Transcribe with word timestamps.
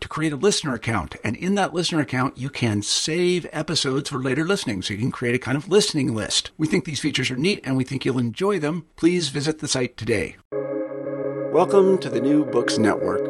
to 0.00 0.08
create 0.08 0.32
a 0.32 0.36
listener 0.36 0.74
account. 0.74 1.16
And 1.24 1.36
in 1.36 1.54
that 1.56 1.74
listener 1.74 2.00
account, 2.00 2.38
you 2.38 2.50
can 2.50 2.82
save 2.82 3.46
episodes 3.52 4.10
for 4.10 4.18
later 4.18 4.44
listening. 4.44 4.82
So 4.82 4.94
you 4.94 5.00
can 5.00 5.10
create 5.10 5.34
a 5.34 5.38
kind 5.38 5.56
of 5.56 5.68
listening 5.68 6.14
list. 6.14 6.50
We 6.56 6.66
think 6.66 6.84
these 6.84 7.00
features 7.00 7.30
are 7.30 7.36
neat 7.36 7.60
and 7.64 7.76
we 7.76 7.84
think 7.84 8.04
you'll 8.04 8.18
enjoy 8.18 8.58
them. 8.58 8.86
Please 8.96 9.28
visit 9.28 9.58
the 9.58 9.68
site 9.68 9.96
today. 9.96 10.36
Welcome 11.52 11.98
to 11.98 12.10
the 12.10 12.20
New 12.20 12.44
Books 12.44 12.78
Network. 12.78 13.20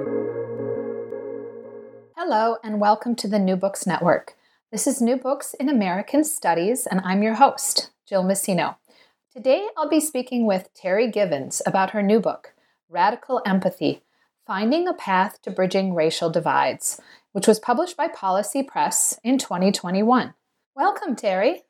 Hello, 2.16 2.56
and 2.62 2.80
welcome 2.80 3.14
to 3.16 3.28
the 3.28 3.38
New 3.38 3.56
Books 3.56 3.86
Network. 3.86 4.34
This 4.70 4.86
is 4.86 5.00
New 5.00 5.16
Books 5.16 5.54
in 5.54 5.68
American 5.68 6.24
Studies, 6.24 6.86
and 6.86 7.00
I'm 7.04 7.22
your 7.22 7.36
host, 7.36 7.90
Jill 8.06 8.24
Messino. 8.24 8.76
Today, 9.32 9.66
I'll 9.76 9.88
be 9.88 10.00
speaking 10.00 10.44
with 10.44 10.68
Terri 10.74 11.10
Givens 11.10 11.62
about 11.64 11.90
her 11.90 12.02
new 12.02 12.20
book, 12.20 12.54
Radical 12.90 13.40
Empathy 13.46 14.02
Finding 14.48 14.88
a 14.88 14.94
Path 14.94 15.42
to 15.42 15.50
Bridging 15.50 15.92
Racial 15.92 16.30
Divides, 16.30 17.02
which 17.32 17.46
was 17.46 17.58
published 17.58 17.98
by 17.98 18.08
Policy 18.08 18.62
Press 18.62 19.20
in 19.22 19.36
2021. 19.36 20.32
Welcome, 20.74 21.14
Terri. 21.14 21.64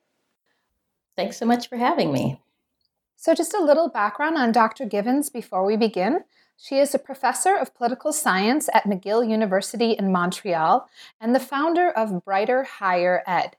Thanks 1.17 1.39
so 1.39 1.45
much 1.45 1.69
for 1.69 1.77
having 1.77 2.12
me. 2.12 2.41
So, 3.17 3.35
just 3.35 3.53
a 3.53 3.61
little 3.61 3.89
background 3.89 4.37
on 4.37 4.53
Dr. 4.53 4.85
Givens 4.85 5.29
before 5.29 5.65
we 5.65 5.77
begin. 5.77 6.20
She 6.57 6.79
is 6.79 6.95
a 6.95 7.01
professor 7.01 7.57
of 7.57 7.75
political 7.75 8.12
science 8.12 8.69
at 8.73 8.85
McGill 8.85 9.29
University 9.29 9.91
in 9.91 10.13
Montreal 10.13 10.89
and 11.20 11.35
the 11.35 11.41
founder 11.41 11.91
of 11.91 12.25
Brighter 12.25 12.63
Higher 12.63 13.25
Ed. 13.27 13.57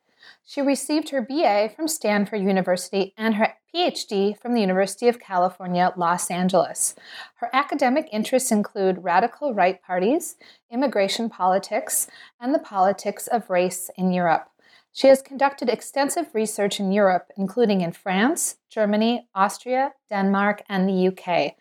She 0.50 0.62
received 0.62 1.10
her 1.10 1.22
BA 1.22 1.70
from 1.76 1.88
Stanford 1.88 2.42
University 2.42 3.14
and 3.16 3.36
her 3.36 3.54
PhD 3.72 4.36
from 4.36 4.56
the 4.56 4.62
University 4.62 5.08
of 5.08 5.20
California, 5.20 5.94
Los 5.96 6.32
Angeles. 6.32 6.96
Her 7.36 7.52
academic 7.54 8.10
interests 8.12 8.52
include 8.52 9.04
radical 9.04 9.54
right 9.54 9.80
parties, 9.80 10.38
immigration 10.72 11.30
politics, 11.30 12.08
and 12.42 12.52
the 12.52 12.58
politics 12.58 13.28
of 13.28 13.52
race 13.52 13.92
in 13.96 14.12
Europe. 14.12 14.50
She 14.92 15.06
has 15.06 15.22
conducted 15.22 15.70
extensive 15.70 16.34
research 16.34 16.80
in 16.80 16.92
Europe, 16.92 17.28
including 17.38 17.82
in 17.82 17.92
France, 17.92 18.58
Germany, 18.72 19.28
Austria, 19.36 19.94
Denmark, 20.10 20.64
and 20.68 20.90
the 20.90 21.10
UK. 21.10 21.58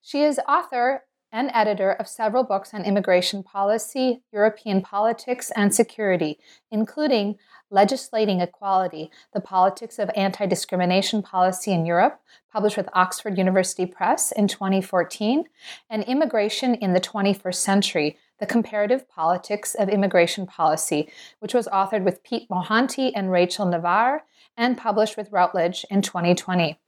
She 0.00 0.24
is 0.24 0.40
author 0.48 1.04
and 1.32 1.50
editor 1.54 1.92
of 1.92 2.06
several 2.06 2.44
books 2.44 2.74
on 2.74 2.84
immigration 2.84 3.42
policy, 3.42 4.22
European 4.32 4.82
politics, 4.82 5.50
and 5.56 5.74
security, 5.74 6.38
including 6.70 7.36
Legislating 7.70 8.40
Equality 8.40 9.10
The 9.32 9.40
Politics 9.40 9.98
of 9.98 10.10
Anti 10.14 10.44
Discrimination 10.44 11.22
Policy 11.22 11.72
in 11.72 11.86
Europe, 11.86 12.20
published 12.52 12.76
with 12.76 12.90
Oxford 12.92 13.38
University 13.38 13.86
Press 13.86 14.30
in 14.30 14.46
2014, 14.46 15.44
and 15.88 16.04
Immigration 16.04 16.74
in 16.74 16.92
the 16.92 17.00
21st 17.00 17.54
Century 17.54 18.18
The 18.38 18.46
Comparative 18.46 19.08
Politics 19.08 19.74
of 19.74 19.88
Immigration 19.88 20.46
Policy, 20.46 21.08
which 21.40 21.54
was 21.54 21.66
authored 21.68 22.04
with 22.04 22.22
Pete 22.22 22.48
Mohanty 22.50 23.10
and 23.16 23.32
Rachel 23.32 23.64
Navarre 23.64 24.24
and 24.54 24.76
published 24.76 25.16
with 25.16 25.32
Routledge 25.32 25.86
in 25.90 26.02
2020. 26.02 26.78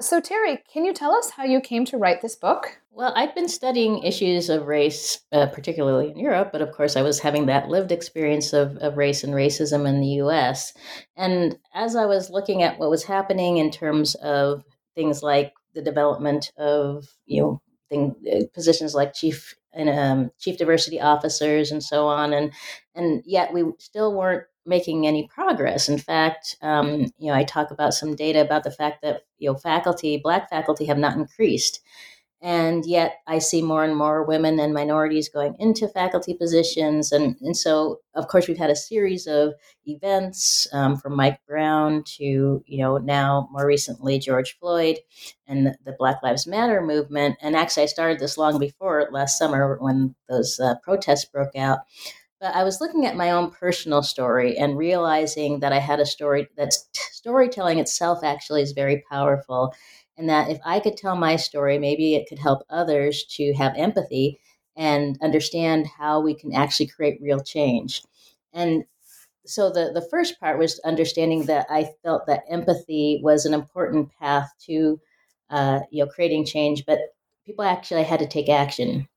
So, 0.00 0.20
Terri, 0.20 0.58
can 0.66 0.84
you 0.84 0.92
tell 0.92 1.14
us 1.14 1.30
how 1.30 1.44
you 1.44 1.60
came 1.60 1.84
to 1.86 1.96
write 1.96 2.20
this 2.20 2.34
book? 2.34 2.80
Well, 2.90 3.12
I've 3.14 3.34
been 3.34 3.48
studying 3.48 4.02
issues 4.02 4.48
of 4.48 4.66
race, 4.66 5.20
uh, 5.32 5.46
particularly 5.46 6.10
in 6.10 6.18
Europe, 6.18 6.50
but 6.52 6.62
of 6.62 6.72
course, 6.72 6.96
I 6.96 7.02
was 7.02 7.20
having 7.20 7.46
that 7.46 7.68
lived 7.68 7.92
experience 7.92 8.52
of, 8.52 8.76
of 8.78 8.96
race 8.96 9.22
and 9.22 9.32
racism 9.32 9.88
in 9.88 10.00
the 10.00 10.22
US. 10.22 10.74
And 11.16 11.58
as 11.74 11.94
I 11.96 12.06
was 12.06 12.30
looking 12.30 12.62
at 12.62 12.78
what 12.78 12.90
was 12.90 13.04
happening 13.04 13.58
in 13.58 13.70
terms 13.70 14.14
of 14.16 14.64
things 14.94 15.22
like 15.22 15.52
the 15.74 15.82
development 15.82 16.52
of, 16.56 17.06
you 17.26 17.42
know, 17.42 17.62
thing, 17.88 18.14
uh, 18.32 18.44
positions 18.52 18.94
like 18.94 19.14
chief 19.14 19.54
and 19.72 19.88
um, 19.88 20.30
chief 20.38 20.58
diversity 20.58 21.00
officers 21.00 21.70
and 21.70 21.82
so 21.82 22.06
on, 22.06 22.32
and 22.32 22.52
and 22.94 23.22
yet 23.26 23.52
we 23.52 23.64
still 23.78 24.14
weren't 24.14 24.44
making 24.66 25.06
any 25.06 25.26
progress. 25.26 25.88
In 25.88 25.98
fact, 25.98 26.56
um, 26.62 27.06
you 27.18 27.28
know, 27.28 27.34
I 27.34 27.44
talk 27.44 27.70
about 27.70 27.94
some 27.94 28.16
data 28.16 28.40
about 28.40 28.64
the 28.64 28.70
fact 28.70 29.02
that 29.02 29.22
you 29.38 29.50
know 29.50 29.56
faculty, 29.56 30.20
black 30.22 30.50
faculty, 30.50 30.86
have 30.86 30.98
not 30.98 31.16
increased, 31.16 31.80
and 32.40 32.84
yet 32.84 33.16
I 33.26 33.38
see 33.38 33.62
more 33.62 33.84
and 33.84 33.96
more 33.96 34.22
women 34.22 34.60
and 34.60 34.74
minorities 34.74 35.28
going 35.28 35.56
into 35.58 35.88
faculty 35.88 36.34
positions, 36.34 37.12
and 37.12 37.36
and 37.40 37.56
so 37.56 38.00
of 38.14 38.28
course 38.28 38.48
we've 38.48 38.58
had 38.58 38.70
a 38.70 38.76
series 38.76 39.26
of 39.26 39.54
events 39.86 40.66
um, 40.72 40.96
from 40.96 41.16
Mike 41.16 41.40
Brown 41.46 42.02
to 42.18 42.62
you 42.66 42.78
know 42.78 42.98
now 42.98 43.48
more 43.52 43.66
recently 43.66 44.18
George 44.18 44.56
Floyd 44.58 44.98
and 45.46 45.66
the, 45.66 45.76
the 45.84 45.96
Black 45.98 46.22
Lives 46.22 46.46
Matter 46.46 46.80
movement, 46.80 47.36
and 47.40 47.54
actually 47.54 47.84
I 47.84 47.86
started 47.86 48.18
this 48.18 48.38
long 48.38 48.58
before 48.58 49.08
last 49.12 49.38
summer 49.38 49.76
when 49.80 50.14
those 50.28 50.58
uh, 50.58 50.76
protests 50.82 51.26
broke 51.26 51.54
out 51.56 51.80
but 52.44 52.54
I 52.54 52.62
was 52.62 52.78
looking 52.78 53.06
at 53.06 53.16
my 53.16 53.30
own 53.30 53.52
personal 53.52 54.02
story 54.02 54.58
and 54.58 54.76
realizing 54.76 55.60
that 55.60 55.72
I 55.72 55.78
had 55.78 55.98
a 55.98 56.04
story 56.04 56.46
that 56.58 56.74
storytelling 56.94 57.78
itself 57.78 58.22
actually 58.22 58.60
is 58.60 58.72
very 58.72 59.02
powerful. 59.10 59.72
And 60.18 60.28
that 60.28 60.50
if 60.50 60.58
I 60.62 60.78
could 60.78 60.98
tell 60.98 61.16
my 61.16 61.36
story, 61.36 61.78
maybe 61.78 62.14
it 62.14 62.28
could 62.28 62.38
help 62.38 62.60
others 62.68 63.24
to 63.36 63.54
have 63.54 63.72
empathy 63.78 64.40
and 64.76 65.16
understand 65.22 65.86
how 65.86 66.20
we 66.20 66.34
can 66.34 66.52
actually 66.52 66.88
create 66.88 67.18
real 67.22 67.40
change. 67.40 68.02
And 68.52 68.84
so 69.46 69.70
the, 69.70 69.92
the 69.94 70.06
first 70.10 70.38
part 70.38 70.58
was 70.58 70.78
understanding 70.80 71.46
that 71.46 71.66
I 71.70 71.92
felt 72.02 72.26
that 72.26 72.44
empathy 72.50 73.20
was 73.22 73.46
an 73.46 73.54
important 73.54 74.10
path 74.20 74.52
to 74.66 75.00
uh, 75.48 75.80
you 75.90 76.04
know 76.04 76.10
creating 76.10 76.44
change, 76.44 76.84
but 76.84 76.98
people 77.46 77.64
actually 77.64 78.02
had 78.02 78.20
to 78.20 78.26
take 78.26 78.50
action. 78.50 79.08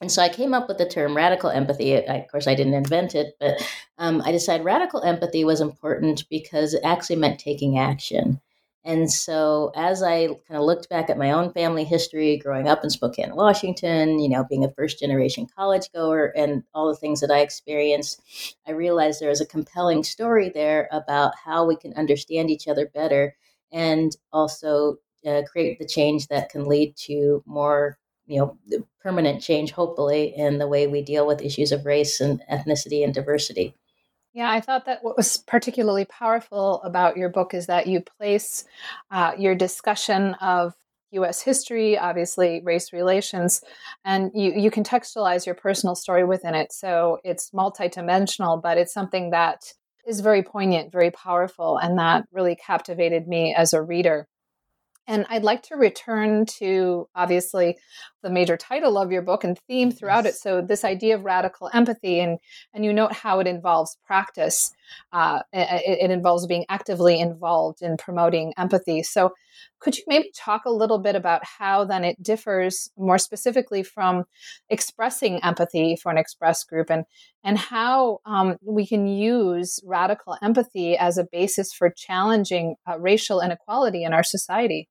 And 0.00 0.12
so 0.12 0.22
I 0.22 0.28
came 0.28 0.52
up 0.52 0.68
with 0.68 0.78
the 0.78 0.88
term 0.88 1.16
radical 1.16 1.50
empathy. 1.50 1.96
I, 1.96 2.16
of 2.16 2.28
course, 2.30 2.46
I 2.46 2.54
didn't 2.54 2.74
invent 2.74 3.14
it, 3.14 3.34
but 3.40 3.62
um, 3.98 4.20
I 4.24 4.32
decided 4.32 4.64
radical 4.64 5.02
empathy 5.02 5.44
was 5.44 5.60
important 5.60 6.24
because 6.28 6.74
it 6.74 6.82
actually 6.84 7.16
meant 7.16 7.40
taking 7.40 7.78
action. 7.78 8.40
And 8.84 9.10
so, 9.10 9.72
as 9.74 10.00
I 10.00 10.26
kind 10.26 10.38
of 10.50 10.62
looked 10.62 10.88
back 10.88 11.10
at 11.10 11.18
my 11.18 11.32
own 11.32 11.52
family 11.52 11.82
history, 11.82 12.36
growing 12.36 12.68
up 12.68 12.84
in 12.84 12.90
Spokane, 12.90 13.34
Washington, 13.34 14.20
you 14.20 14.28
know, 14.28 14.44
being 14.48 14.64
a 14.64 14.70
first 14.70 15.00
generation 15.00 15.48
college 15.56 15.90
goer, 15.92 16.32
and 16.36 16.62
all 16.72 16.86
the 16.86 16.94
things 16.94 17.20
that 17.20 17.32
I 17.32 17.40
experienced, 17.40 18.22
I 18.64 18.70
realized 18.72 19.18
there 19.18 19.28
was 19.28 19.40
a 19.40 19.46
compelling 19.46 20.04
story 20.04 20.50
there 20.50 20.88
about 20.92 21.32
how 21.44 21.66
we 21.66 21.74
can 21.74 21.94
understand 21.94 22.48
each 22.48 22.68
other 22.68 22.86
better 22.94 23.34
and 23.72 24.16
also 24.32 24.98
uh, 25.26 25.42
create 25.50 25.80
the 25.80 25.86
change 25.88 26.28
that 26.28 26.50
can 26.50 26.66
lead 26.66 26.94
to 26.96 27.42
more 27.44 27.98
you 28.26 28.38
know 28.38 28.86
permanent 29.00 29.42
change 29.42 29.72
hopefully 29.72 30.34
in 30.36 30.58
the 30.58 30.68
way 30.68 30.86
we 30.86 31.02
deal 31.02 31.26
with 31.26 31.42
issues 31.42 31.72
of 31.72 31.84
race 31.84 32.20
and 32.20 32.42
ethnicity 32.50 33.04
and 33.04 33.14
diversity 33.14 33.74
yeah 34.32 34.50
i 34.50 34.60
thought 34.60 34.86
that 34.86 35.02
what 35.02 35.16
was 35.16 35.36
particularly 35.38 36.04
powerful 36.04 36.82
about 36.82 37.16
your 37.16 37.28
book 37.28 37.54
is 37.54 37.66
that 37.66 37.86
you 37.86 38.00
place 38.00 38.64
uh, 39.10 39.32
your 39.38 39.54
discussion 39.54 40.34
of 40.34 40.74
US 41.12 41.40
history, 41.40 41.98
obviously 41.98 42.60
race 42.64 42.92
relations, 42.92 43.62
and 44.04 44.30
you, 44.34 44.52
you 44.52 44.70
contextualize 44.70 45.46
your 45.46 45.54
personal 45.54 45.94
story 45.94 46.24
within 46.24 46.54
it. 46.54 46.72
So 46.72 47.18
it's 47.24 47.50
multidimensional, 47.50 48.60
but 48.60 48.78
it's 48.78 48.92
something 48.92 49.30
that 49.30 49.72
is 50.06 50.20
very 50.20 50.42
poignant, 50.42 50.92
very 50.92 51.10
powerful, 51.10 51.78
and 51.78 51.98
that 51.98 52.24
really 52.32 52.56
captivated 52.56 53.26
me 53.26 53.54
as 53.54 53.72
a 53.72 53.82
reader. 53.82 54.28
And 55.08 55.24
I'd 55.28 55.44
like 55.44 55.62
to 55.64 55.76
return 55.76 56.46
to 56.58 57.08
obviously 57.14 57.76
the 58.22 58.30
major 58.30 58.56
title 58.56 58.98
of 58.98 59.12
your 59.12 59.22
book 59.22 59.44
and 59.44 59.56
theme 59.68 59.92
throughout 59.92 60.24
yes. 60.24 60.34
it. 60.34 60.38
So 60.38 60.60
this 60.60 60.84
idea 60.84 61.14
of 61.14 61.24
radical 61.24 61.70
empathy, 61.72 62.18
and 62.18 62.38
and 62.74 62.84
you 62.84 62.92
note 62.92 63.12
how 63.12 63.38
it 63.38 63.46
involves 63.46 63.96
practice. 64.04 64.72
Uh, 65.12 65.42
it, 65.52 65.98
it, 66.00 66.10
involves 66.10 66.46
being 66.46 66.64
actively 66.68 67.18
involved 67.18 67.82
in 67.82 67.96
promoting 67.96 68.52
empathy. 68.56 69.02
So 69.02 69.32
could 69.80 69.96
you 69.96 70.04
maybe 70.06 70.30
talk 70.36 70.64
a 70.64 70.70
little 70.70 70.98
bit 70.98 71.16
about 71.16 71.42
how 71.44 71.84
then 71.84 72.04
it 72.04 72.22
differs 72.22 72.88
more 72.96 73.18
specifically 73.18 73.82
from 73.82 74.24
expressing 74.70 75.42
empathy 75.42 75.96
for 75.96 76.10
an 76.10 76.18
express 76.18 76.64
group, 76.64 76.90
and 76.90 77.04
and 77.44 77.58
how 77.58 78.18
um, 78.26 78.56
we 78.60 78.86
can 78.86 79.06
use 79.06 79.78
radical 79.84 80.36
empathy 80.42 80.96
as 80.96 81.16
a 81.16 81.26
basis 81.30 81.72
for 81.72 81.90
challenging 81.90 82.74
uh, 82.88 82.98
racial 82.98 83.40
inequality 83.40 84.02
in 84.02 84.12
our 84.12 84.24
society? 84.24 84.88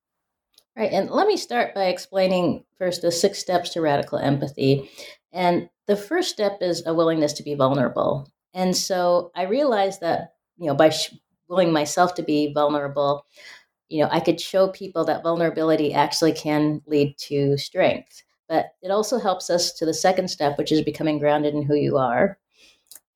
Right. 0.76 0.92
And 0.92 1.10
let 1.10 1.26
me 1.26 1.36
start 1.38 1.74
by 1.74 1.84
explaining 1.86 2.64
first 2.76 3.00
the 3.00 3.10
six 3.10 3.38
steps 3.38 3.70
to 3.70 3.80
radical 3.80 4.18
empathy. 4.18 4.90
And 5.32 5.70
the 5.86 5.96
first 5.96 6.30
step 6.30 6.58
is 6.60 6.84
a 6.86 6.92
willingness 6.92 7.32
to 7.34 7.42
be 7.42 7.54
vulnerable. 7.54 8.30
And 8.52 8.76
so 8.76 9.30
I 9.34 9.44
realized 9.44 10.00
that, 10.02 10.34
you 10.58 10.66
know, 10.66 10.74
by 10.74 10.90
sh- 10.90 11.14
willing 11.48 11.72
myself 11.72 12.14
to 12.16 12.22
be 12.22 12.52
vulnerable, 12.52 13.24
you 13.88 14.02
know, 14.02 14.08
I 14.12 14.20
could 14.20 14.40
show 14.40 14.68
people 14.68 15.04
that 15.06 15.22
vulnerability 15.22 15.94
actually 15.94 16.32
can 16.32 16.82
lead 16.86 17.16
to 17.18 17.56
strength. 17.58 18.22
But 18.48 18.74
it 18.82 18.90
also 18.90 19.18
helps 19.18 19.50
us 19.50 19.72
to 19.74 19.86
the 19.86 19.94
second 19.94 20.28
step, 20.28 20.58
which 20.58 20.72
is 20.72 20.82
becoming 20.82 21.18
grounded 21.18 21.54
in 21.54 21.62
who 21.62 21.76
you 21.76 21.98
are. 21.98 22.38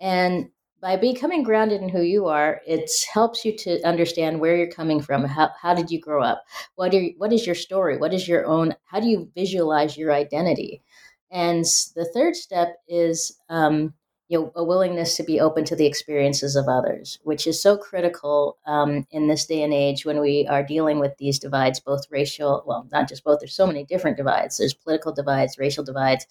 And 0.00 0.50
by 0.80 0.96
becoming 0.96 1.42
grounded 1.42 1.82
in 1.82 1.88
who 1.88 2.02
you 2.02 2.26
are, 2.26 2.60
it 2.66 2.90
helps 3.12 3.44
you 3.44 3.56
to 3.58 3.82
understand 3.82 4.40
where 4.40 4.56
you're 4.56 4.70
coming 4.70 5.00
from. 5.00 5.24
How, 5.24 5.50
how 5.60 5.74
did 5.74 5.90
you 5.90 6.00
grow 6.00 6.22
up? 6.22 6.44
What, 6.76 6.94
are, 6.94 7.04
what 7.18 7.32
is 7.32 7.46
your 7.46 7.54
story? 7.54 7.96
What 7.98 8.14
is 8.14 8.26
your 8.26 8.46
own? 8.46 8.74
How 8.84 9.00
do 9.00 9.08
you 9.08 9.30
visualize 9.34 9.96
your 9.96 10.12
identity? 10.12 10.82
And 11.30 11.64
the 11.94 12.10
third 12.12 12.34
step 12.34 12.76
is 12.88 13.38
um, 13.48 13.94
you 14.30 14.38
know, 14.38 14.52
a 14.54 14.62
willingness 14.62 15.16
to 15.16 15.24
be 15.24 15.40
open 15.40 15.64
to 15.64 15.74
the 15.74 15.86
experiences 15.86 16.54
of 16.54 16.68
others, 16.68 17.18
which 17.24 17.48
is 17.48 17.60
so 17.60 17.76
critical 17.76 18.58
um, 18.64 19.04
in 19.10 19.26
this 19.26 19.44
day 19.44 19.60
and 19.64 19.74
age 19.74 20.06
when 20.06 20.20
we 20.20 20.46
are 20.46 20.62
dealing 20.62 21.00
with 21.00 21.16
these 21.18 21.40
divides, 21.40 21.80
both 21.80 22.06
racial, 22.10 22.62
well, 22.64 22.86
not 22.92 23.08
just 23.08 23.24
both. 23.24 23.40
There's 23.40 23.56
so 23.56 23.66
many 23.66 23.84
different 23.84 24.16
divides. 24.16 24.56
There's 24.56 24.72
political 24.72 25.12
divides, 25.12 25.58
racial 25.58 25.82
divides, 25.82 26.26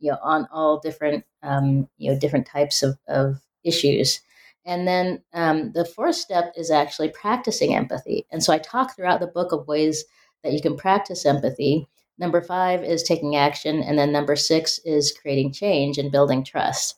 you 0.00 0.10
know, 0.10 0.18
on 0.20 0.48
all 0.52 0.80
different, 0.80 1.24
um, 1.44 1.88
you 1.96 2.12
know, 2.12 2.18
different 2.18 2.48
types 2.48 2.82
of, 2.82 2.98
of 3.06 3.40
issues. 3.64 4.20
And 4.66 4.88
then 4.88 5.22
um, 5.34 5.72
the 5.72 5.84
fourth 5.84 6.16
step 6.16 6.52
is 6.56 6.70
actually 6.70 7.10
practicing 7.10 7.74
empathy. 7.74 8.26
And 8.30 8.42
so 8.42 8.52
I 8.52 8.58
talk 8.58 8.96
throughout 8.96 9.20
the 9.20 9.26
book 9.26 9.52
of 9.52 9.68
ways 9.68 10.04
that 10.42 10.52
you 10.52 10.60
can 10.60 10.76
practice 10.76 11.26
empathy. 11.26 11.86
Number 12.18 12.40
five 12.40 12.82
is 12.82 13.02
taking 13.02 13.36
action. 13.36 13.82
And 13.82 13.98
then 13.98 14.12
number 14.12 14.36
six 14.36 14.78
is 14.84 15.12
creating 15.20 15.52
change 15.52 15.98
and 15.98 16.12
building 16.12 16.44
trust. 16.44 16.96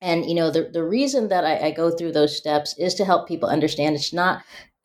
And, 0.00 0.24
you 0.24 0.34
know, 0.34 0.50
the, 0.50 0.70
the 0.72 0.84
reason 0.84 1.28
that 1.28 1.44
I, 1.44 1.66
I 1.66 1.70
go 1.72 1.90
through 1.90 2.12
those 2.12 2.36
steps 2.36 2.76
is 2.78 2.94
to 2.94 3.04
help 3.04 3.28
people 3.28 3.48
understand 3.48 3.96
it's 3.96 4.12
not 4.12 4.42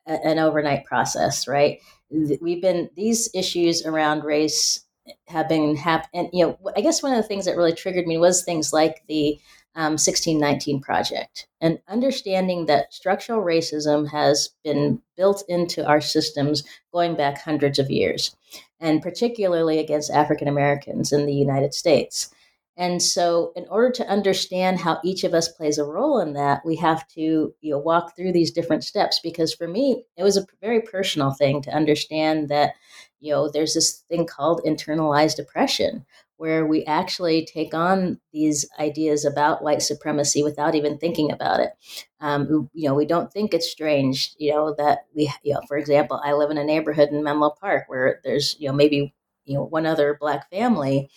a, 0.07 0.13
an 0.25 0.39
overnight 0.39 0.85
process, 0.85 1.47
right? 1.47 1.79
We've 2.09 2.61
been, 2.61 2.89
these 2.95 3.29
issues 3.33 3.85
around 3.85 4.23
race 4.23 4.85
have 5.27 5.47
been 5.47 5.75
hap- 5.75 6.09
and 6.13 6.29
you 6.33 6.45
know 6.45 6.57
i 6.75 6.81
guess 6.81 7.03
one 7.03 7.11
of 7.11 7.17
the 7.17 7.27
things 7.27 7.45
that 7.45 7.55
really 7.55 7.73
triggered 7.73 8.07
me 8.07 8.17
was 8.17 8.43
things 8.43 8.73
like 8.73 9.03
the 9.07 9.39
um, 9.75 9.93
1619 9.93 10.81
Project 10.81 11.47
and 11.59 11.79
understanding 11.87 12.65
that 12.65 12.93
structural 12.93 13.43
racism 13.43 14.09
has 14.09 14.49
been 14.63 15.01
built 15.17 15.43
into 15.47 15.85
our 15.85 16.01
systems 16.01 16.63
going 16.93 17.15
back 17.15 17.39
hundreds 17.39 17.79
of 17.79 17.89
years, 17.89 18.35
and 18.79 19.01
particularly 19.01 19.79
against 19.79 20.11
African 20.11 20.47
Americans 20.47 21.11
in 21.11 21.25
the 21.25 21.33
United 21.33 21.73
States. 21.73 22.33
And 22.77 23.01
so, 23.01 23.53
in 23.55 23.65
order 23.69 23.89
to 23.91 24.07
understand 24.07 24.79
how 24.79 24.99
each 25.03 25.23
of 25.23 25.33
us 25.33 25.47
plays 25.47 25.77
a 25.77 25.85
role 25.85 26.19
in 26.19 26.33
that, 26.33 26.65
we 26.65 26.75
have 26.75 27.07
to 27.09 27.53
you 27.61 27.71
know, 27.71 27.77
walk 27.77 28.15
through 28.15 28.33
these 28.33 28.51
different 28.51 28.83
steps. 28.83 29.21
Because 29.23 29.53
for 29.53 29.67
me, 29.67 30.03
it 30.17 30.23
was 30.23 30.35
a 30.35 30.45
very 30.61 30.81
personal 30.81 31.31
thing 31.31 31.61
to 31.61 31.73
understand 31.73 32.49
that 32.49 32.73
you 33.21 33.31
know 33.31 33.49
there's 33.49 33.73
this 33.73 34.03
thing 34.09 34.25
called 34.25 34.61
internalized 34.65 35.39
oppression, 35.39 36.05
where 36.37 36.65
we 36.65 36.83
actually 36.85 37.45
take 37.45 37.73
on 37.73 38.19
these 38.33 38.67
ideas 38.79 39.23
about 39.25 39.63
white 39.63 39.81
supremacy 39.81 40.43
without 40.43 40.75
even 40.75 40.97
thinking 40.97 41.31
about 41.31 41.59
it. 41.59 41.71
Um, 42.19 42.69
you 42.73 42.87
know, 42.87 42.95
we 42.95 43.05
don't 43.05 43.31
think 43.31 43.53
it's 43.53 43.69
strange, 43.71 44.35
you 44.37 44.51
know, 44.51 44.75
that 44.77 45.05
we, 45.15 45.31
you 45.43 45.53
know, 45.53 45.61
for 45.67 45.77
example, 45.77 46.21
I 46.23 46.33
live 46.33 46.51
in 46.51 46.57
a 46.57 46.63
neighborhood 46.63 47.09
in 47.09 47.23
Menlo 47.23 47.51
Park 47.51 47.85
where 47.87 48.19
there's, 48.23 48.55
you 48.59 48.67
know, 48.67 48.73
maybe, 48.73 49.13
you 49.45 49.55
know, 49.55 49.63
one 49.63 49.85
other 49.85 50.17
black 50.19 50.49
family. 50.49 51.09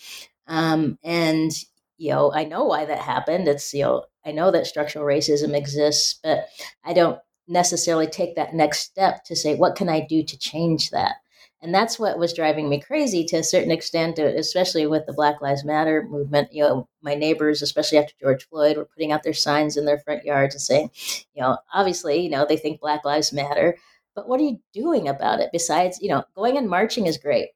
Um, 0.46 0.98
and, 1.02 1.50
you 1.96 2.10
know, 2.10 2.32
I 2.32 2.44
know 2.44 2.64
why 2.64 2.84
that 2.84 3.00
happened. 3.00 3.48
It's, 3.48 3.74
you 3.74 3.82
know, 3.82 4.04
I 4.24 4.32
know 4.32 4.50
that 4.50 4.66
structural 4.66 5.04
racism 5.04 5.56
exists, 5.56 6.20
but 6.22 6.46
I 6.84 6.92
don't 6.92 7.18
necessarily 7.48 8.06
take 8.06 8.36
that 8.36 8.54
next 8.54 8.80
step 8.80 9.24
to 9.24 9.34
say, 9.34 9.54
what 9.56 9.74
can 9.74 9.88
I 9.88 10.06
do 10.06 10.22
to 10.22 10.38
change 10.38 10.90
that? 10.90 11.16
And 11.60 11.74
that's 11.74 11.98
what 11.98 12.18
was 12.18 12.32
driving 12.32 12.68
me 12.68 12.80
crazy 12.80 13.24
to 13.24 13.36
a 13.36 13.42
certain 13.42 13.70
extent 13.70 14.18
uh, 14.18 14.24
especially 14.24 14.86
with 14.86 15.06
the 15.06 15.12
black 15.12 15.40
lives 15.40 15.64
matter 15.64 16.06
movement. 16.08 16.52
You 16.52 16.62
know 16.62 16.88
my 17.02 17.14
neighbors 17.14 17.62
especially 17.62 17.98
after 17.98 18.14
george 18.20 18.46
floyd 18.48 18.76
were 18.76 18.84
putting 18.84 19.12
out 19.12 19.22
their 19.22 19.34
signs 19.34 19.76
in 19.76 19.84
their 19.84 19.98
front 19.98 20.24
yards 20.24 20.54
and 20.54 20.62
saying 20.62 20.90
you 21.34 21.42
know 21.42 21.58
obviously 21.72 22.20
you 22.20 22.30
know 22.30 22.46
they 22.48 22.56
think 22.56 22.80
black 22.80 23.04
lives 23.04 23.32
matter 23.32 23.76
but 24.14 24.28
what 24.28 24.40
are 24.40 24.44
you 24.44 24.60
doing 24.72 25.08
about 25.08 25.40
it 25.40 25.50
besides 25.52 25.98
you 26.00 26.08
know 26.08 26.24
going 26.34 26.56
and 26.56 26.68
marching 26.68 27.06
is 27.06 27.18
great 27.18 27.50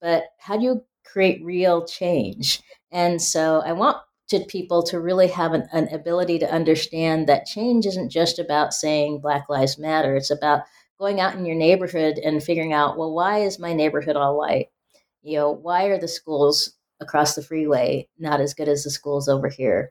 but 0.00 0.24
how 0.38 0.56
do 0.56 0.64
you 0.64 0.84
create 1.04 1.44
real 1.44 1.84
change? 1.86 2.60
And 2.90 3.22
so 3.22 3.62
i 3.64 3.72
want 3.72 3.98
people 4.48 4.82
to 4.82 4.98
really 4.98 5.28
have 5.28 5.52
an, 5.52 5.68
an 5.72 5.88
ability 5.92 6.38
to 6.38 6.50
understand 6.50 7.28
that 7.28 7.44
change 7.44 7.84
isn't 7.84 8.08
just 8.08 8.38
about 8.38 8.72
saying 8.72 9.20
black 9.20 9.48
lives 9.50 9.78
matter. 9.78 10.16
It's 10.16 10.30
about 10.30 10.62
going 11.02 11.20
out 11.20 11.34
in 11.34 11.44
your 11.44 11.56
neighborhood 11.56 12.16
and 12.18 12.40
figuring 12.40 12.72
out, 12.72 12.96
well, 12.96 13.12
why 13.12 13.38
is 13.38 13.58
my 13.58 13.72
neighborhood 13.72 14.14
all 14.14 14.38
white? 14.38 14.68
You 15.22 15.36
know, 15.36 15.50
why 15.50 15.86
are 15.86 15.98
the 15.98 16.06
schools 16.06 16.78
across 17.00 17.34
the 17.34 17.42
freeway 17.42 18.08
not 18.20 18.40
as 18.40 18.54
good 18.54 18.68
as 18.68 18.84
the 18.84 18.90
schools 18.90 19.28
over 19.28 19.48
here? 19.48 19.90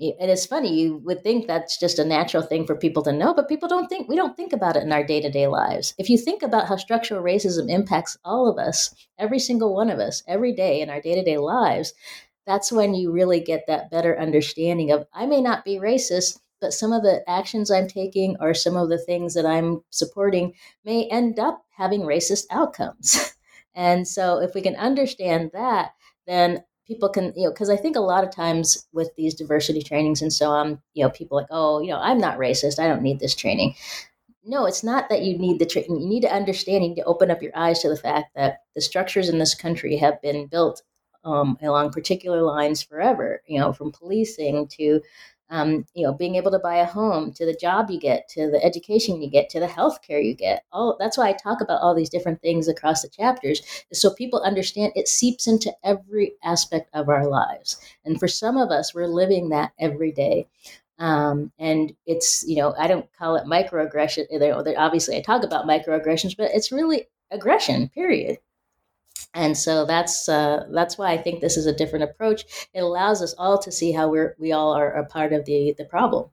And 0.00 0.28
it's 0.28 0.46
funny, 0.46 0.76
you 0.76 0.96
would 1.04 1.22
think 1.22 1.46
that's 1.46 1.78
just 1.78 2.00
a 2.00 2.04
natural 2.04 2.42
thing 2.42 2.66
for 2.66 2.74
people 2.74 3.04
to 3.04 3.12
know, 3.12 3.32
but 3.32 3.48
people 3.48 3.68
don't 3.68 3.86
think, 3.86 4.08
we 4.08 4.16
don't 4.16 4.36
think 4.36 4.52
about 4.52 4.76
it 4.76 4.82
in 4.82 4.90
our 4.90 5.04
day 5.04 5.20
to 5.20 5.30
day 5.30 5.46
lives. 5.46 5.94
If 5.96 6.10
you 6.10 6.18
think 6.18 6.42
about 6.42 6.66
how 6.66 6.74
structural 6.74 7.22
racism 7.22 7.70
impacts 7.70 8.18
all 8.24 8.50
of 8.50 8.58
us, 8.58 8.92
every 9.16 9.38
single 9.38 9.72
one 9.72 9.90
of 9.90 10.00
us, 10.00 10.24
every 10.26 10.52
day 10.52 10.80
in 10.80 10.90
our 10.90 11.00
day 11.00 11.14
to 11.14 11.22
day 11.22 11.38
lives, 11.38 11.94
that's 12.48 12.72
when 12.72 12.94
you 12.94 13.12
really 13.12 13.38
get 13.38 13.68
that 13.68 13.92
better 13.92 14.18
understanding 14.18 14.90
of 14.90 15.06
I 15.12 15.26
may 15.26 15.40
not 15.40 15.64
be 15.64 15.78
racist, 15.78 16.40
but 16.60 16.72
some 16.72 16.92
of 16.92 17.02
the 17.02 17.22
actions 17.28 17.70
I'm 17.70 17.88
taking 17.88 18.36
or 18.40 18.54
some 18.54 18.76
of 18.76 18.88
the 18.88 18.98
things 18.98 19.34
that 19.34 19.46
I'm 19.46 19.82
supporting 19.90 20.54
may 20.84 21.08
end 21.08 21.38
up 21.38 21.64
having 21.76 22.02
racist 22.02 22.44
outcomes. 22.50 23.34
and 23.74 24.06
so 24.06 24.38
if 24.38 24.54
we 24.54 24.60
can 24.60 24.76
understand 24.76 25.50
that, 25.52 25.92
then 26.26 26.64
people 26.86 27.08
can, 27.08 27.32
you 27.36 27.44
know, 27.44 27.52
because 27.52 27.70
I 27.70 27.76
think 27.76 27.96
a 27.96 28.00
lot 28.00 28.24
of 28.24 28.34
times 28.34 28.86
with 28.92 29.10
these 29.16 29.34
diversity 29.34 29.82
trainings 29.82 30.22
and 30.22 30.32
so 30.32 30.50
on, 30.50 30.80
you 30.94 31.04
know, 31.04 31.10
people 31.10 31.36
like, 31.36 31.46
oh, 31.50 31.80
you 31.80 31.88
know, 31.88 32.00
I'm 32.00 32.18
not 32.18 32.38
racist. 32.38 32.78
I 32.78 32.88
don't 32.88 33.02
need 33.02 33.20
this 33.20 33.34
training. 33.34 33.74
No, 34.44 34.64
it's 34.64 34.82
not 34.82 35.10
that 35.10 35.22
you 35.22 35.36
need 35.36 35.58
the 35.58 35.66
training. 35.66 36.00
You 36.00 36.08
need 36.08 36.22
to 36.22 36.34
understand, 36.34 36.82
you 36.82 36.90
need 36.90 36.96
to 36.96 37.04
open 37.04 37.30
up 37.30 37.42
your 37.42 37.52
eyes 37.54 37.80
to 37.80 37.88
the 37.90 37.96
fact 37.96 38.34
that 38.34 38.62
the 38.74 38.80
structures 38.80 39.28
in 39.28 39.38
this 39.38 39.54
country 39.54 39.96
have 39.98 40.20
been 40.22 40.46
built 40.46 40.82
um, 41.24 41.58
along 41.62 41.90
particular 41.90 42.42
lines 42.42 42.82
forever, 42.82 43.42
you 43.46 43.60
know, 43.60 43.72
from 43.72 43.92
policing 43.92 44.68
to 44.68 45.02
um, 45.50 45.86
you 45.94 46.04
know, 46.04 46.12
being 46.12 46.34
able 46.34 46.50
to 46.50 46.58
buy 46.58 46.76
a 46.76 46.84
home, 46.84 47.32
to 47.32 47.46
the 47.46 47.54
job 47.54 47.90
you 47.90 47.98
get, 47.98 48.28
to 48.30 48.50
the 48.50 48.62
education 48.64 49.22
you 49.22 49.30
get, 49.30 49.48
to 49.50 49.60
the 49.60 49.66
health 49.66 50.02
care 50.02 50.20
you 50.20 50.34
get. 50.34 50.64
All 50.72 50.96
that's 50.98 51.16
why 51.16 51.28
I 51.28 51.32
talk 51.32 51.60
about 51.60 51.80
all 51.80 51.94
these 51.94 52.10
different 52.10 52.42
things 52.42 52.68
across 52.68 53.02
the 53.02 53.08
chapters, 53.08 53.62
so 53.92 54.12
people 54.12 54.40
understand 54.42 54.92
it 54.94 55.08
seeps 55.08 55.46
into 55.46 55.72
every 55.84 56.32
aspect 56.44 56.90
of 56.94 57.08
our 57.08 57.26
lives. 57.26 57.78
And 58.04 58.18
for 58.18 58.28
some 58.28 58.56
of 58.56 58.70
us, 58.70 58.94
we're 58.94 59.06
living 59.06 59.48
that 59.50 59.72
every 59.78 60.12
day. 60.12 60.46
Um, 60.98 61.52
and 61.58 61.94
it's 62.06 62.44
you 62.46 62.56
know 62.56 62.74
I 62.78 62.86
don't 62.86 63.06
call 63.18 63.36
it 63.36 63.44
microaggression. 63.44 64.26
Obviously, 64.76 65.16
I 65.16 65.20
talk 65.20 65.44
about 65.44 65.66
microaggressions, 65.66 66.36
but 66.36 66.50
it's 66.52 66.72
really 66.72 67.06
aggression. 67.30 67.88
Period 67.88 68.38
and 69.34 69.56
so 69.56 69.84
that's 69.84 70.28
uh, 70.28 70.64
that's 70.70 70.98
why 70.98 71.12
I 71.12 71.18
think 71.18 71.40
this 71.40 71.56
is 71.56 71.66
a 71.66 71.72
different 71.72 72.04
approach. 72.04 72.44
It 72.74 72.80
allows 72.80 73.22
us 73.22 73.34
all 73.38 73.58
to 73.58 73.72
see 73.72 73.92
how 73.92 74.08
we're 74.08 74.36
we 74.38 74.52
all 74.52 74.72
are 74.72 74.92
a 74.92 75.04
part 75.04 75.32
of 75.32 75.44
the 75.44 75.74
the 75.76 75.84
problem. 75.84 76.30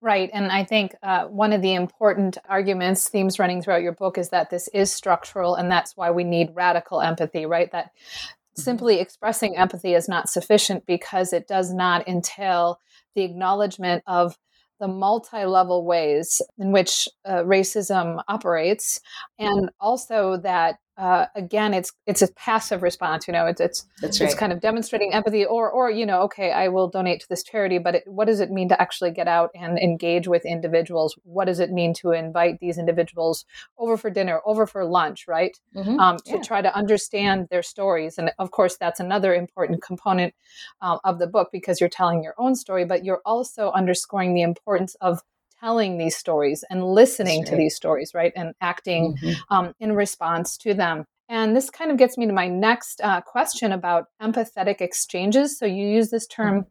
Right. 0.00 0.30
And 0.32 0.52
I 0.52 0.62
think 0.62 0.94
uh, 1.02 1.24
one 1.24 1.52
of 1.52 1.60
the 1.60 1.74
important 1.74 2.38
arguments, 2.48 3.08
themes 3.08 3.40
running 3.40 3.60
throughout 3.60 3.82
your 3.82 3.92
book 3.92 4.16
is 4.16 4.28
that 4.28 4.48
this 4.48 4.68
is 4.68 4.92
structural 4.92 5.56
and 5.56 5.68
that's 5.70 5.96
why 5.96 6.12
we 6.12 6.22
need 6.22 6.50
radical 6.54 7.00
empathy, 7.00 7.46
right? 7.46 7.70
That 7.72 7.86
mm-hmm. 7.86 8.62
simply 8.62 9.00
expressing 9.00 9.56
empathy 9.56 9.94
is 9.94 10.08
not 10.08 10.28
sufficient 10.28 10.86
because 10.86 11.32
it 11.32 11.48
does 11.48 11.72
not 11.72 12.06
entail 12.06 12.78
the 13.16 13.22
acknowledgement 13.22 14.04
of 14.06 14.38
the 14.78 14.88
multi 14.88 15.44
level 15.44 15.84
ways 15.84 16.40
in 16.58 16.70
which 16.70 17.08
uh, 17.24 17.42
racism 17.42 18.22
operates, 18.28 19.00
and 19.38 19.70
also 19.80 20.36
that 20.36 20.78
uh, 20.98 21.26
again, 21.36 21.74
it's 21.74 21.92
it's 22.06 22.22
a 22.22 22.32
passive 22.34 22.82
response. 22.82 23.28
You 23.28 23.32
know, 23.32 23.46
it's 23.46 23.60
it's 23.60 23.86
it's 24.02 24.34
kind 24.34 24.52
of 24.52 24.60
demonstrating 24.60 25.14
empathy, 25.14 25.44
or 25.44 25.70
or 25.70 25.90
you 25.90 26.04
know, 26.04 26.22
okay, 26.22 26.50
I 26.50 26.66
will 26.68 26.88
donate 26.88 27.20
to 27.20 27.28
this 27.28 27.44
charity, 27.44 27.78
but 27.78 27.94
it, 27.94 28.02
what 28.06 28.26
does 28.26 28.40
it 28.40 28.50
mean 28.50 28.68
to 28.70 28.82
actually 28.82 29.12
get 29.12 29.28
out 29.28 29.50
and 29.54 29.78
engage 29.78 30.26
with 30.26 30.44
individuals? 30.44 31.16
What 31.22 31.44
does 31.44 31.60
it 31.60 31.70
mean 31.70 31.94
to 31.94 32.10
invite 32.10 32.58
these 32.58 32.78
individuals 32.78 33.44
over 33.78 33.96
for 33.96 34.10
dinner, 34.10 34.40
over 34.44 34.66
for 34.66 34.84
lunch, 34.84 35.28
right? 35.28 35.56
Mhm. 35.76 36.00
Um, 36.00 36.16
to 36.18 36.32
Yeah. 36.36 36.42
try 36.42 36.62
to 36.62 36.74
understand 36.74 37.46
their 37.48 37.62
stories, 37.62 38.18
and 38.18 38.32
of 38.38 38.50
course, 38.50 38.76
that's 38.76 38.98
another 38.98 39.32
important 39.34 39.82
component 39.82 40.34
um, 40.80 40.98
of 41.04 41.20
the 41.20 41.28
book 41.28 41.50
because 41.52 41.80
you're 41.80 41.88
telling 41.88 42.24
your 42.24 42.34
own 42.38 42.56
story, 42.56 42.84
but 42.84 43.04
you're 43.04 43.22
also 43.24 43.70
underscoring 43.70 44.34
the 44.34 44.42
importance 44.42 44.96
of 45.00 45.22
telling 45.60 45.98
these 45.98 46.16
stories 46.16 46.64
and 46.70 46.84
listening 46.84 47.40
That's 47.40 47.50
to 47.50 47.56
these 47.56 47.74
stories, 47.76 48.14
right, 48.14 48.32
and 48.36 48.54
acting 48.60 49.16
Mhm. 49.16 49.36
um, 49.50 49.74
in 49.80 49.92
response 49.92 50.56
to 50.58 50.74
them. 50.74 51.04
And 51.28 51.54
this 51.54 51.70
kind 51.70 51.90
of 51.90 51.98
gets 51.98 52.16
me 52.16 52.26
to 52.26 52.32
my 52.32 52.48
next 52.48 53.00
uh, 53.02 53.20
question 53.20 53.72
about 53.72 54.06
empathetic 54.22 54.80
exchanges. 54.80 55.58
So 55.58 55.66
you 55.66 55.86
use 55.86 56.10
this 56.10 56.26
term 56.26 56.66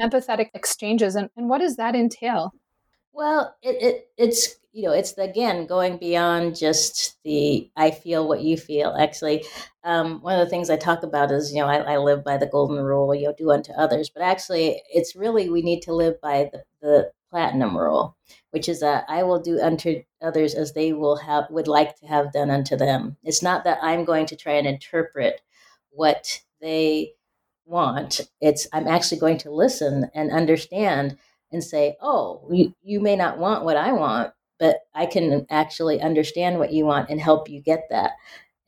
empathetic 0.00 0.48
exchanges, 0.54 1.14
and, 1.14 1.28
and 1.36 1.48
what 1.48 1.58
does 1.58 1.76
that 1.76 1.94
entail? 1.94 2.52
Well, 3.12 3.54
it, 3.62 3.82
it 3.82 4.08
it's 4.16 4.56
you 4.72 4.84
know 4.84 4.92
it's 4.92 5.12
again 5.18 5.66
going 5.66 5.98
beyond 5.98 6.56
just 6.56 7.18
the 7.24 7.70
I 7.76 7.90
feel 7.90 8.26
what 8.28 8.40
you 8.42 8.56
feel. 8.56 8.94
Actually, 8.98 9.44
um, 9.84 10.20
one 10.22 10.38
of 10.38 10.46
the 10.46 10.50
things 10.50 10.70
I 10.70 10.76
talk 10.76 11.02
about 11.02 11.30
is 11.30 11.52
you 11.52 11.60
know 11.60 11.66
I, 11.68 11.94
I 11.94 11.96
live 11.98 12.24
by 12.24 12.36
the 12.36 12.46
golden 12.46 12.82
rule. 12.82 13.14
You 13.14 13.28
know, 13.28 13.34
do 13.36 13.50
unto 13.50 13.72
others. 13.72 14.10
But 14.10 14.22
actually, 14.22 14.80
it's 14.92 15.16
really 15.16 15.50
we 15.50 15.62
need 15.62 15.82
to 15.82 15.92
live 15.94 16.20
by 16.20 16.50
the, 16.52 16.62
the 16.80 17.12
platinum 17.30 17.76
rule, 17.76 18.16
which 18.50 18.68
is 18.68 18.80
that 18.80 19.04
I 19.08 19.22
will 19.22 19.40
do 19.40 19.60
unto 19.60 20.02
others 20.22 20.54
as 20.54 20.72
they 20.72 20.92
will 20.92 21.16
have 21.16 21.46
would 21.50 21.68
like 21.68 21.96
to 22.00 22.06
have 22.06 22.32
done 22.32 22.50
unto 22.50 22.76
them. 22.76 23.16
It's 23.22 23.42
not 23.42 23.64
that 23.64 23.78
I'm 23.82 24.04
going 24.04 24.26
to 24.26 24.36
try 24.36 24.54
and 24.54 24.66
interpret 24.66 25.40
what 25.90 26.40
they 26.60 27.14
want. 27.66 28.20
It's 28.40 28.66
I'm 28.72 28.88
actually 28.88 29.18
going 29.20 29.38
to 29.38 29.50
listen 29.50 30.10
and 30.14 30.30
understand 30.30 31.18
and 31.52 31.62
say, 31.64 31.96
oh, 32.00 32.46
you, 32.50 32.74
you 32.82 33.00
may 33.00 33.16
not 33.16 33.38
want 33.38 33.64
what 33.64 33.76
I 33.76 33.92
want, 33.92 34.32
but 34.58 34.80
I 34.94 35.06
can 35.06 35.46
actually 35.50 36.00
understand 36.00 36.58
what 36.58 36.72
you 36.72 36.84
want 36.84 37.10
and 37.10 37.20
help 37.20 37.48
you 37.48 37.60
get 37.60 37.84
that. 37.90 38.12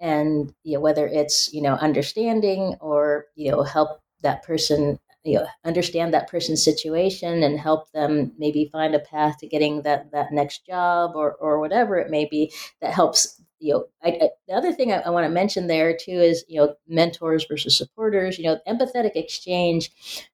And 0.01 0.53
you 0.65 0.75
know, 0.75 0.81
whether 0.81 1.07
it's 1.07 1.53
you 1.53 1.63
know 1.63 1.75
understanding 1.75 2.77
or 2.81 3.27
you 3.37 3.51
know 3.53 3.63
help 3.63 4.01
that 4.23 4.43
person 4.43 4.99
you 5.25 5.39
know 5.39 5.47
understand 5.65 6.13
that 6.13 6.29
person's 6.29 6.65
situation 6.65 7.43
and 7.43 7.59
help 7.59 7.91
them 7.93 8.33
maybe 8.39 8.69
find 8.73 8.95
a 8.95 8.99
path 9.01 9.39
to 9.39 9.47
getting 9.47 9.83
that 9.83 10.11
that 10.13 10.33
next 10.33 10.67
job 10.67 11.13
or 11.15 11.35
or 11.35 11.61
whatever 11.61 11.97
it 11.97 12.11
may 12.11 12.25
be 12.25 12.53
that 12.81 12.93
helps 12.93 13.41
you 13.61 13.73
know 13.73 13.85
I, 14.03 14.09
I, 14.09 14.29
the 14.49 14.55
other 14.55 14.73
thing 14.73 14.93
I, 14.93 14.99
I 15.01 15.11
want 15.11 15.25
to 15.25 15.31
mention 15.31 15.67
there 15.67 15.97
too 15.97 16.13
is 16.13 16.45
you 16.49 16.61
know 16.61 16.75
mentors 16.89 17.47
versus 17.49 17.77
supporters 17.77 18.39
you 18.39 18.45
know 18.45 18.59
empathetic 18.67 19.13
exchange 19.15 19.91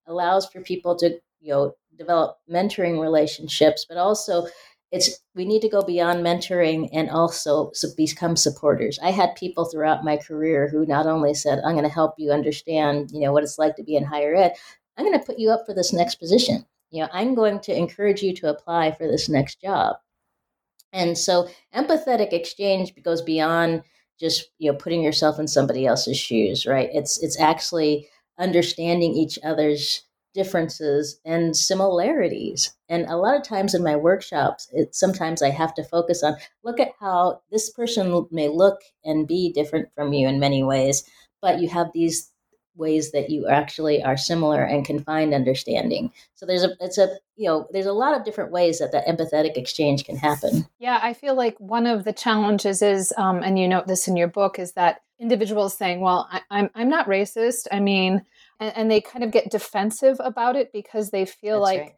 allows 0.06 0.46
for 0.46 0.60
people 0.60 0.96
to 0.96 1.18
you 1.40 1.52
know 1.52 1.74
develop 1.96 2.38
mentoring 2.50 3.00
relationships 3.00 3.84
but 3.88 3.98
also 3.98 4.46
it's 4.90 5.20
we 5.34 5.44
need 5.44 5.60
to 5.62 5.68
go 5.68 5.82
beyond 5.82 6.24
mentoring 6.24 6.88
and 6.92 7.10
also 7.10 7.72
become 7.96 8.36
supporters. 8.36 8.98
I 9.02 9.10
had 9.10 9.34
people 9.36 9.66
throughout 9.66 10.04
my 10.04 10.16
career 10.16 10.68
who 10.68 10.86
not 10.86 11.06
only 11.06 11.34
said 11.34 11.60
i'm 11.64 11.74
going 11.74 11.84
to 11.84 11.90
help 11.90 12.14
you 12.18 12.30
understand 12.32 13.10
you 13.12 13.20
know 13.20 13.32
what 13.32 13.42
it's 13.42 13.58
like 13.58 13.76
to 13.76 13.82
be 13.82 13.96
in 13.96 14.04
higher 14.04 14.34
ed 14.34 14.54
i'm 14.96 15.04
going 15.04 15.18
to 15.18 15.24
put 15.24 15.38
you 15.38 15.50
up 15.50 15.66
for 15.66 15.74
this 15.74 15.92
next 15.92 16.16
position. 16.16 16.64
You 16.90 17.02
know 17.02 17.08
i'm 17.12 17.34
going 17.34 17.60
to 17.60 17.76
encourage 17.76 18.22
you 18.22 18.34
to 18.36 18.50
apply 18.50 18.92
for 18.92 19.06
this 19.06 19.28
next 19.28 19.60
job. 19.60 19.96
And 20.92 21.18
so 21.18 21.48
empathetic 21.74 22.32
exchange 22.32 22.94
goes 23.02 23.20
beyond 23.22 23.82
just 24.18 24.50
you 24.58 24.72
know 24.72 24.78
putting 24.78 25.02
yourself 25.02 25.38
in 25.38 25.48
somebody 25.48 25.86
else's 25.86 26.18
shoes 26.18 26.66
right? 26.66 26.88
It's 26.92 27.22
it's 27.22 27.38
actually 27.38 28.08
understanding 28.38 29.14
each 29.14 29.38
other's 29.44 30.02
differences 30.34 31.20
and 31.24 31.56
similarities. 31.56 32.74
And 32.88 33.06
a 33.06 33.16
lot 33.16 33.36
of 33.36 33.42
times 33.42 33.74
in 33.74 33.82
my 33.82 33.96
workshops 33.96 34.68
it 34.72 34.94
sometimes 34.94 35.42
i 35.42 35.50
have 35.50 35.74
to 35.74 35.84
focus 35.84 36.22
on 36.22 36.36
look 36.64 36.80
at 36.80 36.92
how 37.00 37.40
this 37.50 37.70
person 37.70 38.26
may 38.30 38.48
look 38.48 38.80
and 39.04 39.26
be 39.26 39.52
different 39.52 39.88
from 39.94 40.12
you 40.12 40.28
in 40.28 40.40
many 40.40 40.62
ways 40.62 41.04
but 41.40 41.60
you 41.60 41.68
have 41.68 41.88
these 41.92 42.30
ways 42.78 43.10
that 43.10 43.28
you 43.28 43.48
actually 43.48 44.02
are 44.02 44.16
similar 44.16 44.62
and 44.62 44.84
can 44.84 45.00
find 45.00 45.34
understanding. 45.34 46.12
So 46.34 46.46
there's 46.46 46.64
a 46.64 46.70
it's 46.80 46.96
a 46.96 47.18
you 47.36 47.48
know 47.48 47.66
there's 47.72 47.86
a 47.86 47.92
lot 47.92 48.16
of 48.16 48.24
different 48.24 48.52
ways 48.52 48.78
that 48.78 48.92
that 48.92 49.06
empathetic 49.06 49.56
exchange 49.56 50.04
can 50.04 50.16
happen. 50.16 50.66
Yeah, 50.78 51.00
I 51.02 51.12
feel 51.12 51.34
like 51.34 51.58
one 51.58 51.86
of 51.86 52.04
the 52.04 52.12
challenges 52.12 52.80
is, 52.80 53.12
um, 53.16 53.42
and 53.42 53.58
you 53.58 53.68
note 53.68 53.86
this 53.86 54.08
in 54.08 54.16
your 54.16 54.28
book, 54.28 54.58
is 54.58 54.72
that 54.72 55.02
individuals 55.18 55.76
saying, 55.76 56.00
"Well, 56.00 56.28
I, 56.30 56.40
I'm 56.50 56.70
I'm 56.74 56.88
not 56.88 57.08
racist." 57.08 57.66
I 57.72 57.80
mean, 57.80 58.24
and, 58.60 58.76
and 58.76 58.90
they 58.90 59.00
kind 59.00 59.24
of 59.24 59.30
get 59.30 59.50
defensive 59.50 60.16
about 60.20 60.56
it 60.56 60.72
because 60.72 61.10
they 61.10 61.24
feel 61.24 61.60
That's 61.60 61.72
like 61.72 61.80
right. 61.80 61.94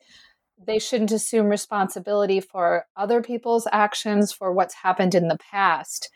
they 0.66 0.78
shouldn't 0.78 1.12
assume 1.12 1.46
responsibility 1.46 2.40
for 2.40 2.86
other 2.96 3.22
people's 3.22 3.66
actions 3.72 4.32
for 4.32 4.52
what's 4.52 4.74
happened 4.74 5.14
in 5.14 5.28
the 5.28 5.38
past, 5.38 6.10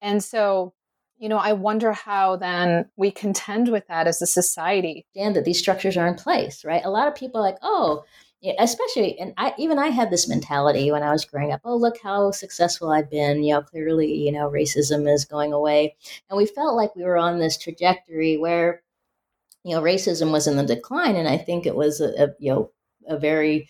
and 0.00 0.22
so. 0.22 0.74
You 1.22 1.28
know, 1.28 1.36
I 1.36 1.52
wonder 1.52 1.92
how 1.92 2.36
then 2.36 2.88
we 2.96 3.10
contend 3.10 3.68
with 3.68 3.86
that 3.88 4.06
as 4.06 4.22
a 4.22 4.26
society. 4.26 5.04
And 5.14 5.36
that 5.36 5.44
these 5.44 5.58
structures 5.58 5.98
are 5.98 6.06
in 6.06 6.14
place, 6.14 6.64
right? 6.64 6.80
A 6.82 6.88
lot 6.88 7.08
of 7.08 7.14
people 7.14 7.42
are 7.42 7.44
like, 7.44 7.58
oh, 7.60 8.04
yeah, 8.40 8.54
especially, 8.58 9.18
and 9.18 9.34
I 9.36 9.52
even 9.58 9.78
I 9.78 9.88
had 9.88 10.08
this 10.08 10.26
mentality 10.26 10.90
when 10.90 11.02
I 11.02 11.12
was 11.12 11.26
growing 11.26 11.52
up. 11.52 11.60
Oh, 11.62 11.76
look 11.76 11.96
how 12.02 12.30
successful 12.30 12.90
I've 12.90 13.10
been. 13.10 13.42
You 13.42 13.52
know, 13.52 13.60
clearly, 13.60 14.10
you 14.14 14.32
know, 14.32 14.48
racism 14.48 15.12
is 15.12 15.26
going 15.26 15.52
away, 15.52 15.94
and 16.30 16.38
we 16.38 16.46
felt 16.46 16.74
like 16.74 16.96
we 16.96 17.04
were 17.04 17.18
on 17.18 17.38
this 17.38 17.58
trajectory 17.58 18.38
where, 18.38 18.82
you 19.64 19.74
know, 19.74 19.82
racism 19.82 20.32
was 20.32 20.46
in 20.46 20.56
the 20.56 20.64
decline, 20.64 21.16
and 21.16 21.28
I 21.28 21.36
think 21.36 21.66
it 21.66 21.76
was 21.76 22.00
a, 22.00 22.24
a 22.24 22.28
you 22.38 22.52
know 22.52 22.70
a 23.08 23.18
very 23.18 23.68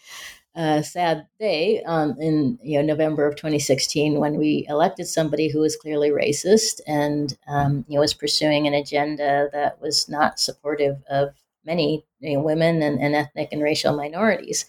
uh, 0.57 0.83
sad 0.83 1.27
day 1.39 1.83
um, 1.85 2.17
in 2.21 2.59
you 2.63 2.79
know 2.79 2.87
November 2.87 3.27
of 3.27 3.37
2016 3.37 4.19
when 4.19 4.37
we 4.37 4.67
elected 4.69 5.07
somebody 5.07 5.49
who 5.49 5.61
was 5.61 5.77
clearly 5.77 6.11
racist 6.11 6.81
and 6.87 7.37
um, 7.49 7.85
you 7.89 7.95
know 7.95 8.01
was 8.01 8.15
pursuing 8.15 8.67
an 8.67 8.75
agenda 8.75 9.49
that 9.53 9.81
was 9.81 10.09
not 10.09 10.41
supportive 10.41 10.97
of 11.09 11.31
many 11.65 12.05
you 12.21 12.37
know, 12.37 12.43
women 12.43 12.83
and, 12.83 13.01
and 13.01 13.15
ethnic 13.15 13.49
and 13.53 13.63
racial 13.63 13.97
minorities, 13.97 14.67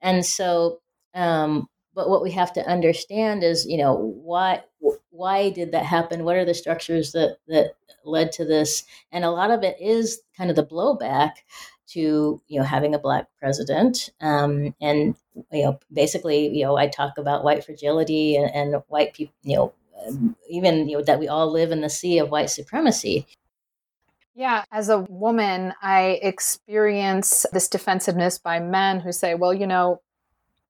and 0.00 0.24
so. 0.24 0.80
Um, 1.14 1.68
but 1.94 2.08
what 2.08 2.22
we 2.22 2.30
have 2.30 2.54
to 2.54 2.66
understand 2.66 3.44
is, 3.44 3.66
you 3.66 3.76
know, 3.76 3.94
why 3.94 4.62
why 5.12 5.50
did 5.50 5.72
that 5.72 5.84
happen? 5.84 6.24
What 6.24 6.36
are 6.36 6.44
the 6.44 6.54
structures 6.54 7.12
that 7.12 7.38
that 7.46 7.74
led 8.04 8.32
to 8.32 8.44
this? 8.44 8.84
And 9.12 9.24
a 9.24 9.30
lot 9.30 9.50
of 9.50 9.62
it 9.62 9.76
is 9.80 10.20
kind 10.36 10.50
of 10.50 10.56
the 10.56 10.66
blowback 10.66 11.32
to 11.88 12.40
you 12.48 12.58
know 12.58 12.64
having 12.64 12.94
a 12.94 12.98
black 12.98 13.26
president 13.38 14.10
um, 14.20 14.74
and 14.80 15.14
you 15.52 15.64
know 15.64 15.78
basically 15.92 16.48
you 16.48 16.64
know 16.64 16.76
i 16.76 16.86
talk 16.86 17.18
about 17.18 17.44
white 17.44 17.64
fragility 17.64 18.36
and, 18.36 18.50
and 18.54 18.82
white 18.88 19.12
people 19.12 19.34
you 19.42 19.56
know 19.56 19.72
um, 20.06 20.36
even 20.48 20.88
you 20.88 20.96
know 20.96 21.04
that 21.04 21.18
we 21.18 21.28
all 21.28 21.50
live 21.50 21.70
in 21.70 21.80
the 21.80 21.90
sea 21.90 22.18
of 22.18 22.30
white 22.30 22.50
supremacy 22.50 23.26
Yeah, 24.34 24.64
as 24.72 24.88
a 24.88 24.98
woman, 24.98 25.74
I 25.82 26.18
experience 26.22 27.44
this 27.52 27.68
defensiveness 27.68 28.38
by 28.38 28.60
men 28.60 29.00
who 29.00 29.12
say, 29.12 29.34
"Well, 29.34 29.52
you 29.52 29.66
know, 29.66 30.00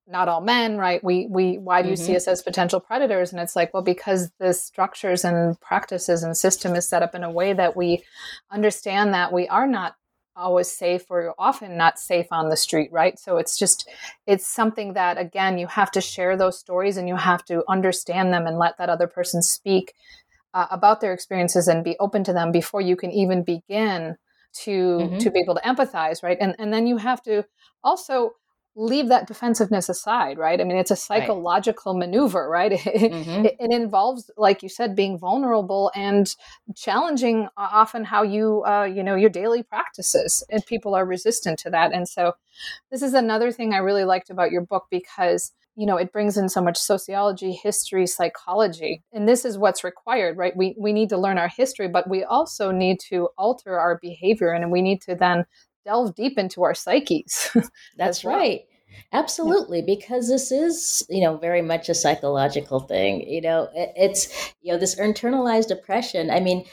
not 0.06 0.28
all 0.28 0.40
men, 0.40 0.76
right? 0.78 1.02
We 1.02 1.26
we 1.30 1.58
why 1.58 1.82
do 1.82 1.88
you 1.88 1.96
see 1.96 2.12
Mhm. 2.12 2.16
us 2.16 2.28
as 2.28 2.42
potential 2.42 2.80
predators?" 2.80 3.32
And 3.32 3.40
it's 3.40 3.56
like, 3.56 3.72
well, 3.72 3.82
because 3.82 4.30
the 4.38 4.52
structures 4.54 5.24
and 5.24 5.60
practices 5.60 6.22
and 6.22 6.36
system 6.36 6.74
is 6.74 6.88
set 6.88 7.02
up 7.02 7.14
in 7.14 7.24
a 7.24 7.30
way 7.30 7.52
that 7.52 7.76
we 7.76 8.04
understand 8.50 9.14
that 9.14 9.32
we 9.32 9.48
are 9.48 9.66
not 9.66 9.94
always 10.34 10.70
safe 10.70 11.10
or 11.10 11.34
often 11.38 11.76
not 11.76 11.98
safe 11.98 12.26
on 12.30 12.48
the 12.48 12.56
street, 12.56 12.90
right? 12.92 13.18
So 13.18 13.36
it's 13.36 13.58
just 13.58 13.88
it's 14.26 14.46
something 14.46 14.94
that 14.94 15.18
again, 15.18 15.58
you 15.58 15.66
have 15.66 15.90
to 15.92 16.00
share 16.00 16.36
those 16.36 16.58
stories 16.58 16.96
and 16.96 17.08
you 17.08 17.16
have 17.16 17.44
to 17.46 17.62
understand 17.68 18.32
them 18.32 18.46
and 18.46 18.58
let 18.58 18.78
that 18.78 18.88
other 18.88 19.06
person 19.06 19.42
speak 19.42 19.94
uh, 20.54 20.66
about 20.70 21.00
their 21.00 21.12
experiences 21.12 21.68
and 21.68 21.84
be 21.84 21.96
open 21.98 22.24
to 22.24 22.32
them 22.32 22.52
before 22.52 22.80
you 22.80 22.96
can 22.96 23.10
even 23.10 23.42
begin 23.42 24.16
to 24.54 24.98
Mhm. 24.98 25.18
to 25.18 25.30
be 25.30 25.40
able 25.40 25.54
to 25.54 25.62
empathize 25.62 26.22
right 26.22 26.36
and 26.40 26.54
and 26.58 26.72
then 26.72 26.86
you 26.86 26.98
have 26.98 27.22
to 27.22 27.42
also 27.82 28.32
leave 28.74 29.08
that 29.08 29.26
defensiveness 29.26 29.88
aside, 29.88 30.38
right? 30.38 30.60
I 30.60 30.64
mean, 30.64 30.78
it's 30.78 30.90
a 30.90 30.96
psychological 30.96 31.92
right. 31.92 32.00
maneuver, 32.00 32.48
right? 32.48 32.72
Mm-hmm. 33.12 33.46
It, 33.46 33.56
it, 33.58 33.72
involves, 33.72 34.30
like 34.36 34.62
you 34.62 34.68
said, 34.68 34.94
being 34.94 35.18
vulnerable 35.18 35.90
and 35.94 36.34
challenging 36.74 37.48
often 37.56 38.04
how 38.04 38.22
you, 38.22 38.64
uh, 38.64 38.84
you 38.84 39.02
know, 39.02 39.14
your 39.16 39.28
daily 39.28 39.62
practices, 39.62 40.42
and 40.50 40.64
people 40.66 40.94
are 40.94 41.04
resistant 41.04 41.58
to 41.60 41.70
that. 41.70 41.92
And 41.92 42.08
so, 42.08 42.32
this 42.90 43.02
is 43.02 43.12
another 43.12 43.52
thing 43.52 43.74
I 43.74 43.78
really 43.78 44.04
liked 44.04 44.30
about 44.30 44.50
your 44.50 44.62
book 44.62 44.86
because 44.90 45.52
you 45.74 45.86
know 45.86 45.96
it 45.96 46.12
brings 46.12 46.36
in 46.36 46.48
so 46.48 46.60
much 46.60 46.76
sociology 46.76 47.52
history 47.52 48.06
psychology 48.06 49.02
and 49.12 49.28
this 49.28 49.44
is 49.44 49.56
what's 49.56 49.82
required 49.82 50.36
right 50.36 50.54
we 50.56 50.74
we 50.78 50.92
need 50.92 51.08
to 51.08 51.16
learn 51.16 51.38
our 51.38 51.48
history 51.48 51.88
but 51.88 52.08
we 52.08 52.24
also 52.24 52.70
need 52.70 53.00
to 53.00 53.28
alter 53.38 53.78
our 53.78 53.98
behavior 54.02 54.52
and 54.52 54.70
we 54.70 54.82
need 54.82 55.00
to 55.00 55.14
then 55.14 55.44
delve 55.84 56.14
deep 56.14 56.38
into 56.38 56.62
our 56.62 56.74
psyches 56.74 57.50
that's 57.96 58.24
well. 58.24 58.36
right 58.36 58.60
absolutely 59.12 59.78
yeah. 59.78 59.84
because 59.86 60.28
this 60.28 60.52
is 60.52 61.04
you 61.08 61.22
know 61.22 61.36
very 61.36 61.62
much 61.62 61.88
a 61.88 61.94
psychological 61.94 62.80
thing 62.80 63.26
you 63.28 63.40
know 63.40 63.68
it, 63.74 63.92
it's 63.96 64.54
you 64.62 64.72
know 64.72 64.78
this 64.78 64.96
internalized 64.96 65.70
oppression 65.70 66.30
i 66.30 66.40
mean 66.40 66.64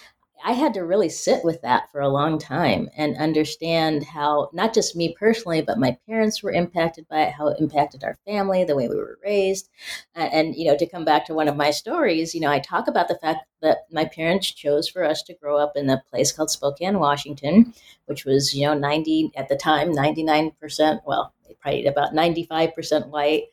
I 0.43 0.53
had 0.53 0.74
to 0.75 0.86
really 0.86 1.10
sit 1.10 1.43
with 1.43 1.62
that 1.62 1.91
for 1.91 2.01
a 2.01 2.10
long 2.10 2.39
time 2.39 2.89
and 2.96 3.17
understand 3.17 4.03
how 4.03 4.50
not 4.53 4.74
just 4.74 4.96
me 4.96 5.15
personally, 5.17 5.62
but 5.62 5.79
my 5.79 5.98
parents 6.08 6.41
were 6.41 6.51
impacted 6.51 7.08
by 7.08 7.22
it, 7.22 7.34
how 7.34 7.48
it 7.48 7.60
impacted 7.60 8.03
our 8.03 8.17
family, 8.25 8.63
the 8.63 8.75
way 8.75 8.88
we 8.88 8.96
were 8.96 9.19
raised. 9.24 9.69
And, 10.15 10.55
you 10.55 10.65
know, 10.65 10.77
to 10.77 10.89
come 10.89 11.05
back 11.05 11.25
to 11.25 11.34
one 11.34 11.48
of 11.48 11.55
my 11.55 11.72
stories, 11.72 12.34
you 12.34 12.41
know, 12.41 12.51
I 12.51 12.60
talk 12.60 12.88
about 12.88 13.08
the 13.08 13.19
fact 13.22 13.46
that 13.62 13.79
my 13.91 14.05
parents 14.05 14.51
chose 14.51 14.88
for 14.88 15.03
us 15.03 15.22
to 15.24 15.36
grow 15.36 15.58
up 15.58 15.74
in 15.75 15.89
a 15.89 16.03
place 16.10 16.31
called 16.31 16.51
Spokane, 16.51 17.00
Washington, 17.00 17.74
which 18.05 18.25
was, 18.25 18.53
you 18.53 18.65
know, 18.65 18.74
90 18.74 19.31
at 19.36 19.50
the 19.50 19.58
time, 19.58 19.91
99%, 19.91 21.01
well, 21.05 21.34
probably 21.62 21.86
about 21.86 22.13
95% 22.13 23.08
white. 23.10 23.43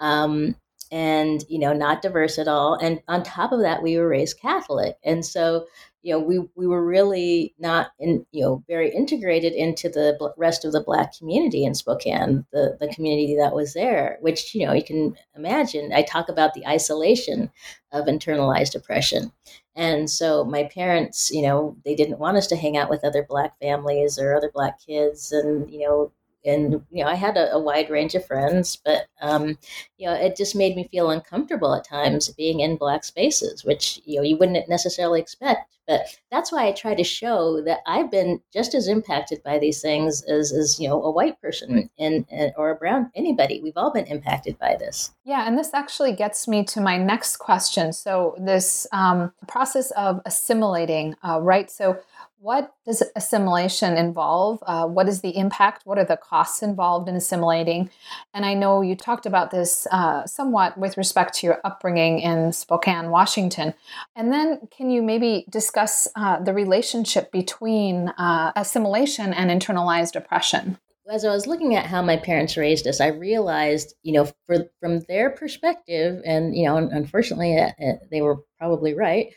Um, 0.00 0.56
and 0.92 1.44
you 1.48 1.58
know 1.58 1.72
not 1.72 2.02
diverse 2.02 2.38
at 2.38 2.48
all 2.48 2.74
and 2.74 3.00
on 3.08 3.22
top 3.22 3.52
of 3.52 3.60
that 3.60 3.82
we 3.82 3.98
were 3.98 4.08
raised 4.08 4.40
catholic 4.40 4.96
and 5.02 5.24
so 5.24 5.66
you 6.06 6.12
know, 6.12 6.20
we, 6.20 6.38
we 6.54 6.68
were 6.68 6.86
really 6.86 7.52
not 7.58 7.88
in, 7.98 8.24
you 8.30 8.40
know, 8.40 8.62
very 8.68 8.94
integrated 8.94 9.52
into 9.52 9.88
the 9.88 10.16
rest 10.36 10.64
of 10.64 10.70
the 10.70 10.80
Black 10.80 11.18
community 11.18 11.64
in 11.64 11.74
Spokane, 11.74 12.46
the, 12.52 12.76
the 12.78 12.86
community 12.94 13.34
that 13.36 13.56
was 13.56 13.74
there, 13.74 14.16
which, 14.20 14.54
you 14.54 14.64
know, 14.64 14.72
you 14.72 14.84
can 14.84 15.16
imagine. 15.34 15.92
I 15.92 16.02
talk 16.02 16.28
about 16.28 16.54
the 16.54 16.64
isolation 16.64 17.50
of 17.90 18.06
internalized 18.06 18.76
oppression. 18.76 19.32
And 19.74 20.08
so 20.08 20.44
my 20.44 20.62
parents, 20.72 21.32
you 21.32 21.42
know, 21.42 21.76
they 21.84 21.96
didn't 21.96 22.20
want 22.20 22.36
us 22.36 22.46
to 22.48 22.56
hang 22.56 22.76
out 22.76 22.88
with 22.88 23.04
other 23.04 23.26
Black 23.28 23.58
families 23.60 24.16
or 24.16 24.36
other 24.36 24.52
Black 24.54 24.78
kids. 24.86 25.32
And, 25.32 25.68
you 25.68 25.80
know, 25.80 26.12
and 26.46 26.82
you 26.90 27.04
know 27.04 27.10
i 27.10 27.14
had 27.14 27.36
a, 27.36 27.52
a 27.52 27.58
wide 27.58 27.90
range 27.90 28.14
of 28.14 28.24
friends 28.24 28.76
but 28.84 29.06
um, 29.20 29.58
you 29.98 30.06
know 30.06 30.14
it 30.14 30.36
just 30.36 30.54
made 30.54 30.76
me 30.76 30.88
feel 30.90 31.10
uncomfortable 31.10 31.74
at 31.74 31.86
times 31.86 32.28
being 32.30 32.60
in 32.60 32.76
black 32.76 33.04
spaces 33.04 33.64
which 33.64 34.00
you 34.04 34.16
know 34.16 34.22
you 34.22 34.36
wouldn't 34.36 34.68
necessarily 34.68 35.20
expect. 35.20 35.72
But 35.86 36.18
that's 36.32 36.50
why 36.50 36.66
i 36.66 36.72
try 36.72 36.96
to 36.96 37.04
show 37.04 37.62
that 37.62 37.78
i've 37.86 38.10
been 38.10 38.40
just 38.52 38.74
as 38.74 38.88
impacted 38.88 39.40
by 39.44 39.60
these 39.60 39.80
things 39.80 40.22
as 40.24 40.52
as 40.52 40.80
you 40.80 40.88
know 40.88 41.00
a 41.00 41.12
white 41.12 41.40
person 41.40 41.88
and, 41.96 42.26
and 42.28 42.52
or 42.56 42.70
a 42.70 42.74
brown 42.74 43.12
anybody. 43.14 43.60
We've 43.62 43.76
all 43.76 43.92
been 43.92 44.06
impacted 44.06 44.58
by 44.58 44.76
this. 44.76 45.12
Yeah 45.24 45.46
and 45.46 45.56
this 45.56 45.72
actually 45.74 46.12
gets 46.12 46.48
me 46.48 46.64
to 46.64 46.80
my 46.80 46.96
next 46.96 47.36
question. 47.36 47.92
So 47.92 48.34
this 48.38 48.86
um, 48.92 49.32
process 49.46 49.92
of 49.92 50.20
assimilating 50.26 51.14
uh, 51.22 51.40
right? 51.40 51.70
So 51.70 51.98
what 52.38 52.74
does 52.84 53.02
assimilation 53.16 53.96
involve? 53.96 54.62
Uh, 54.66 54.86
what 54.86 55.08
is 55.08 55.20
the 55.20 55.36
impact? 55.36 55.82
What 55.84 55.98
are 55.98 56.04
the 56.04 56.16
costs 56.16 56.62
involved 56.62 57.08
in 57.08 57.16
assimilating? 57.16 57.90
And 58.34 58.44
I 58.44 58.54
know 58.54 58.82
you 58.82 58.94
talked 58.94 59.26
about 59.26 59.50
this 59.50 59.86
uh, 59.90 60.26
somewhat 60.26 60.76
with 60.78 60.96
respect 60.96 61.34
to 61.36 61.46
your 61.46 61.60
upbringing 61.64 62.20
in 62.20 62.52
Spokane, 62.52 63.10
Washington. 63.10 63.74
And 64.14 64.32
then 64.32 64.68
can 64.76 64.90
you 64.90 65.02
maybe 65.02 65.46
discuss 65.48 66.08
uh, 66.14 66.40
the 66.40 66.52
relationship 66.52 67.32
between 67.32 68.08
uh, 68.10 68.52
assimilation 68.54 69.32
and 69.32 69.50
internalized 69.50 70.14
oppression? 70.14 70.78
As 71.08 71.24
I 71.24 71.30
was 71.30 71.46
looking 71.46 71.76
at 71.76 71.86
how 71.86 72.02
my 72.02 72.16
parents 72.16 72.56
raised 72.56 72.86
us, 72.88 73.00
I 73.00 73.08
realized, 73.08 73.94
you 74.02 74.12
know, 74.12 74.28
for, 74.44 74.66
from 74.80 75.00
their 75.02 75.30
perspective, 75.30 76.20
and, 76.24 76.56
you 76.56 76.64
know, 76.64 76.76
unfortunately, 76.76 77.56
uh, 77.56 77.70
uh, 77.80 77.92
they 78.10 78.22
were 78.22 78.38
probably 78.58 78.92
right 78.92 79.32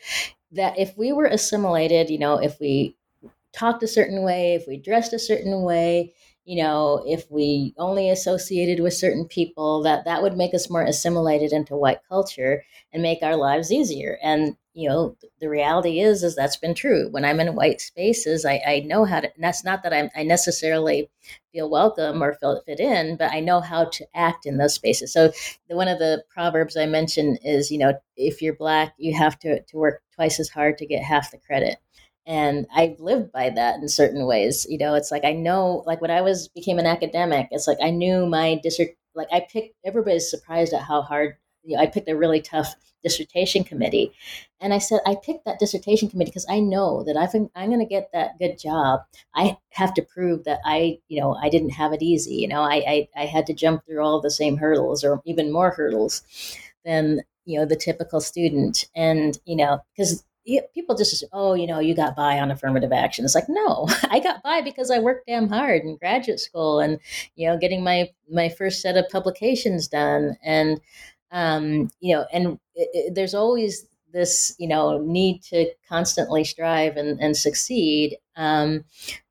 that 0.52 0.78
if 0.78 0.96
we 0.96 1.12
were 1.12 1.26
assimilated, 1.26 2.10
you 2.10 2.18
know, 2.18 2.36
if 2.36 2.58
we 2.60 2.96
talked 3.52 3.82
a 3.82 3.88
certain 3.88 4.22
way, 4.22 4.54
if 4.54 4.66
we 4.66 4.76
dressed 4.76 5.12
a 5.12 5.18
certain 5.18 5.62
way, 5.62 6.14
you 6.44 6.62
know, 6.62 7.02
if 7.06 7.30
we 7.30 7.74
only 7.78 8.10
associated 8.10 8.82
with 8.82 8.94
certain 8.94 9.26
people, 9.26 9.82
that 9.82 10.04
that 10.04 10.22
would 10.22 10.36
make 10.36 10.54
us 10.54 10.70
more 10.70 10.82
assimilated 10.82 11.52
into 11.52 11.76
white 11.76 12.00
culture 12.08 12.64
and 12.92 13.02
make 13.02 13.22
our 13.22 13.36
lives 13.36 13.70
easier. 13.70 14.18
And 14.22 14.56
you 14.74 14.88
know, 14.88 15.16
the 15.40 15.48
reality 15.48 16.00
is, 16.00 16.22
is 16.22 16.36
that's 16.36 16.56
been 16.56 16.74
true. 16.74 17.08
When 17.10 17.24
I'm 17.24 17.40
in 17.40 17.54
white 17.54 17.80
spaces, 17.80 18.44
I, 18.44 18.62
I 18.66 18.80
know 18.80 19.04
how 19.04 19.20
to. 19.20 19.30
that's 19.38 19.64
not 19.64 19.82
that 19.82 19.92
I'm, 19.92 20.10
I 20.14 20.22
necessarily 20.22 21.10
feel 21.52 21.68
welcome 21.68 22.22
or 22.22 22.34
feel 22.34 22.62
fit 22.66 22.80
in, 22.80 23.16
but 23.16 23.32
I 23.32 23.40
know 23.40 23.60
how 23.60 23.86
to 23.86 24.06
act 24.14 24.46
in 24.46 24.58
those 24.58 24.74
spaces. 24.74 25.12
So 25.12 25.32
the, 25.68 25.76
one 25.76 25.88
of 25.88 25.98
the 25.98 26.24
proverbs 26.30 26.76
I 26.76 26.86
mentioned 26.86 27.40
is, 27.44 27.70
you 27.70 27.78
know, 27.78 27.94
if 28.16 28.40
you're 28.40 28.54
black, 28.54 28.94
you 28.98 29.14
have 29.16 29.38
to 29.40 29.60
to 29.62 29.76
work 29.76 30.02
twice 30.14 30.38
as 30.38 30.48
hard 30.48 30.78
to 30.78 30.86
get 30.86 31.02
half 31.02 31.30
the 31.30 31.38
credit 31.38 31.76
and 32.26 32.66
i've 32.74 33.00
lived 33.00 33.32
by 33.32 33.50
that 33.50 33.76
in 33.76 33.88
certain 33.88 34.26
ways 34.26 34.66
you 34.68 34.78
know 34.78 34.94
it's 34.94 35.10
like 35.10 35.24
i 35.24 35.32
know 35.32 35.82
like 35.86 36.00
when 36.00 36.10
i 36.10 36.20
was 36.20 36.48
became 36.48 36.78
an 36.78 36.86
academic 36.86 37.48
it's 37.50 37.66
like 37.66 37.78
i 37.82 37.90
knew 37.90 38.26
my 38.26 38.60
district 38.62 38.96
like 39.14 39.28
i 39.32 39.40
picked 39.50 39.74
everybody's 39.84 40.30
surprised 40.30 40.72
at 40.72 40.82
how 40.82 41.02
hard 41.02 41.36
you 41.64 41.76
know, 41.76 41.82
i 41.82 41.86
picked 41.86 42.08
a 42.08 42.16
really 42.16 42.40
tough 42.40 42.74
dissertation 43.02 43.64
committee. 43.64 44.12
And 44.60 44.74
i 44.74 44.78
said 44.78 45.00
i 45.06 45.14
picked 45.14 45.46
that 45.46 45.58
dissertation 45.58 46.10
committee 46.10 46.30
because 46.30 46.46
i 46.50 46.60
know 46.60 47.02
that 47.04 47.16
i'm, 47.16 47.48
I'm 47.54 47.70
going 47.70 47.80
to 47.80 47.86
get 47.86 48.10
that 48.12 48.38
good 48.38 48.58
job 48.58 49.00
i 49.34 49.56
have 49.70 49.94
to 49.94 50.02
prove 50.02 50.44
that 50.44 50.60
i 50.66 50.98
you 51.08 51.20
know 51.20 51.34
i 51.42 51.48
didn't 51.48 51.70
have 51.70 51.94
it 51.94 52.02
easy 52.02 52.34
you 52.34 52.48
know 52.48 52.60
I, 52.60 53.08
I 53.16 53.22
i 53.22 53.24
had 53.26 53.46
to 53.46 53.54
jump 53.54 53.86
through 53.86 54.02
all 54.02 54.20
the 54.20 54.30
same 54.30 54.58
hurdles 54.58 55.02
or 55.02 55.22
even 55.24 55.50
more 55.50 55.70
hurdles 55.70 56.22
than 56.84 57.22
you 57.44 57.58
know 57.58 57.66
the 57.66 57.76
typical 57.76 58.20
student. 58.20 58.86
And 58.94 59.38
you 59.44 59.56
know 59.56 59.80
because 59.96 60.24
people 60.74 60.96
just 60.96 61.22
oh 61.32 61.54
you 61.54 61.66
know 61.66 61.78
you 61.78 61.94
got 61.94 62.16
by 62.16 62.38
on 62.38 62.50
affirmative 62.50 62.92
action. 62.92 63.24
It's 63.24 63.34
like 63.34 63.48
no 63.48 63.88
i 64.10 64.20
got 64.20 64.42
by 64.42 64.60
because 64.62 64.90
i 64.90 64.98
worked 64.98 65.26
damn 65.26 65.48
hard 65.48 65.82
in 65.82 65.96
graduate 65.96 66.40
school 66.40 66.80
and 66.80 66.98
you 67.36 67.46
know 67.46 67.58
getting 67.58 67.84
my 67.84 68.10
my 68.30 68.48
first 68.48 68.80
set 68.80 68.96
of 68.96 69.08
publications 69.10 69.88
done. 69.88 70.36
And 70.42 70.80
um 71.32 71.90
you 72.00 72.14
know 72.14 72.26
and 72.32 72.58
it, 72.74 72.88
it, 72.92 73.14
there's 73.14 73.34
always 73.34 73.86
this 74.12 74.54
you 74.58 74.66
know 74.68 74.98
need 74.98 75.42
to 75.42 75.70
constantly 75.88 76.44
strive 76.44 76.96
and, 76.96 77.20
and 77.20 77.36
succeed 77.36 78.16
um 78.36 78.84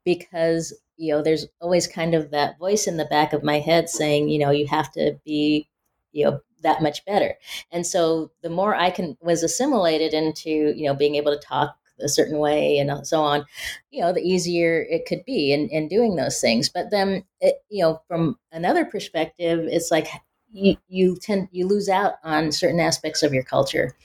because 0.06 0.74
you 0.98 1.14
know 1.14 1.22
there's 1.22 1.48
always 1.62 1.88
kind 1.88 2.14
of 2.16 2.32
that 2.32 2.58
voice 2.60 2.88
in 2.88 2.98
the 2.98 3.06
back 3.06 3.34
of 3.34 3.44
my 3.44 3.60
head 3.60 3.90
saying 3.90 4.30
you 4.30 4.40
know 4.40 4.52
you 4.52 4.68
have 4.68 4.92
to 4.92 5.18
be 5.26 5.68
you 6.12 6.26
know 6.26 6.42
that 6.62 6.82
much 6.82 7.06
better. 7.06 7.36
And 7.72 7.88
so 7.88 8.32
the 8.42 8.50
more 8.50 8.76
I 8.76 8.90
can 8.90 9.16
was 9.22 9.44
assimilated 9.44 10.14
into, 10.14 10.50
you 10.50 10.88
know, 10.88 10.94
being 10.94 11.16
able 11.16 11.32
to 11.32 11.40
talk 11.40 11.74
a 12.02 12.10
certain 12.10 12.38
way 12.38 12.78
and 12.80 13.08
so 13.08 13.22
on, 13.22 13.46
you 13.92 14.02
know, 14.02 14.12
the 14.12 14.20
easier 14.22 14.86
it 14.90 15.06
could 15.06 15.24
be 15.24 15.54
in, 15.54 15.70
in 15.70 15.88
doing 15.88 16.18
those 16.18 16.42
things. 16.42 16.68
But 16.68 16.92
then, 16.92 17.24
it, 17.40 17.64
you 17.70 17.82
know, 17.82 18.02
from 18.10 18.38
another 18.52 18.84
perspective, 18.84 19.60
it's 19.72 19.90
like 19.90 20.08
you, 20.52 20.78
you 20.88 21.16
tend, 21.16 21.50
you 21.52 21.68
lose 21.68 21.90
out 21.90 22.14
on 22.24 22.52
certain 22.52 22.80
aspects 22.80 23.24
of 23.24 23.34
your 23.34 23.44
culture. 23.44 23.96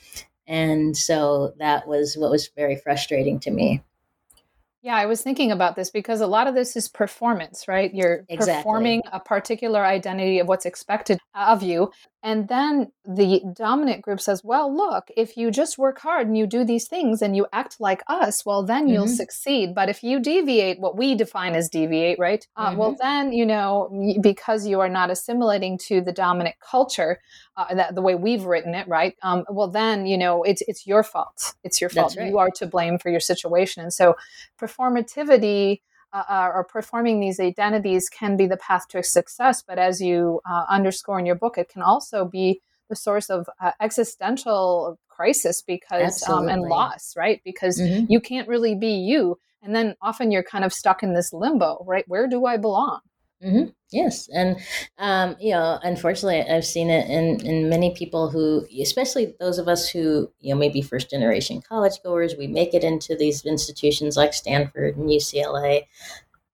And 0.46 0.96
so 0.96 1.54
that 1.58 1.88
was 1.88 2.16
what 2.16 2.30
was 2.30 2.50
very 2.56 2.76
frustrating 2.76 3.40
to 3.40 3.50
me. 3.50 3.82
Yeah, 4.82 4.96
I 4.96 5.06
was 5.06 5.22
thinking 5.22 5.50
about 5.50 5.76
this 5.76 5.90
because 5.90 6.20
a 6.20 6.26
lot 6.26 6.46
of 6.46 6.54
this 6.54 6.76
is 6.76 6.88
performance, 6.88 7.66
right? 7.66 7.92
You're 7.94 8.26
exactly. 8.28 8.56
performing 8.56 9.02
a 9.12 9.18
particular 9.18 9.82
identity 9.82 10.40
of 10.40 10.46
what's 10.46 10.66
expected 10.66 11.18
of 11.34 11.62
you. 11.62 11.90
And 12.24 12.48
then 12.48 12.90
the 13.04 13.42
dominant 13.54 14.00
group 14.00 14.18
says, 14.18 14.42
well, 14.42 14.74
look, 14.74 15.08
if 15.14 15.36
you 15.36 15.50
just 15.50 15.76
work 15.76 15.98
hard 16.00 16.26
and 16.26 16.38
you 16.38 16.46
do 16.46 16.64
these 16.64 16.88
things 16.88 17.20
and 17.20 17.36
you 17.36 17.46
act 17.52 17.76
like 17.80 18.02
us, 18.08 18.46
well, 18.46 18.62
then 18.62 18.84
mm-hmm. 18.84 18.94
you'll 18.94 19.08
succeed. 19.08 19.74
But 19.74 19.90
if 19.90 20.02
you 20.02 20.18
deviate, 20.20 20.80
what 20.80 20.96
we 20.96 21.14
define 21.14 21.54
as 21.54 21.68
deviate, 21.68 22.18
right? 22.18 22.48
Uh, 22.56 22.70
mm-hmm. 22.70 22.78
Well, 22.78 22.96
then, 22.98 23.34
you 23.34 23.44
know, 23.44 24.16
because 24.22 24.66
you 24.66 24.80
are 24.80 24.88
not 24.88 25.10
assimilating 25.10 25.76
to 25.88 26.00
the 26.00 26.12
dominant 26.12 26.56
culture, 26.60 27.20
uh, 27.58 27.74
that, 27.74 27.94
the 27.94 28.00
way 28.00 28.14
we've 28.14 28.44
written 28.44 28.74
it, 28.74 28.88
right? 28.88 29.14
Um, 29.20 29.44
well, 29.50 29.68
then, 29.68 30.06
you 30.06 30.16
know, 30.16 30.44
it's, 30.44 30.62
it's 30.66 30.86
your 30.86 31.02
fault. 31.02 31.52
It's 31.62 31.78
your 31.78 31.90
fault. 31.90 32.16
Right. 32.16 32.28
You 32.28 32.38
are 32.38 32.50
to 32.56 32.66
blame 32.66 32.98
for 32.98 33.10
your 33.10 33.20
situation. 33.20 33.82
And 33.82 33.92
so 33.92 34.16
performativity 34.58 35.82
uh, 36.14 36.22
uh, 36.28 36.50
or 36.54 36.64
performing 36.64 37.18
these 37.18 37.40
identities 37.40 38.08
can 38.08 38.36
be 38.36 38.46
the 38.46 38.56
path 38.56 38.86
to 38.88 39.02
success. 39.02 39.62
But 39.66 39.78
as 39.78 40.00
you 40.00 40.40
uh, 40.48 40.64
underscore 40.70 41.18
in 41.18 41.26
your 41.26 41.34
book, 41.34 41.58
it 41.58 41.68
can 41.68 41.82
also 41.82 42.24
be 42.24 42.60
the 42.88 42.94
source 42.94 43.30
of 43.30 43.48
uh, 43.60 43.72
existential 43.80 44.96
crisis 45.08 45.60
because 45.60 46.22
um, 46.28 46.48
and 46.48 46.62
loss, 46.62 47.14
right? 47.16 47.40
Because 47.44 47.80
mm-hmm. 47.80 48.06
you 48.08 48.20
can't 48.20 48.46
really 48.46 48.76
be 48.76 48.92
you, 48.92 49.38
and 49.62 49.74
then 49.74 49.96
often 50.00 50.30
you're 50.30 50.44
kind 50.44 50.64
of 50.64 50.72
stuck 50.72 51.02
in 51.02 51.14
this 51.14 51.32
limbo, 51.32 51.84
right? 51.84 52.04
Where 52.06 52.28
do 52.28 52.46
I 52.46 52.58
belong? 52.58 53.00
Mm-hmm. 53.44 53.70
Yes, 53.92 54.28
and 54.34 54.58
um, 54.96 55.36
you 55.38 55.50
know, 55.52 55.78
unfortunately, 55.82 56.40
I've 56.50 56.64
seen 56.64 56.88
it 56.88 57.10
in 57.10 57.44
in 57.46 57.68
many 57.68 57.94
people 57.94 58.30
who, 58.30 58.66
especially 58.80 59.34
those 59.38 59.58
of 59.58 59.68
us 59.68 59.88
who 59.88 60.32
you 60.40 60.54
know 60.54 60.58
maybe 60.58 60.80
first 60.80 61.10
generation 61.10 61.60
college 61.60 62.02
goers, 62.02 62.36
we 62.38 62.46
make 62.46 62.72
it 62.72 62.84
into 62.84 63.14
these 63.16 63.44
institutions 63.44 64.16
like 64.16 64.32
Stanford 64.32 64.96
and 64.96 65.10
UCLA, 65.10 65.86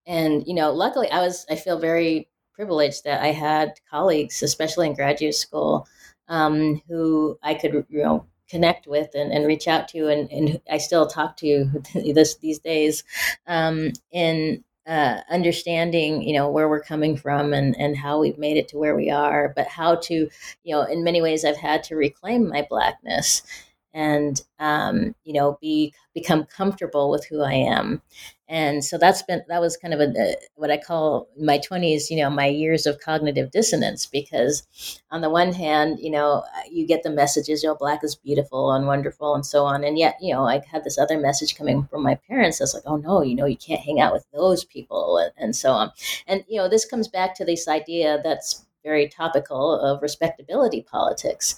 and 0.05 0.45
you 0.45 0.53
know, 0.53 0.71
luckily, 0.73 1.09
I 1.11 1.21
was 1.21 1.45
I 1.49 1.55
feel 1.55 1.79
very 1.79 2.27
privileged 2.53 3.05
that 3.05 3.21
I 3.23 3.27
had 3.31 3.73
colleagues, 3.89 4.43
especially 4.43 4.87
in 4.87 4.93
graduate 4.95 5.35
school, 5.35 5.87
um, 6.27 6.81
who 6.89 7.39
I 7.41 7.53
could 7.53 7.85
you 7.89 8.03
know 8.03 8.25
connect 8.49 8.85
with 8.85 9.09
and, 9.15 9.31
and 9.31 9.47
reach 9.47 9.65
out 9.69 9.87
to 9.87 10.09
and, 10.09 10.29
and 10.29 10.59
I 10.69 10.77
still 10.77 11.07
talk 11.07 11.37
to 11.37 11.71
this 11.93 12.35
these 12.37 12.59
days. 12.59 13.03
Um, 13.47 13.93
in 14.11 14.63
uh, 14.87 15.21
understanding, 15.29 16.21
you 16.23 16.33
know, 16.33 16.49
where 16.49 16.67
we're 16.67 16.81
coming 16.81 17.15
from 17.15 17.53
and, 17.53 17.77
and 17.79 17.95
how 17.95 18.19
we've 18.19 18.37
made 18.37 18.57
it 18.57 18.67
to 18.69 18.77
where 18.77 18.95
we 18.95 19.09
are, 19.09 19.53
but 19.55 19.67
how 19.67 19.95
to, 19.95 20.29
you 20.63 20.75
know, 20.75 20.83
in 20.83 21.03
many 21.03 21.21
ways 21.21 21.45
I've 21.45 21.57
had 21.57 21.83
to 21.83 21.95
reclaim 21.95 22.49
my 22.49 22.65
blackness 22.69 23.43
and, 23.93 24.41
um, 24.59 25.15
you 25.23 25.33
know, 25.33 25.57
be 25.61 25.93
become 26.13 26.45
comfortable 26.45 27.09
with 27.09 27.25
who 27.25 27.41
I 27.41 27.53
am. 27.53 28.01
And 28.47 28.83
so 28.83 28.97
that's 28.97 29.23
been 29.23 29.43
that 29.47 29.61
was 29.61 29.77
kind 29.77 29.93
of 29.93 30.01
a, 30.01 30.11
a, 30.19 30.35
what 30.55 30.69
i 30.69 30.77
call 30.77 31.29
my 31.39 31.57
20s 31.57 32.09
you 32.09 32.17
know 32.17 32.29
my 32.29 32.47
years 32.47 32.85
of 32.85 32.99
cognitive 32.99 33.49
dissonance 33.49 34.05
because 34.05 34.63
on 35.09 35.21
the 35.21 35.29
one 35.29 35.53
hand 35.53 35.99
you 36.01 36.11
know 36.11 36.43
you 36.69 36.85
get 36.85 37.03
the 37.03 37.09
messages 37.09 37.63
you 37.63 37.69
know 37.69 37.75
black 37.75 38.03
is 38.03 38.15
beautiful 38.15 38.73
and 38.73 38.87
wonderful 38.87 39.33
and 39.35 39.45
so 39.45 39.63
on. 39.63 39.83
And 39.85 39.97
yet 39.97 40.17
you 40.21 40.33
know 40.33 40.43
i 40.45 40.61
had 40.69 40.83
this 40.83 40.97
other 40.97 41.17
message 41.17 41.55
coming 41.55 41.83
from 41.85 42.03
my 42.03 42.15
parents 42.27 42.59
that's 42.59 42.73
like 42.73 42.83
oh 42.85 42.97
no 42.97 43.21
you 43.21 43.35
know 43.35 43.45
you 43.45 43.57
can't 43.57 43.81
hang 43.81 44.01
out 44.01 44.13
with 44.13 44.25
those 44.33 44.65
people 44.65 45.17
and, 45.17 45.31
and 45.37 45.55
so 45.55 45.71
on. 45.71 45.91
And 46.27 46.43
you 46.49 46.57
know 46.57 46.67
this 46.67 46.85
comes 46.85 47.07
back 47.07 47.35
to 47.35 47.45
this 47.45 47.67
idea 47.69 48.19
that's 48.21 48.65
very 48.83 49.07
topical 49.07 49.79
of 49.79 50.01
respectability 50.01 50.81
politics 50.81 51.55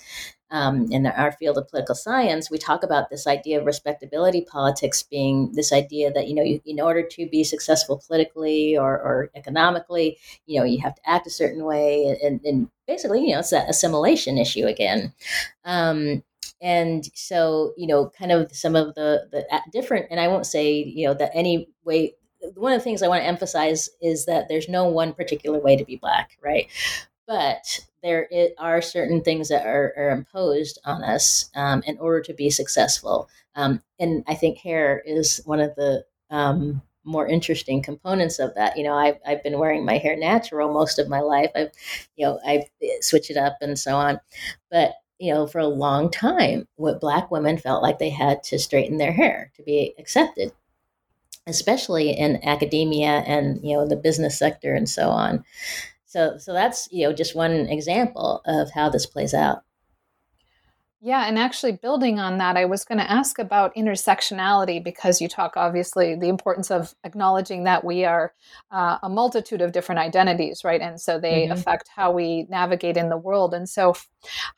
um, 0.51 0.91
in 0.91 1.07
our 1.07 1.31
field 1.31 1.57
of 1.57 1.67
political 1.67 1.95
science, 1.95 2.51
we 2.51 2.57
talk 2.57 2.83
about 2.83 3.09
this 3.09 3.25
idea 3.25 3.59
of 3.59 3.65
respectability 3.65 4.41
politics 4.41 5.01
being 5.01 5.51
this 5.53 5.73
idea 5.73 6.11
that 6.11 6.27
you 6.27 6.35
know, 6.35 6.43
you, 6.43 6.61
in 6.65 6.79
order 6.79 7.01
to 7.01 7.27
be 7.29 7.43
successful 7.43 8.01
politically 8.05 8.77
or, 8.77 8.93
or, 8.93 9.29
economically, 9.35 10.17
you 10.45 10.59
know, 10.59 10.65
you 10.65 10.79
have 10.79 10.95
to 10.95 11.01
act 11.09 11.25
a 11.25 11.31
certain 11.31 11.63
way, 11.63 12.17
and, 12.23 12.39
and 12.45 12.69
basically, 12.87 13.21
you 13.21 13.33
know, 13.33 13.39
it's 13.39 13.49
that 13.49 13.69
assimilation 13.69 14.37
issue 14.37 14.65
again. 14.65 15.13
Um, 15.65 16.23
and 16.61 17.09
so, 17.13 17.73
you 17.75 17.87
know, 17.87 18.11
kind 18.17 18.31
of 18.31 18.55
some 18.55 18.75
of 18.75 18.95
the 18.95 19.27
the 19.31 19.45
different, 19.71 20.07
and 20.11 20.19
I 20.19 20.27
won't 20.27 20.45
say 20.45 20.71
you 20.71 21.07
know 21.07 21.13
that 21.15 21.31
any 21.33 21.67
way 21.83 22.15
one 22.55 22.73
of 22.73 22.79
the 22.79 22.83
things 22.83 23.01
I 23.01 23.07
want 23.07 23.21
to 23.21 23.27
emphasize 23.27 23.89
is 24.01 24.25
that 24.25 24.47
there's 24.49 24.69
no 24.69 24.85
one 24.85 25.13
particular 25.13 25.59
way 25.59 25.75
to 25.75 25.85
be 25.85 25.95
black, 25.95 26.37
right? 26.43 26.67
But 27.27 27.85
there 28.03 28.27
are 28.59 28.81
certain 28.81 29.21
things 29.21 29.47
that 29.47 29.65
are, 29.65 29.93
are 29.97 30.11
imposed 30.11 30.77
on 30.85 31.03
us 31.03 31.49
um, 31.55 31.81
in 31.87 31.97
order 31.97 32.21
to 32.21 32.33
be 32.33 32.49
successful. 32.49 33.29
Um, 33.55 33.81
and 33.99 34.23
I 34.27 34.35
think 34.35 34.57
hair 34.57 35.01
is 35.05 35.41
one 35.45 35.61
of 35.61 35.73
the 35.75 36.05
um, 36.29 36.81
more 37.05 37.27
interesting 37.27 37.81
components 37.81 38.39
of 38.39 38.53
that. 38.55 38.77
You 38.77 38.83
know, 38.83 38.95
I've, 38.95 39.17
I've 39.25 39.43
been 39.43 39.57
wearing 39.57 39.85
my 39.85 39.97
hair 39.97 40.17
natural 40.17 40.73
most 40.73 40.99
of 40.99 41.09
my 41.09 41.21
life. 41.21 41.51
I've, 41.55 41.71
you 42.15 42.25
know, 42.25 42.39
I've 42.45 42.69
eh, 42.81 42.97
switched 43.01 43.31
it 43.31 43.37
up 43.37 43.57
and 43.61 43.79
so 43.79 43.95
on. 43.95 44.19
But, 44.69 44.95
you 45.19 45.33
know, 45.33 45.47
for 45.47 45.59
a 45.59 45.67
long 45.67 46.11
time, 46.11 46.67
what 46.75 47.01
black 47.01 47.31
women 47.31 47.57
felt 47.57 47.83
like 47.83 47.99
they 47.99 48.09
had 48.09 48.43
to 48.43 48.59
straighten 48.59 48.97
their 48.97 49.13
hair 49.13 49.51
to 49.55 49.63
be 49.63 49.93
accepted 49.97 50.51
especially 51.45 52.11
in 52.11 52.39
academia 52.47 53.23
and 53.27 53.59
you 53.63 53.75
know 53.75 53.85
the 53.85 53.95
business 53.95 54.37
sector 54.39 54.73
and 54.73 54.89
so 54.89 55.09
on 55.09 55.43
so, 56.13 56.37
so 56.37 56.53
that's 56.53 56.87
you 56.91 57.07
know 57.07 57.13
just 57.13 57.35
one 57.35 57.67
example 57.69 58.43
of 58.45 58.69
how 58.69 58.87
this 58.87 59.07
plays 59.07 59.33
out. 59.33 59.63
Yeah, 61.01 61.25
and 61.27 61.37
actually 61.37 61.73
building 61.73 62.19
on 62.19 62.37
that, 62.37 62.55
I 62.55 62.63
was 62.63 62.85
going 62.85 62.99
to 62.99 63.11
ask 63.11 63.37
about 63.37 63.75
intersectionality 63.75 64.81
because 64.81 65.19
you 65.19 65.27
talk 65.27 65.57
obviously 65.57 66.15
the 66.15 66.29
importance 66.29 66.71
of 66.71 66.93
acknowledging 67.03 67.63
that 67.63 67.83
we 67.83 68.05
are 68.05 68.31
uh, 68.71 68.99
a 69.03 69.09
multitude 69.09 69.61
of 69.61 69.73
different 69.73 69.99
identities, 69.99 70.61
right? 70.63 70.79
And 70.79 71.01
so 71.01 71.19
they 71.19 71.43
mm-hmm. 71.43 71.51
affect 71.51 71.89
how 71.93 72.11
we 72.11 72.45
navigate 72.47 72.95
in 72.95 73.09
the 73.09 73.17
world. 73.17 73.55
And 73.55 73.67
so, 73.67 73.95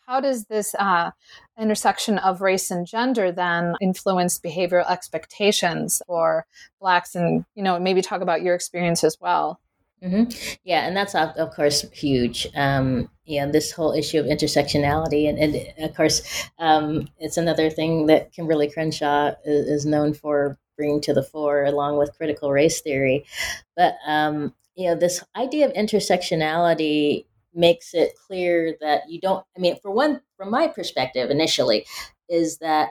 how 0.05 0.19
does 0.19 0.45
this 0.45 0.75
uh, 0.77 1.11
intersection 1.57 2.17
of 2.17 2.41
race 2.41 2.69
and 2.69 2.85
gender 2.85 3.31
then 3.31 3.73
influence 3.81 4.37
behavioral 4.37 4.87
expectations 4.91 6.01
for 6.05 6.45
Blacks? 6.81 7.15
And 7.15 7.45
you 7.55 7.63
know, 7.63 7.79
maybe 7.79 8.01
talk 8.01 8.21
about 8.21 8.43
your 8.43 8.55
experience 8.55 9.05
as 9.05 9.17
well. 9.21 9.61
Mm-hmm. 10.03 10.57
Yeah, 10.63 10.85
and 10.87 10.95
that's 10.95 11.15
of, 11.15 11.51
course 11.55 11.85
huge. 11.91 12.47
Um, 12.55 13.09
you 13.25 13.41
know, 13.41 13.51
this 13.51 13.71
whole 13.71 13.93
issue 13.93 14.19
of 14.19 14.25
intersectionality, 14.25 15.27
and, 15.27 15.39
and 15.39 15.89
of 15.89 15.95
course, 15.95 16.21
um, 16.59 17.07
it's 17.17 17.37
another 17.37 17.69
thing 17.69 18.05
that 18.07 18.33
Kimberlé 18.33 18.71
Crenshaw 18.71 19.31
is, 19.45 19.67
is, 19.67 19.85
known 19.85 20.13
for 20.13 20.59
bringing 20.77 21.01
to 21.01 21.13
the 21.13 21.23
fore, 21.23 21.63
along 21.63 21.97
with 21.97 22.15
critical 22.17 22.51
race 22.51 22.81
theory. 22.81 23.25
But 23.75 23.95
um, 24.05 24.53
you 24.75 24.89
know, 24.89 24.95
this 24.95 25.23
idea 25.35 25.65
of 25.65 25.73
intersectionality 25.73 27.25
makes 27.53 27.93
it 27.93 28.13
clear 28.27 28.75
that 28.81 29.09
you 29.09 29.19
don't. 29.19 29.45
I 29.57 29.59
mean, 29.59 29.77
for 29.81 29.91
one, 29.91 30.21
from 30.37 30.51
my 30.51 30.67
perspective, 30.67 31.31
initially, 31.31 31.85
is 32.29 32.57
that 32.57 32.89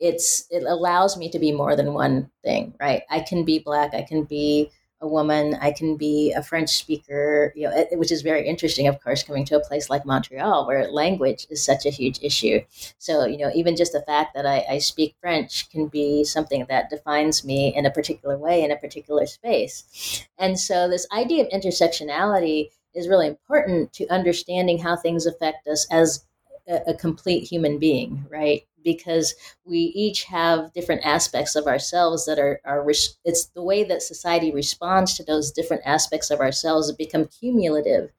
it's 0.00 0.46
it 0.50 0.64
allows 0.64 1.16
me 1.16 1.30
to 1.30 1.38
be 1.38 1.52
more 1.52 1.76
than 1.76 1.94
one 1.94 2.30
thing. 2.42 2.74
Right? 2.80 3.02
I 3.08 3.20
can 3.20 3.44
be 3.44 3.60
black. 3.60 3.94
I 3.94 4.02
can 4.02 4.24
be 4.24 4.70
a 5.00 5.08
woman. 5.08 5.56
I 5.60 5.72
can 5.72 5.96
be 5.96 6.32
a 6.32 6.42
French 6.42 6.70
speaker, 6.70 7.52
you 7.54 7.68
know, 7.68 7.86
which 7.92 8.12
is 8.12 8.22
very 8.22 8.46
interesting, 8.46 8.86
of 8.86 9.02
course, 9.02 9.22
coming 9.22 9.44
to 9.46 9.56
a 9.56 9.64
place 9.64 9.90
like 9.90 10.06
Montreal 10.06 10.66
where 10.66 10.90
language 10.90 11.46
is 11.50 11.62
such 11.62 11.86
a 11.86 11.90
huge 11.90 12.18
issue. 12.22 12.60
So, 12.98 13.26
you 13.26 13.38
know, 13.38 13.50
even 13.54 13.76
just 13.76 13.92
the 13.92 14.02
fact 14.02 14.34
that 14.34 14.46
I, 14.46 14.64
I 14.68 14.78
speak 14.78 15.16
French 15.20 15.68
can 15.70 15.88
be 15.88 16.24
something 16.24 16.66
that 16.68 16.90
defines 16.90 17.44
me 17.44 17.74
in 17.74 17.86
a 17.86 17.90
particular 17.90 18.38
way 18.38 18.62
in 18.62 18.70
a 18.70 18.76
particular 18.76 19.26
space. 19.26 20.26
And 20.38 20.58
so, 20.58 20.88
this 20.88 21.06
idea 21.12 21.44
of 21.44 21.50
intersectionality 21.50 22.70
is 22.94 23.08
really 23.08 23.26
important 23.26 23.92
to 23.94 24.06
understanding 24.08 24.78
how 24.78 24.96
things 24.96 25.26
affect 25.26 25.66
us 25.66 25.86
as 25.90 26.24
a, 26.68 26.80
a 26.88 26.94
complete 26.94 27.44
human 27.44 27.78
being, 27.78 28.24
right? 28.30 28.62
Because 28.84 29.34
we 29.64 29.78
each 29.78 30.24
have 30.24 30.72
different 30.72 31.04
aspects 31.04 31.56
of 31.56 31.66
ourselves 31.66 32.26
that 32.26 32.38
are, 32.38 32.60
are 32.64 32.84
it's 33.24 33.46
the 33.46 33.62
way 33.62 33.82
that 33.84 34.02
society 34.02 34.52
responds 34.52 35.14
to 35.14 35.24
those 35.24 35.50
different 35.50 35.82
aspects 35.86 36.30
of 36.30 36.40
ourselves 36.40 36.88
that 36.88 36.98
become 36.98 37.26
cumulative 37.26 38.10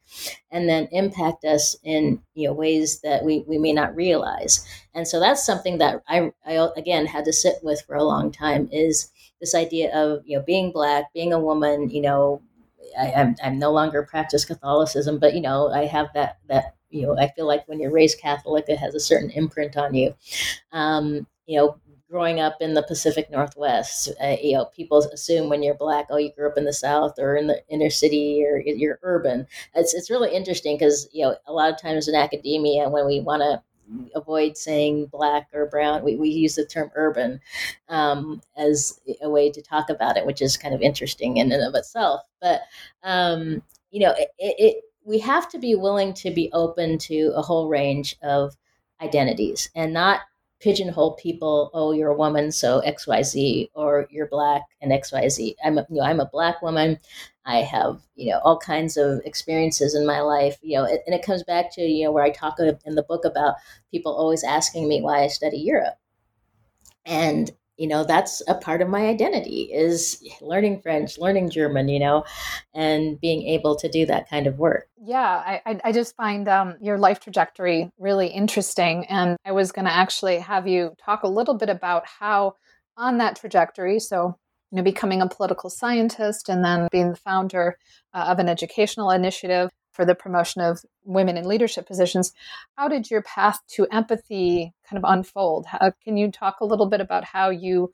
and 0.52 0.70
then 0.70 0.88
impact 0.92 1.44
us 1.46 1.76
in 1.84 2.22
you 2.34 2.48
know 2.48 2.54
ways 2.54 3.02
that 3.02 3.24
we, 3.24 3.44
we 3.48 3.58
may 3.58 3.74
not 3.74 3.96
realize. 3.96 4.66
And 4.94 5.08
so 5.08 5.20
that's 5.20 5.46
something 5.46 5.78
that 5.80 6.02
I, 6.08 6.32
I 6.46 6.70
again 6.78 7.06
had 7.06 7.26
to 7.26 7.34
sit 7.34 7.56
with 7.64 7.82
for 7.82 7.96
a 7.96 8.04
long 8.04 8.32
time 8.32 8.70
is 8.72 9.12
this 9.40 9.56
idea 9.56 9.94
of 9.96 10.22
you 10.26 10.38
know 10.38 10.44
being 10.44 10.72
black 10.72 11.14
being 11.14 11.34
a 11.34 11.40
woman 11.40 11.90
you 11.90 12.02
know 12.02 12.42
I, 12.98 13.12
I'm, 13.14 13.36
I'm 13.44 13.60
no 13.60 13.72
longer 13.72 14.04
practice 14.04 14.46
Catholicism, 14.46 15.20
but 15.20 15.34
you 15.34 15.42
know 15.42 15.70
I 15.70 15.86
have 15.86 16.08
that 16.14 16.38
that 16.48 16.76
you 16.96 17.06
know, 17.06 17.18
I 17.18 17.30
feel 17.36 17.48
like 17.48 17.68
when 17.68 17.80
you're 17.80 17.92
raised 17.92 18.20
Catholic, 18.20 18.66
it 18.68 18.78
has 18.78 18.96
a 18.96 19.00
certain 19.00 19.30
imprint 19.32 19.78
on 19.78 19.94
you. 19.94 20.16
Um, 20.72 21.28
you 21.46 21.60
know, 21.60 21.78
growing 22.10 22.40
up 22.40 22.58
in 22.62 22.74
the 22.74 22.84
Pacific 22.84 23.30
Northwest, 23.30 24.10
uh, 24.24 24.36
you 24.42 24.54
know, 24.54 24.66
people 24.66 25.00
assume 25.00 25.50
when 25.50 25.62
you're 25.62 25.76
black, 25.76 26.08
oh, 26.10 26.18
you 26.18 26.32
grew 26.32 26.48
up 26.48 26.58
in 26.58 26.66
the 26.66 26.74
South 26.74 27.20
or 27.20 27.36
in 27.36 27.48
the 27.48 27.62
inner 27.70 27.90
city 27.90 28.44
or 28.46 28.62
you're 28.66 29.00
urban. 29.04 29.46
It's 29.76 29.94
it's 29.94 30.10
really 30.10 30.34
interesting 30.34 30.78
because 30.78 31.08
you 31.12 31.26
know 31.26 31.36
a 31.48 31.54
lot 31.54 31.72
of 31.72 31.82
times 31.82 32.08
in 32.08 32.16
academia 32.16 32.90
when 32.90 33.06
we 33.06 33.20
want 33.22 33.42
to 33.42 33.62
avoid 34.16 34.58
saying 34.58 35.08
black 35.08 35.48
or 35.54 35.68
brown, 35.68 36.04
we, 36.04 36.16
we 36.16 36.30
use 36.30 36.56
the 36.56 36.66
term 36.66 36.90
urban 36.96 37.40
um, 37.90 38.42
as 38.58 39.00
a 39.22 39.30
way 39.30 39.52
to 39.52 39.62
talk 39.62 39.90
about 39.90 40.18
it, 40.18 40.26
which 40.26 40.42
is 40.42 40.58
kind 40.58 40.74
of 40.74 40.82
interesting 40.82 41.38
in 41.38 41.52
and 41.52 41.64
of 41.64 41.76
itself. 41.76 42.22
But 42.42 42.62
um, 43.04 43.62
you 43.92 44.00
know, 44.00 44.14
it, 44.18 44.30
it 44.38 44.84
we 45.06 45.20
have 45.20 45.48
to 45.50 45.60
be 45.60 45.76
willing 45.76 46.14
to 46.16 46.32
be 46.32 46.50
open 46.52 46.98
to 46.98 47.32
a 47.36 47.42
whole 47.42 47.70
range 47.70 48.18
of 48.22 48.58
identities 49.02 49.70
and 49.76 49.94
not 49.94 50.22
pigeonhole 50.60 51.14
people 51.14 51.70
oh 51.74 51.92
you're 51.92 52.10
a 52.10 52.18
woman 52.18 52.52
so 52.52 52.82
xyz 52.88 53.70
or 53.74 54.08
you're 54.10 54.28
black 54.28 54.64
and 54.82 54.92
xyz 54.92 55.54
i'm 55.64 55.78
a, 55.78 55.86
you 55.90 55.98
know 55.98 56.04
i'm 56.04 56.20
a 56.20 56.30
black 56.30 56.62
woman. 56.62 57.00
I 57.48 57.58
have 57.58 58.02
you 58.16 58.32
know 58.32 58.40
all 58.40 58.58
kinds 58.58 58.98
of 58.98 59.22
experiences 59.26 59.94
in 59.94 60.08
my 60.08 60.22
life 60.22 60.58
you 60.64 60.78
know 60.78 60.86
and 60.86 61.14
it 61.14 61.24
comes 61.24 61.44
back 61.44 61.72
to 61.76 61.82
you 61.82 62.06
know 62.06 62.12
where 62.12 62.24
i 62.24 62.32
talk 62.32 62.58
in 62.60 62.96
the 62.96 63.04
book 63.04 63.26
about 63.26 63.56
people 63.92 64.16
always 64.16 64.44
asking 64.44 64.88
me 64.88 65.02
why 65.02 65.24
i 65.24 65.28
study 65.28 65.58
europe. 65.58 65.96
And 67.06 67.52
you 67.78 67.88
know 67.88 68.04
that's 68.04 68.42
a 68.48 68.56
part 68.56 68.82
of 68.82 68.88
my 68.88 69.08
identity 69.08 69.70
is 69.74 70.24
learning 70.42 70.82
french 70.82 71.18
learning 71.18 71.50
german 71.50 71.88
you 71.88 72.00
know 72.00 72.24
and 72.74 73.20
being 73.20 73.44
able 73.48 73.76
to 73.76 73.90
do 73.90 74.06
that 74.06 74.30
kind 74.30 74.48
of 74.48 74.58
work. 74.58 74.88
Yeah 74.98 75.60
i, 75.66 75.80
I 75.84 75.92
just 75.92 76.16
find 76.16 76.48
um, 76.48 76.76
your 76.82 76.98
life 76.98 77.20
trajectory 77.20 77.92
really 78.00 78.28
interesting 78.28 79.06
and 79.06 79.38
i 79.46 79.52
was 79.52 79.72
going 79.72 79.86
to 79.86 79.94
actually 79.94 80.40
have 80.40 80.68
you 80.68 80.96
talk 81.04 81.24
a 81.24 81.28
little 81.28 81.56
bit 81.56 81.70
about 81.70 82.06
how 82.08 82.56
on 82.98 83.18
that 83.18 83.36
trajectory 83.36 84.00
so 84.00 84.38
you 84.72 84.78
know, 84.78 84.84
becoming 84.84 85.22
a 85.22 85.30
political 85.30 85.70
scientist 85.70 86.50
and 86.50 86.64
then 86.64 86.88
being 86.92 87.12
the 87.12 87.16
founder 87.16 87.78
uh, 88.14 88.26
of 88.28 88.40
an 88.40 88.50
educational 88.50 89.12
initiative 89.12 89.70
for 89.96 90.06
the 90.06 90.16
promotion 90.16 90.62
of 90.62 90.84
women 91.04 91.38
in 91.38 91.48
leadership 91.48 91.88
positions. 91.88 92.34
How 92.78 92.88
did 92.88 93.10
your 93.10 93.22
path 93.22 93.60
to 93.76 93.88
empathy 93.92 94.74
kind 94.88 95.04
of 95.04 95.10
unfold? 95.10 95.66
How, 95.68 95.92
can 96.04 96.18
you 96.18 96.32
talk 96.32 96.60
a 96.60 96.66
little 96.66 96.88
bit 96.88 97.02
about 97.02 97.24
how 97.24 97.50
you 97.50 97.92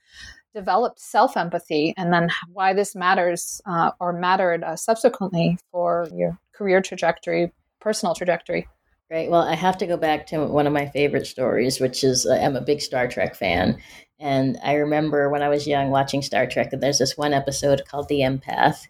developed 0.53 0.99
self 0.99 1.37
empathy 1.37 1.93
and 1.97 2.11
then 2.11 2.29
why 2.51 2.73
this 2.73 2.95
matters 2.95 3.61
uh, 3.65 3.91
or 3.99 4.11
mattered 4.11 4.63
uh, 4.63 4.75
subsequently 4.75 5.57
for 5.71 6.07
your 6.13 6.37
career 6.53 6.81
trajectory, 6.81 7.51
personal 7.79 8.15
trajectory? 8.15 8.67
Great. 9.09 9.29
Well, 9.29 9.41
I 9.41 9.55
have 9.55 9.77
to 9.79 9.87
go 9.87 9.97
back 9.97 10.27
to 10.27 10.45
one 10.45 10.67
of 10.67 10.73
my 10.73 10.87
favorite 10.87 11.27
stories, 11.27 11.79
which 11.79 12.03
is 12.03 12.25
uh, 12.25 12.33
I'm 12.33 12.55
a 12.55 12.61
big 12.61 12.81
Star 12.81 13.07
Trek 13.07 13.35
fan. 13.35 13.77
And 14.19 14.57
I 14.63 14.75
remember 14.75 15.29
when 15.29 15.41
I 15.41 15.49
was 15.49 15.67
young 15.67 15.89
watching 15.89 16.21
Star 16.21 16.45
Trek, 16.45 16.71
and 16.71 16.81
there's 16.81 16.99
this 16.99 17.17
one 17.17 17.33
episode 17.33 17.83
called 17.87 18.07
The 18.07 18.19
Empath 18.19 18.85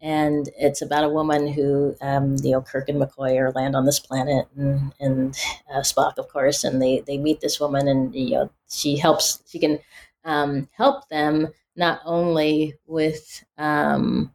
and 0.00 0.48
it's 0.58 0.82
about 0.82 1.04
a 1.04 1.08
woman 1.08 1.48
who, 1.48 1.94
um, 2.00 2.36
you 2.42 2.52
know, 2.52 2.62
Kirk 2.62 2.88
and 2.88 3.00
McCoy 3.00 3.38
are 3.40 3.52
land 3.52 3.74
on 3.76 3.86
this 3.86 3.98
planet, 4.00 4.46
and, 4.56 4.92
and 5.00 5.36
uh, 5.72 5.80
Spock, 5.80 6.18
of 6.18 6.28
course, 6.28 6.64
and 6.64 6.80
they 6.82 7.00
they 7.06 7.18
meet 7.18 7.40
this 7.40 7.60
woman, 7.60 7.88
and 7.88 8.14
you 8.14 8.30
know, 8.32 8.50
she 8.68 8.96
helps, 8.96 9.42
she 9.48 9.58
can 9.58 9.78
um, 10.24 10.68
help 10.72 11.08
them 11.08 11.48
not 11.76 12.00
only 12.04 12.74
with, 12.86 13.44
um, 13.58 14.32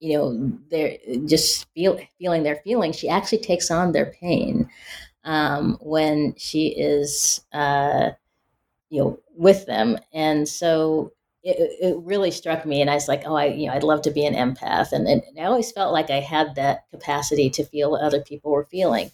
you 0.00 0.18
know, 0.18 0.58
their 0.70 0.96
just 1.26 1.66
feel 1.74 1.98
feeling 2.18 2.42
their 2.42 2.56
feelings, 2.56 2.96
she 2.96 3.08
actually 3.08 3.38
takes 3.38 3.70
on 3.70 3.92
their 3.92 4.06
pain 4.20 4.68
um, 5.24 5.78
when 5.80 6.34
she 6.38 6.68
is, 6.68 7.42
uh, 7.52 8.10
you 8.90 9.00
know, 9.02 9.20
with 9.36 9.66
them, 9.66 9.98
and 10.12 10.48
so 10.48 11.12
it, 11.46 11.78
it, 11.80 11.96
really 12.02 12.30
struck 12.30 12.66
me 12.66 12.80
and 12.80 12.90
i 12.90 12.94
was 12.94 13.08
like 13.08 13.22
oh 13.24 13.34
i 13.34 13.46
you 13.46 13.66
know 13.66 13.72
i'd 13.72 13.82
love 13.84 14.02
to 14.02 14.10
be 14.10 14.26
an 14.26 14.34
empath 14.34 14.92
and, 14.92 15.06
and 15.06 15.22
i 15.40 15.44
always 15.44 15.70
felt 15.70 15.92
like 15.92 16.10
i 16.10 16.20
had 16.20 16.54
that 16.56 16.84
capacity 16.90 17.48
to 17.48 17.64
feel 17.64 17.90
what 17.90 18.02
other 18.02 18.20
people 18.20 18.50
were 18.50 18.64
feeling. 18.64 19.10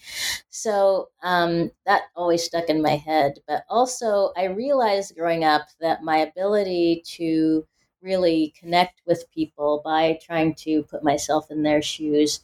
So 0.50 1.08
um, 1.22 1.70
that 1.86 2.02
always 2.16 2.42
stuck 2.44 2.68
in 2.68 2.82
my 2.82 2.96
head 2.96 3.34
but 3.46 3.64
also 3.68 4.32
i 4.36 4.44
realized 4.44 5.14
growing 5.14 5.44
up 5.44 5.68
that 5.80 6.02
my 6.02 6.18
ability 6.18 7.02
to 7.16 7.66
really 8.00 8.52
connect 8.58 9.02
with 9.06 9.30
people 9.32 9.80
by 9.84 10.18
trying 10.24 10.54
to 10.54 10.82
put 10.84 11.04
myself 11.04 11.50
in 11.50 11.62
their 11.62 11.82
shoes 11.82 12.40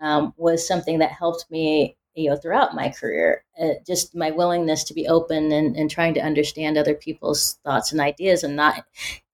um, 0.00 0.34
was 0.36 0.66
something 0.66 0.98
that 0.98 1.12
helped 1.12 1.46
me 1.50 1.96
you 2.14 2.28
know 2.28 2.36
throughout 2.36 2.74
my 2.74 2.88
career 2.88 3.44
uh, 3.60 3.74
just 3.86 4.14
my 4.14 4.30
willingness 4.30 4.84
to 4.84 4.94
be 4.94 5.06
open 5.06 5.52
and, 5.52 5.76
and 5.76 5.90
trying 5.90 6.14
to 6.14 6.20
understand 6.20 6.76
other 6.76 6.94
people's 6.94 7.58
thoughts 7.64 7.92
and 7.92 8.00
ideas 8.00 8.42
and 8.42 8.56
not 8.56 8.84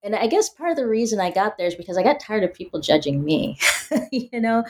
and 0.02 0.14
i 0.14 0.26
guess 0.26 0.48
part 0.48 0.70
of 0.70 0.76
the 0.76 0.86
reason 0.86 1.20
i 1.20 1.30
got 1.30 1.56
there 1.56 1.66
is 1.66 1.74
because 1.74 1.96
i 1.96 2.02
got 2.02 2.20
tired 2.20 2.44
of 2.44 2.52
people 2.52 2.80
judging 2.80 3.24
me 3.24 3.58
you 4.12 4.40
know? 4.40 4.64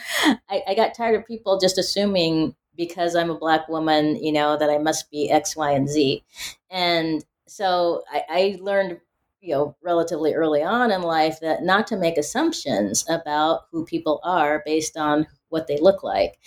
I, 0.49 0.63
I 0.69 0.75
got 0.75 0.95
tired 0.95 1.17
of 1.17 1.27
people 1.27 1.59
just 1.59 1.79
assuming 1.79 2.55
because 2.77 3.17
i'm 3.17 3.31
a 3.31 3.39
black 3.39 3.69
woman 3.69 4.17
you 4.23 4.33
know 4.33 4.57
that 4.57 4.71
i 4.71 4.79
must 4.79 5.11
be 5.11 5.31
x 5.31 5.57
y 5.57 5.73
and 5.73 5.89
z. 5.89 6.25
And 6.71 7.25
so 7.47 8.03
I, 8.11 8.23
I 8.29 8.59
learned 8.61 9.01
you 9.41 9.55
know 9.55 9.77
relatively 9.83 10.35
early 10.35 10.63
on 10.63 10.91
in 10.91 11.03
life 11.03 11.41
that 11.41 11.63
not 11.63 11.87
to 11.89 11.97
make 11.97 12.19
assumptions 12.19 13.05
about 13.09 13.67
who 13.71 13.85
people 13.85 14.21
are 14.25 14.63
based 14.65 14.97
on 14.97 15.27
what 15.49 15.67
they 15.67 15.79
look 15.79 16.03
like 16.03 16.39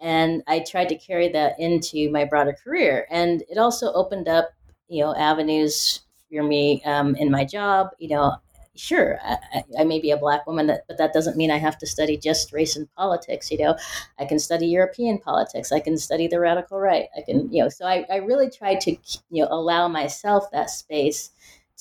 and 0.00 0.42
I 0.46 0.60
tried 0.60 0.88
to 0.90 0.98
carry 0.98 1.28
that 1.30 1.58
into 1.58 2.10
my 2.10 2.24
broader 2.24 2.56
career. 2.62 3.06
And 3.10 3.42
it 3.48 3.58
also 3.58 3.92
opened 3.92 4.28
up, 4.28 4.50
you 4.88 5.02
know, 5.02 5.14
avenues 5.14 6.02
for 6.30 6.42
me 6.42 6.82
um, 6.84 7.14
in 7.16 7.30
my 7.30 7.44
job. 7.44 7.88
You 7.98 8.10
know, 8.10 8.36
sure, 8.74 9.18
I, 9.24 9.64
I, 9.78 9.84
may 9.84 10.00
be 10.00 10.10
a 10.10 10.16
black 10.16 10.46
woman, 10.46 10.66
but 10.66 10.98
that 10.98 11.12
doesn't 11.12 11.36
mean 11.36 11.50
I 11.50 11.56
have 11.56 11.78
to 11.78 11.86
study 11.86 12.16
just 12.16 12.52
race 12.52 12.76
and 12.76 12.92
politics. 12.94 13.50
You 13.50 13.58
know, 13.58 13.76
I 14.18 14.26
can 14.26 14.38
study 14.38 14.66
European 14.66 15.18
politics. 15.18 15.72
I 15.72 15.80
can 15.80 15.96
study 15.96 16.28
the 16.28 16.40
radical 16.40 16.78
right. 16.78 17.08
I 17.16 17.22
can, 17.22 17.50
you 17.52 17.62
know, 17.62 17.68
so 17.68 17.86
I, 17.86 18.04
I 18.10 18.16
really 18.16 18.50
tried 18.50 18.80
to, 18.82 18.92
you 19.30 19.42
know, 19.42 19.48
allow 19.50 19.88
myself 19.88 20.50
that 20.52 20.70
space 20.70 21.30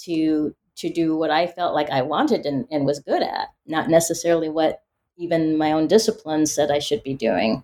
to 0.03 0.55
to 0.77 0.89
do 0.89 1.15
what 1.15 1.31
I 1.31 1.47
felt 1.47 1.73
like 1.73 1.89
I 1.89 2.01
wanted 2.01 2.45
and, 2.45 2.67
and 2.69 2.85
was 2.85 2.99
good 2.99 3.23
at, 3.23 3.47
not 3.65 3.89
necessarily 3.89 4.49
what 4.49 4.81
even 5.17 5.57
my 5.57 5.71
own 5.71 5.87
discipline 5.87 6.45
said 6.45 6.71
I 6.71 6.79
should 6.79 7.03
be 7.03 7.13
doing. 7.13 7.63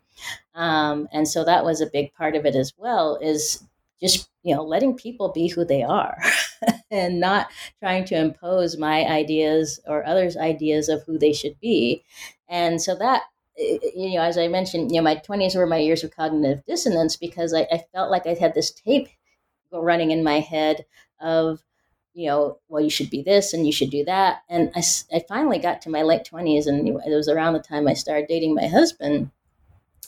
Um, 0.55 1.07
and 1.11 1.27
so 1.27 1.43
that 1.45 1.65
was 1.65 1.81
a 1.81 1.87
big 1.87 2.13
part 2.13 2.35
of 2.35 2.45
it 2.45 2.55
as 2.55 2.73
well 2.77 3.17
is 3.21 3.63
just 4.01 4.29
you 4.43 4.55
know 4.55 4.63
letting 4.63 4.95
people 4.95 5.29
be 5.31 5.47
who 5.47 5.63
they 5.63 5.83
are 5.83 6.17
and 6.91 7.19
not 7.19 7.47
trying 7.79 8.03
to 8.05 8.15
impose 8.17 8.77
my 8.77 9.05
ideas 9.05 9.79
or 9.87 10.05
others 10.05 10.35
ideas 10.37 10.89
of 10.89 11.03
who 11.03 11.17
they 11.17 11.33
should 11.33 11.59
be 11.59 12.03
and 12.49 12.81
so 12.81 12.95
that 12.95 13.23
you 13.57 14.15
know 14.15 14.21
as 14.21 14.37
i 14.37 14.47
mentioned 14.47 14.91
you 14.91 14.97
know 14.97 15.03
my 15.03 15.15
20s 15.15 15.55
were 15.55 15.67
my 15.67 15.77
years 15.77 16.03
of 16.03 16.15
cognitive 16.15 16.65
dissonance 16.65 17.15
because 17.15 17.53
i, 17.53 17.61
I 17.71 17.83
felt 17.93 18.09
like 18.09 18.25
i 18.25 18.33
had 18.33 18.55
this 18.55 18.71
tape 18.71 19.07
running 19.71 20.11
in 20.11 20.23
my 20.23 20.39
head 20.39 20.85
of 21.19 21.61
you 22.13 22.27
know, 22.27 22.59
well, 22.67 22.83
you 22.83 22.89
should 22.89 23.09
be 23.09 23.21
this 23.23 23.53
and 23.53 23.65
you 23.65 23.71
should 23.71 23.89
do 23.89 24.03
that. 24.05 24.39
And 24.49 24.71
I, 24.75 24.83
I 25.13 25.23
finally 25.27 25.59
got 25.59 25.81
to 25.83 25.89
my 25.89 26.01
late 26.01 26.23
20s, 26.25 26.67
and 26.67 26.87
it 26.87 27.15
was 27.15 27.29
around 27.29 27.53
the 27.53 27.59
time 27.59 27.87
I 27.87 27.93
started 27.93 28.27
dating 28.27 28.53
my 28.55 28.67
husband. 28.67 29.31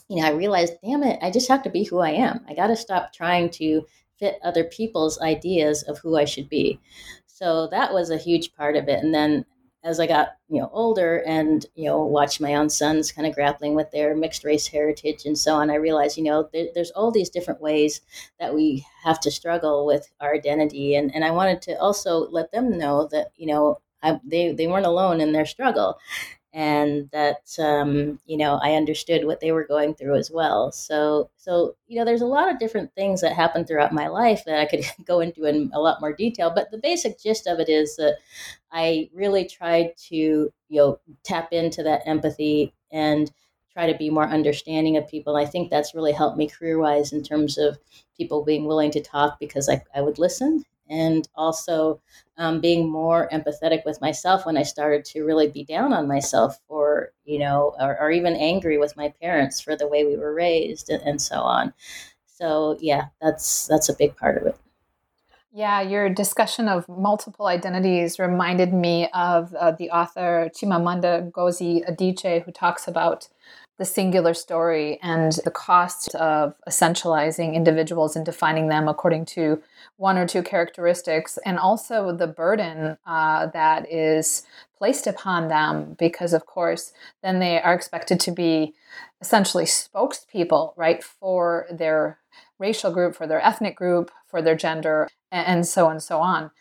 You 0.09 0.17
know, 0.17 0.27
I 0.27 0.31
realized, 0.31 0.73
damn 0.83 1.03
it, 1.03 1.19
I 1.21 1.31
just 1.31 1.47
have 1.47 1.63
to 1.63 1.69
be 1.69 1.83
who 1.83 1.99
I 1.99 2.11
am. 2.11 2.41
I 2.47 2.53
got 2.53 2.67
to 2.67 2.75
stop 2.75 3.13
trying 3.13 3.49
to 3.51 3.85
fit 4.19 4.39
other 4.43 4.63
people's 4.63 5.19
ideas 5.21 5.83
of 5.83 5.99
who 5.99 6.17
I 6.17 6.25
should 6.25 6.49
be. 6.49 6.79
So 7.25 7.67
that 7.71 7.93
was 7.93 8.09
a 8.09 8.17
huge 8.17 8.53
part 8.53 8.75
of 8.75 8.87
it. 8.87 9.03
And 9.03 9.13
then 9.13 9.45
as 9.83 9.99
I 9.99 10.07
got 10.07 10.29
you 10.49 10.61
know 10.61 10.69
older 10.71 11.17
and 11.25 11.65
you 11.75 11.85
know 11.85 12.03
watched 12.03 12.39
my 12.41 12.55
own 12.55 12.69
sons 12.69 13.11
kind 13.11 13.27
of 13.27 13.35
grappling 13.35 13.75
with 13.75 13.91
their 13.91 14.15
mixed 14.15 14.43
race 14.43 14.67
heritage 14.67 15.25
and 15.25 15.37
so 15.37 15.55
on, 15.55 15.69
I 15.69 15.75
realized 15.75 16.17
you 16.17 16.23
know 16.23 16.49
there, 16.53 16.67
there's 16.73 16.91
all 16.91 17.11
these 17.11 17.29
different 17.29 17.61
ways 17.61 18.01
that 18.39 18.53
we 18.53 18.85
have 19.03 19.19
to 19.21 19.31
struggle 19.31 19.85
with 19.85 20.11
our 20.21 20.33
identity, 20.33 20.95
and 20.95 21.13
and 21.13 21.23
I 21.25 21.31
wanted 21.31 21.61
to 21.63 21.79
also 21.79 22.29
let 22.29 22.51
them 22.51 22.77
know 22.77 23.07
that 23.11 23.31
you 23.35 23.47
know 23.47 23.79
I, 24.01 24.19
they 24.23 24.53
they 24.53 24.67
weren't 24.67 24.85
alone 24.85 25.21
in 25.21 25.31
their 25.33 25.45
struggle, 25.45 25.97
and 26.53 27.09
that 27.11 27.57
um, 27.59 28.19
you 28.25 28.37
know 28.37 28.59
I 28.61 28.73
understood 28.75 29.25
what 29.25 29.39
they 29.39 29.51
were 29.51 29.65
going 29.65 29.95
through 29.95 30.15
as 30.15 30.29
well. 30.31 30.71
So 30.71 31.29
so 31.37 31.75
you 31.87 31.97
know 31.99 32.05
there's 32.05 32.21
a 32.21 32.25
lot 32.27 32.51
of 32.51 32.59
different 32.59 32.93
things 32.95 33.21
that 33.21 33.33
happened 33.33 33.67
throughout 33.67 33.93
my 33.93 34.07
life 34.07 34.43
that 34.45 34.59
I 34.59 34.65
could 34.65 34.83
go 35.05 35.19
into 35.19 35.45
in 35.45 35.71
a 35.73 35.79
lot 35.79 36.01
more 36.01 36.13
detail. 36.13 36.51
But 36.53 36.71
the 36.71 36.77
basic 36.77 37.19
gist 37.19 37.47
of 37.47 37.59
it 37.59 37.69
is 37.69 37.95
that 37.97 38.17
I 38.71 39.09
really 39.13 39.45
tried 39.45 39.95
to 40.09 40.15
you 40.15 40.51
know 40.69 40.99
tap 41.23 41.53
into 41.53 41.83
that 41.83 42.03
empathy 42.07 42.73
and 42.91 43.31
try 43.71 43.91
to 43.91 43.97
be 43.97 44.09
more 44.09 44.27
understanding 44.27 44.97
of 44.97 45.07
people. 45.07 45.35
And 45.35 45.47
I 45.47 45.49
think 45.49 45.69
that's 45.69 45.95
really 45.95 46.11
helped 46.11 46.37
me 46.37 46.47
career 46.47 46.77
wise 46.77 47.11
in 47.11 47.23
terms 47.23 47.57
of 47.57 47.79
people 48.15 48.43
being 48.43 48.65
willing 48.65 48.91
to 48.91 49.01
talk 49.01 49.39
because 49.39 49.67
I, 49.67 49.83
I 49.95 50.01
would 50.01 50.19
listen 50.19 50.63
and 50.89 51.27
also 51.35 52.01
um, 52.37 52.59
being 52.59 52.89
more 52.89 53.29
empathetic 53.31 53.85
with 53.85 54.01
myself 54.01 54.45
when 54.45 54.57
I 54.57 54.63
started 54.63 55.05
to 55.05 55.23
really 55.23 55.47
be 55.47 55.63
down 55.63 55.93
on 55.93 56.07
myself 56.07 56.59
for, 56.67 57.11
you 57.25 57.39
know, 57.39 57.75
or, 57.79 57.99
or 57.99 58.11
even 58.11 58.35
angry 58.35 58.77
with 58.77 58.97
my 58.97 59.13
parents 59.21 59.61
for 59.61 59.75
the 59.75 59.87
way 59.87 60.05
we 60.05 60.17
were 60.17 60.33
raised 60.33 60.89
and, 60.89 61.01
and 61.03 61.21
so 61.21 61.37
on. 61.37 61.73
So 62.25 62.77
yeah, 62.79 63.05
that's 63.21 63.67
that's 63.67 63.89
a 63.89 63.95
big 63.95 64.17
part 64.17 64.37
of 64.37 64.47
it. 64.47 64.57
Yeah, 65.55 65.81
your 65.81 66.09
discussion 66.09 66.67
of 66.67 66.89
multiple 66.89 67.45
identities 67.45 68.17
reminded 68.17 68.73
me 68.73 69.07
of 69.13 69.53
uh, 69.53 69.71
the 69.71 69.91
author 69.91 70.49
Chimamanda 70.51 71.31
Ngozi 71.31 71.87
Adichie, 71.87 72.43
who 72.43 72.51
talks 72.51 72.87
about 72.87 73.29
the 73.79 73.85
singular 73.85 74.33
story 74.33 74.99
and 75.01 75.31
the 75.45 75.51
cost 75.51 76.13
of 76.15 76.53
essentializing 76.69 77.55
individuals 77.55 78.15
and 78.15 78.25
defining 78.25 78.67
them 78.67 78.87
according 78.87 79.25
to 79.25 79.61
one 79.97 80.17
or 80.17 80.27
two 80.27 80.43
characteristics, 80.43 81.39
and 81.45 81.57
also 81.57 82.15
the 82.15 82.27
burden 82.27 82.97
uh, 83.05 83.47
that 83.47 83.91
is 83.91 84.43
placed 84.77 85.07
upon 85.07 85.47
them, 85.47 85.95
because 85.97 86.33
of 86.33 86.45
course, 86.45 86.93
then 87.23 87.39
they 87.39 87.59
are 87.61 87.73
expected 87.73 88.19
to 88.19 88.31
be 88.31 88.73
essentially 89.21 89.65
spokespeople, 89.65 90.73
right, 90.75 91.03
for 91.03 91.65
their 91.71 92.19
racial 92.59 92.91
group, 92.91 93.15
for 93.15 93.25
their 93.25 93.43
ethnic 93.43 93.75
group, 93.75 94.11
for 94.27 94.41
their 94.41 94.55
gender, 94.55 95.07
and 95.31 95.65
so 95.65 95.85
on 95.85 95.93
and 95.93 96.03
so 96.03 96.19
on. 96.19 96.51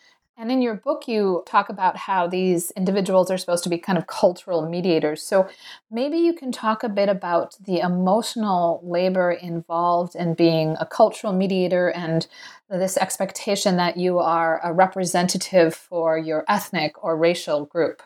And 0.42 0.50
in 0.50 0.60
your 0.60 0.74
book, 0.74 1.06
you 1.06 1.44
talk 1.46 1.68
about 1.68 1.96
how 1.96 2.26
these 2.26 2.72
individuals 2.72 3.30
are 3.30 3.38
supposed 3.38 3.62
to 3.62 3.70
be 3.70 3.78
kind 3.78 3.96
of 3.96 4.08
cultural 4.08 4.68
mediators. 4.68 5.22
So 5.22 5.48
maybe 5.88 6.18
you 6.18 6.32
can 6.32 6.50
talk 6.50 6.82
a 6.82 6.88
bit 6.88 7.08
about 7.08 7.54
the 7.64 7.78
emotional 7.78 8.80
labor 8.82 9.30
involved 9.30 10.16
in 10.16 10.34
being 10.34 10.76
a 10.80 10.84
cultural 10.84 11.32
mediator 11.32 11.90
and 11.90 12.26
this 12.68 12.96
expectation 12.96 13.76
that 13.76 13.96
you 13.96 14.18
are 14.18 14.60
a 14.64 14.72
representative 14.72 15.76
for 15.76 16.18
your 16.18 16.44
ethnic 16.48 17.04
or 17.04 17.16
racial 17.16 17.64
group. 17.64 18.02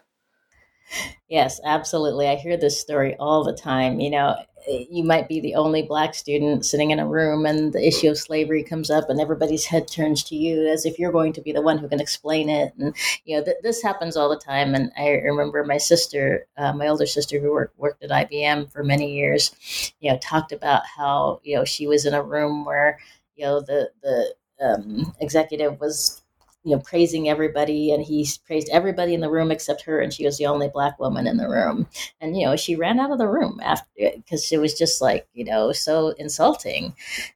Yes, 1.31 1.59
absolutely. 1.65 2.29
I 2.29 2.37
hear 2.37 2.59
this 2.59 2.79
story 2.79 3.17
all 3.19 3.45
the 3.45 3.57
time. 3.57 3.99
You 3.99 4.11
know, 4.11 4.37
you 4.69 5.05
might 5.05 5.29
be 5.29 5.41
the 5.41 5.55
only 5.55 5.83
black 5.83 6.15
student 6.15 6.65
sitting 6.67 6.91
in 6.91 6.99
a 6.99 7.07
room 7.07 7.47
and 7.47 7.73
the 7.73 7.87
issue 7.87 8.11
of 8.11 8.19
slavery 8.19 8.63
comes 8.63 8.91
up 8.91 9.09
and 9.09 9.21
everybody's 9.21 9.65
head 9.65 9.89
turns 9.89 10.25
to 10.25 10.37
you 10.37 10.67
as 10.69 10.85
if 10.85 10.99
you're 10.99 11.13
going 11.13 11.33
to 11.33 11.41
be 11.41 11.53
the 11.53 11.63
one 11.63 11.79
who 11.79 11.89
can 11.89 12.01
explain 12.01 12.49
it. 12.49 12.73
And 12.79 12.95
you 13.25 13.37
know 13.37 13.45
th- 13.45 13.59
this 13.63 13.83
happens 13.83 14.17
all 14.17 14.29
the 14.29 14.37
time. 14.39 14.75
And 14.75 14.91
i 14.97 15.09
remember 15.11 15.65
my 15.65 15.79
sister 15.79 16.47
uh, 16.57 16.73
my 16.73 16.89
older 16.89 17.07
sister 17.07 17.39
who 17.39 17.53
worked, 17.53 17.79
worked 17.79 18.03
at 18.03 18.11
ibm 18.11 18.71
for 18.73 18.83
many 18.83 19.13
years 19.15 19.93
you 20.01 20.11
know 20.11 20.19
talked 20.19 20.53
about 20.53 20.83
how 20.87 21.41
you 21.43 21.57
know 21.57 21.65
she 21.65 21.87
was 21.87 22.07
in 22.07 22.15
a 22.15 22.23
room 22.23 22.65
where 22.65 22.99
you 23.37 23.45
know 23.45 23.61
the 23.61 23.91
the 24.03 24.35
um, 24.61 25.15
executive 25.21 25.79
was 25.81 26.23
you 26.67 26.75
know 26.75 26.83
praising 26.83 27.29
everybody 27.29 27.93
and 27.93 28.03
he 28.03 28.29
praised 28.45 28.69
everybody 28.71 29.15
in 29.15 29.21
the 29.21 29.31
room 29.31 29.53
except 29.53 29.83
her 29.83 30.01
and 30.01 30.13
she 30.13 30.25
was 30.25 30.37
the 30.37 30.47
only 30.47 30.69
black 30.69 30.99
woman 30.99 31.27
in 31.29 31.37
the 31.37 31.49
room. 31.49 31.87
And 32.21 32.37
you 32.37 32.45
know 32.45 32.57
she 32.57 32.75
ran 32.75 32.99
out 32.99 33.13
of 33.13 33.19
the 33.19 33.29
room 33.29 33.61
after 33.63 33.87
because 33.97 34.51
it 34.51 34.61
was 34.61 34.75
just 34.75 35.01
like 35.01 35.29
you 35.33 35.45
know 35.45 35.71
so 35.71 36.09
insulting. 36.19 36.95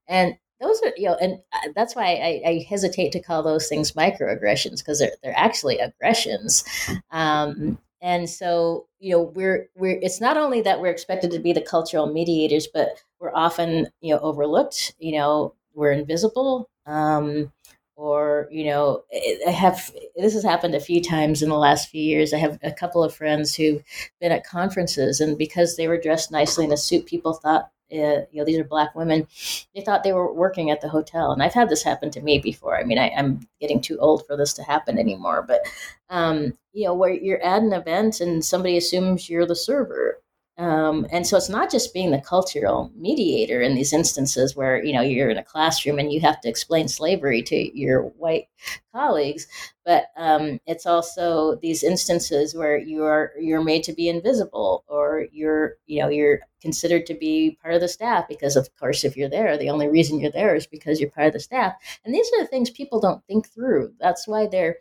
And 0.08 0.36
those 0.60 0.82
are 0.82 0.92
you 0.96 1.06
know 1.06 1.16
and 1.22 1.38
uh, 1.52 1.68
that's 1.76 1.94
why 1.94 2.06
I, 2.06 2.42
I 2.44 2.66
hesitate 2.68 3.12
to 3.12 3.22
call 3.22 3.44
those 3.44 3.68
things 3.68 3.92
microaggressions 3.92 4.78
because 4.78 4.98
they're, 4.98 5.16
they're 5.22 5.38
actually 5.38 5.78
aggressions. 5.78 6.64
Um, 7.12 7.78
and 8.02 8.28
so 8.28 8.88
you 8.98 9.12
know 9.12 9.22
we're 9.22 9.68
we're 9.76 9.98
it's 10.02 10.20
not 10.20 10.36
only 10.36 10.60
that 10.62 10.80
we're 10.80 10.90
expected 10.90 11.30
to 11.30 11.38
be 11.38 11.52
the 11.52 11.60
cultural 11.60 12.12
mediators 12.12 12.66
but 12.66 12.88
we're 13.20 13.34
often 13.34 13.86
you 14.00 14.12
know 14.12 14.20
overlooked 14.20 14.94
you 14.98 15.12
know 15.12 15.54
we're 15.74 15.92
invisible. 15.92 16.68
Um, 16.86 17.52
or 18.00 18.48
you 18.50 18.64
know 18.64 19.04
i 19.46 19.50
have 19.50 19.92
this 20.16 20.32
has 20.32 20.42
happened 20.42 20.74
a 20.74 20.80
few 20.80 21.02
times 21.02 21.42
in 21.42 21.50
the 21.50 21.56
last 21.56 21.90
few 21.90 22.02
years. 22.02 22.32
I 22.32 22.38
have 22.38 22.58
a 22.62 22.72
couple 22.72 23.04
of 23.04 23.14
friends 23.14 23.54
who've 23.54 23.82
been 24.20 24.32
at 24.32 24.46
conferences 24.46 25.20
and 25.20 25.36
because 25.36 25.76
they 25.76 25.86
were 25.86 26.00
dressed 26.00 26.32
nicely 26.32 26.64
in 26.64 26.72
a 26.72 26.76
suit 26.76 27.06
people 27.06 27.34
thought 27.34 27.70
uh, 27.92 28.24
you 28.30 28.36
know 28.36 28.44
these 28.44 28.58
are 28.58 28.64
black 28.64 28.94
women 28.94 29.26
they 29.74 29.82
thought 29.82 30.04
they 30.04 30.12
were 30.12 30.32
working 30.32 30.70
at 30.70 30.80
the 30.80 30.88
hotel. 30.88 31.32
And 31.32 31.42
i've 31.42 31.52
had 31.52 31.68
this 31.68 31.82
happen 31.82 32.10
to 32.12 32.22
me 32.22 32.38
before. 32.38 32.78
I 32.78 32.84
mean 32.84 32.98
I, 32.98 33.08
am 33.08 33.40
getting 33.60 33.80
too 33.80 33.98
old 33.98 34.26
for 34.26 34.36
this 34.36 34.54
to 34.54 34.62
happen 34.62 34.98
anymore. 34.98 35.44
But 35.46 35.60
um, 36.08 36.54
you 36.72 36.84
know 36.84 36.94
where 36.94 37.12
you're 37.12 37.42
at 37.42 37.62
an 37.62 37.72
event 37.72 38.20
and 38.20 38.44
somebody 38.44 38.76
assumes 38.78 39.28
you're 39.28 39.46
the 39.46 39.56
server 39.56 40.19
um, 40.61 41.07
and 41.11 41.27
so 41.27 41.38
it's 41.38 41.49
not 41.49 41.70
just 41.70 41.94
being 41.94 42.11
the 42.11 42.20
cultural 42.20 42.92
mediator 42.94 43.62
in 43.62 43.75
these 43.75 43.94
instances 43.94 44.55
where 44.55 44.85
you 44.85 44.92
know 44.92 45.01
you're 45.01 45.31
in 45.31 45.38
a 45.38 45.42
classroom 45.42 45.99
and 45.99 46.12
you 46.12 46.20
have 46.20 46.38
to 46.42 46.51
explain 46.51 46.87
slavery 46.87 47.42
to 47.44 47.79
your 47.79 48.03
white 48.03 48.49
colleagues, 48.94 49.46
but 49.87 50.09
um, 50.18 50.61
it's 50.66 50.85
also 50.85 51.55
these 51.62 51.83
instances 51.83 52.55
where 52.55 52.77
you 52.77 53.05
are 53.05 53.33
you're 53.40 53.64
made 53.64 53.83
to 53.85 53.94
be 53.94 54.11
invisible 54.11 54.85
or 54.87 55.29
you're 55.33 55.77
you 55.87 56.03
know 56.03 56.11
you're 56.11 56.40
considered 56.61 57.07
to 57.07 57.14
be 57.14 57.57
part 57.62 57.75
of 57.75 57.81
the 57.81 57.88
staff 57.88 58.29
because 58.29 58.55
of 58.55 58.68
course 58.77 59.03
if 59.03 59.16
you're 59.16 59.31
there 59.31 59.57
the 59.57 59.70
only 59.70 59.88
reason 59.88 60.20
you're 60.20 60.31
there 60.31 60.55
is 60.55 60.66
because 60.66 61.01
you're 61.01 61.09
part 61.11 61.29
of 61.29 61.33
the 61.33 61.40
staff. 61.40 61.73
And 62.05 62.14
these 62.14 62.31
are 62.35 62.42
the 62.42 62.49
things 62.49 62.68
people 62.68 63.01
don't 63.01 63.25
think 63.25 63.49
through. 63.49 63.94
That's 63.99 64.29
why 64.29 64.46
they're 64.46 64.77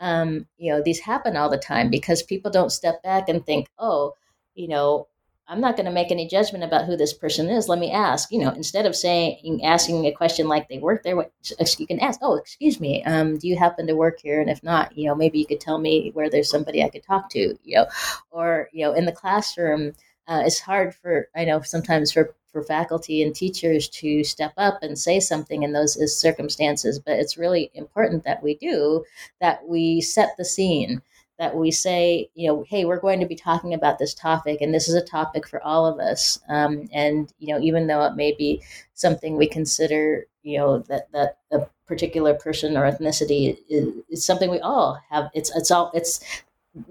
um, 0.00 0.46
you 0.56 0.72
know 0.72 0.80
these 0.82 1.00
happen 1.00 1.36
all 1.36 1.50
the 1.50 1.58
time 1.58 1.90
because 1.90 2.22
people 2.22 2.50
don't 2.50 2.72
step 2.72 3.02
back 3.02 3.28
and 3.28 3.44
think 3.44 3.68
oh 3.78 4.14
you 4.54 4.68
know 4.68 5.06
I'm 5.50 5.62
not 5.62 5.76
going 5.76 5.86
to 5.86 5.92
make 5.92 6.10
any 6.10 6.28
judgment 6.28 6.62
about 6.62 6.84
who 6.84 6.94
this 6.94 7.14
person 7.14 7.48
is. 7.48 7.68
Let 7.68 7.78
me 7.78 7.90
ask, 7.90 8.30
you 8.30 8.38
know, 8.38 8.50
instead 8.50 8.84
of 8.84 8.94
saying, 8.94 9.64
asking 9.64 10.04
a 10.04 10.12
question 10.12 10.46
like 10.46 10.68
they 10.68 10.78
work 10.78 11.02
there, 11.02 11.16
what, 11.16 11.32
you 11.78 11.86
can 11.86 12.00
ask, 12.00 12.20
oh, 12.22 12.36
excuse 12.36 12.78
me, 12.78 13.02
um, 13.04 13.38
do 13.38 13.48
you 13.48 13.56
happen 13.56 13.86
to 13.86 13.96
work 13.96 14.20
here? 14.20 14.42
And 14.42 14.50
if 14.50 14.62
not, 14.62 14.96
you 14.96 15.06
know, 15.06 15.14
maybe 15.14 15.38
you 15.38 15.46
could 15.46 15.60
tell 15.60 15.78
me 15.78 16.10
where 16.12 16.28
there's 16.28 16.50
somebody 16.50 16.82
I 16.82 16.90
could 16.90 17.02
talk 17.02 17.30
to, 17.30 17.58
you 17.64 17.76
know, 17.76 17.86
or, 18.30 18.68
you 18.72 18.84
know, 18.84 18.92
in 18.92 19.06
the 19.06 19.12
classroom, 19.12 19.94
uh, 20.26 20.42
it's 20.44 20.60
hard 20.60 20.94
for, 20.94 21.28
I 21.34 21.46
know 21.46 21.62
sometimes 21.62 22.12
for, 22.12 22.34
for 22.52 22.62
faculty 22.62 23.22
and 23.22 23.34
teachers 23.34 23.88
to 23.88 24.24
step 24.24 24.52
up 24.58 24.82
and 24.82 24.98
say 24.98 25.18
something 25.18 25.62
in 25.62 25.72
those 25.72 25.96
circumstances, 26.20 26.98
but 26.98 27.18
it's 27.18 27.38
really 27.38 27.70
important 27.72 28.24
that 28.24 28.42
we 28.42 28.56
do, 28.56 29.04
that 29.40 29.66
we 29.66 30.02
set 30.02 30.36
the 30.36 30.44
scene 30.44 31.00
that 31.38 31.54
we 31.54 31.70
say, 31.70 32.30
you 32.34 32.48
know, 32.48 32.64
hey, 32.68 32.84
we're 32.84 33.00
going 33.00 33.20
to 33.20 33.26
be 33.26 33.36
talking 33.36 33.74
about 33.74 33.98
this 33.98 34.14
topic, 34.14 34.60
and 34.60 34.74
this 34.74 34.88
is 34.88 34.94
a 34.94 35.04
topic 35.04 35.46
for 35.46 35.62
all 35.62 35.86
of 35.86 36.00
us. 36.00 36.40
Um, 36.48 36.88
and 36.92 37.32
you 37.38 37.54
know, 37.54 37.60
even 37.60 37.86
though 37.86 38.04
it 38.04 38.16
may 38.16 38.34
be 38.36 38.62
something 38.94 39.36
we 39.36 39.48
consider, 39.48 40.26
you 40.42 40.58
know, 40.58 40.80
that 40.80 41.10
that 41.12 41.38
a 41.52 41.66
particular 41.86 42.34
person 42.34 42.76
or 42.76 42.90
ethnicity 42.90 43.56
is, 43.68 43.94
is 44.10 44.24
something 44.24 44.50
we 44.50 44.60
all 44.60 45.00
have. 45.10 45.30
It's 45.34 45.54
it's 45.56 45.70
all 45.70 45.90
it's 45.94 46.20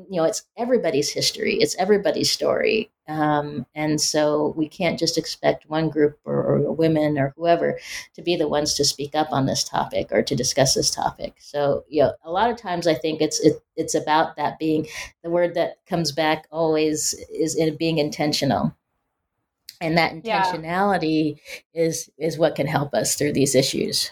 you 0.10 0.18
know 0.18 0.24
it's 0.24 0.44
everybody's 0.58 1.10
history 1.10 1.56
it's 1.56 1.76
everybody's 1.76 2.32
story 2.32 2.92
um, 3.10 3.66
and 3.74 4.02
so 4.02 4.54
we 4.58 4.68
can't 4.68 5.00
just 5.00 5.18
expect 5.18 5.70
one 5.70 5.90
group 5.90 6.20
or, 6.26 6.44
or, 6.44 6.74
women 6.74 7.18
or 7.18 7.34
whoever 7.38 7.80
to 8.14 8.22
be 8.22 8.36
the 8.36 8.50
ones 8.50 8.74
to 8.74 8.84
speak 8.84 9.16
up 9.16 9.32
on 9.32 9.46
this 9.46 9.64
topic 9.64 10.10
or 10.12 10.22
to 10.22 10.36
discuss 10.36 10.74
this 10.74 10.92
topic 10.92 11.36
so 11.40 11.84
you 11.88 12.04
know 12.04 12.14
a 12.24 12.32
lot 12.32 12.50
of 12.50 12.58
times 12.58 12.88
i 12.88 12.94
think 12.94 13.22
it's 13.22 13.40
it, 13.40 13.62
it's 13.76 13.96
about 13.96 14.36
that 14.36 14.60
being 14.60 14.88
the 15.24 15.30
word 15.30 15.54
that 15.54 15.78
comes 15.88 16.12
back 16.12 16.48
always 16.52 17.14
is 17.34 17.56
in 17.56 17.76
being 17.78 17.98
intentional 17.98 18.76
and 19.80 19.98
that 19.98 20.14
intentionality 20.14 21.40
yeah. 21.74 21.84
is 21.84 22.10
is 22.18 22.38
what 22.38 22.56
can 22.56 22.68
help 22.68 22.94
us 22.94 23.16
through 23.16 23.34
these 23.34 23.56
issues 23.56 24.12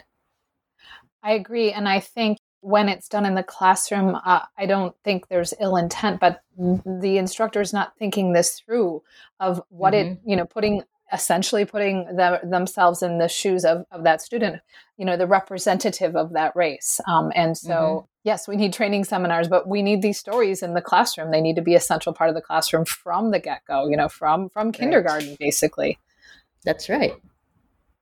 I 1.26 1.32
agree. 1.32 1.72
And 1.72 1.90
I 1.90 2.02
think 2.02 2.38
when 2.66 2.90
it's 2.90 3.08
done 3.08 3.28
in 3.28 3.36
the 3.36 3.44
classroom, 3.44 4.16
uh, 4.26 4.42
I 4.58 4.66
don't 4.66 4.96
think 5.04 5.28
there's 5.28 5.54
ill 5.60 5.76
intent, 5.76 6.20
but 6.20 6.42
the 6.58 7.20
instructor 7.20 7.62
is 7.62 7.72
not 7.72 7.96
thinking 8.00 8.34
this 8.34 8.60
through 8.60 9.04
of 9.40 9.62
what 9.70 9.94
mm-hmm. 9.94 10.14
it, 10.14 10.20
you 10.26 10.36
know, 10.36 10.46
putting 10.46 10.82
essentially 11.14 11.64
putting 11.64 12.06
the, 12.06 12.40
themselves 12.44 13.04
in 13.04 13.20
the 13.20 13.28
shoes 13.28 13.64
of, 13.66 13.86
of 13.92 14.04
that 14.04 14.20
student, 14.20 14.64
you 14.98 15.06
know, 15.06 15.16
the 15.16 15.28
representative 15.28 16.16
of 16.16 16.34
that 16.34 16.56
race. 16.56 17.00
Um, 17.08 17.32
and 17.36 17.56
so, 17.56 17.70
mm-hmm. 17.70 18.06
yes, 18.24 18.48
we 18.48 18.56
need 18.56 18.74
training 18.74 19.04
seminars, 19.04 19.48
but 19.48 19.68
we 19.68 19.84
need 19.84 20.02
these 20.02 20.18
stories 20.18 20.64
in 20.64 20.74
the 20.74 20.82
classroom. 20.82 21.30
They 21.30 21.42
need 21.42 21.58
to 21.58 21.62
be 21.62 21.76
a 21.76 21.80
central 21.80 22.16
part 22.16 22.30
of 22.32 22.36
the 22.36 22.42
classroom 22.42 22.86
from 22.86 23.30
the 23.30 23.40
get 23.40 23.62
go, 23.68 23.88
you 23.88 23.96
know, 23.96 24.10
from 24.10 24.50
from 24.50 24.72
kindergarten, 24.72 25.30
right. 25.30 25.40
basically. 25.40 26.00
That's 26.64 26.90
right. 26.90 27.14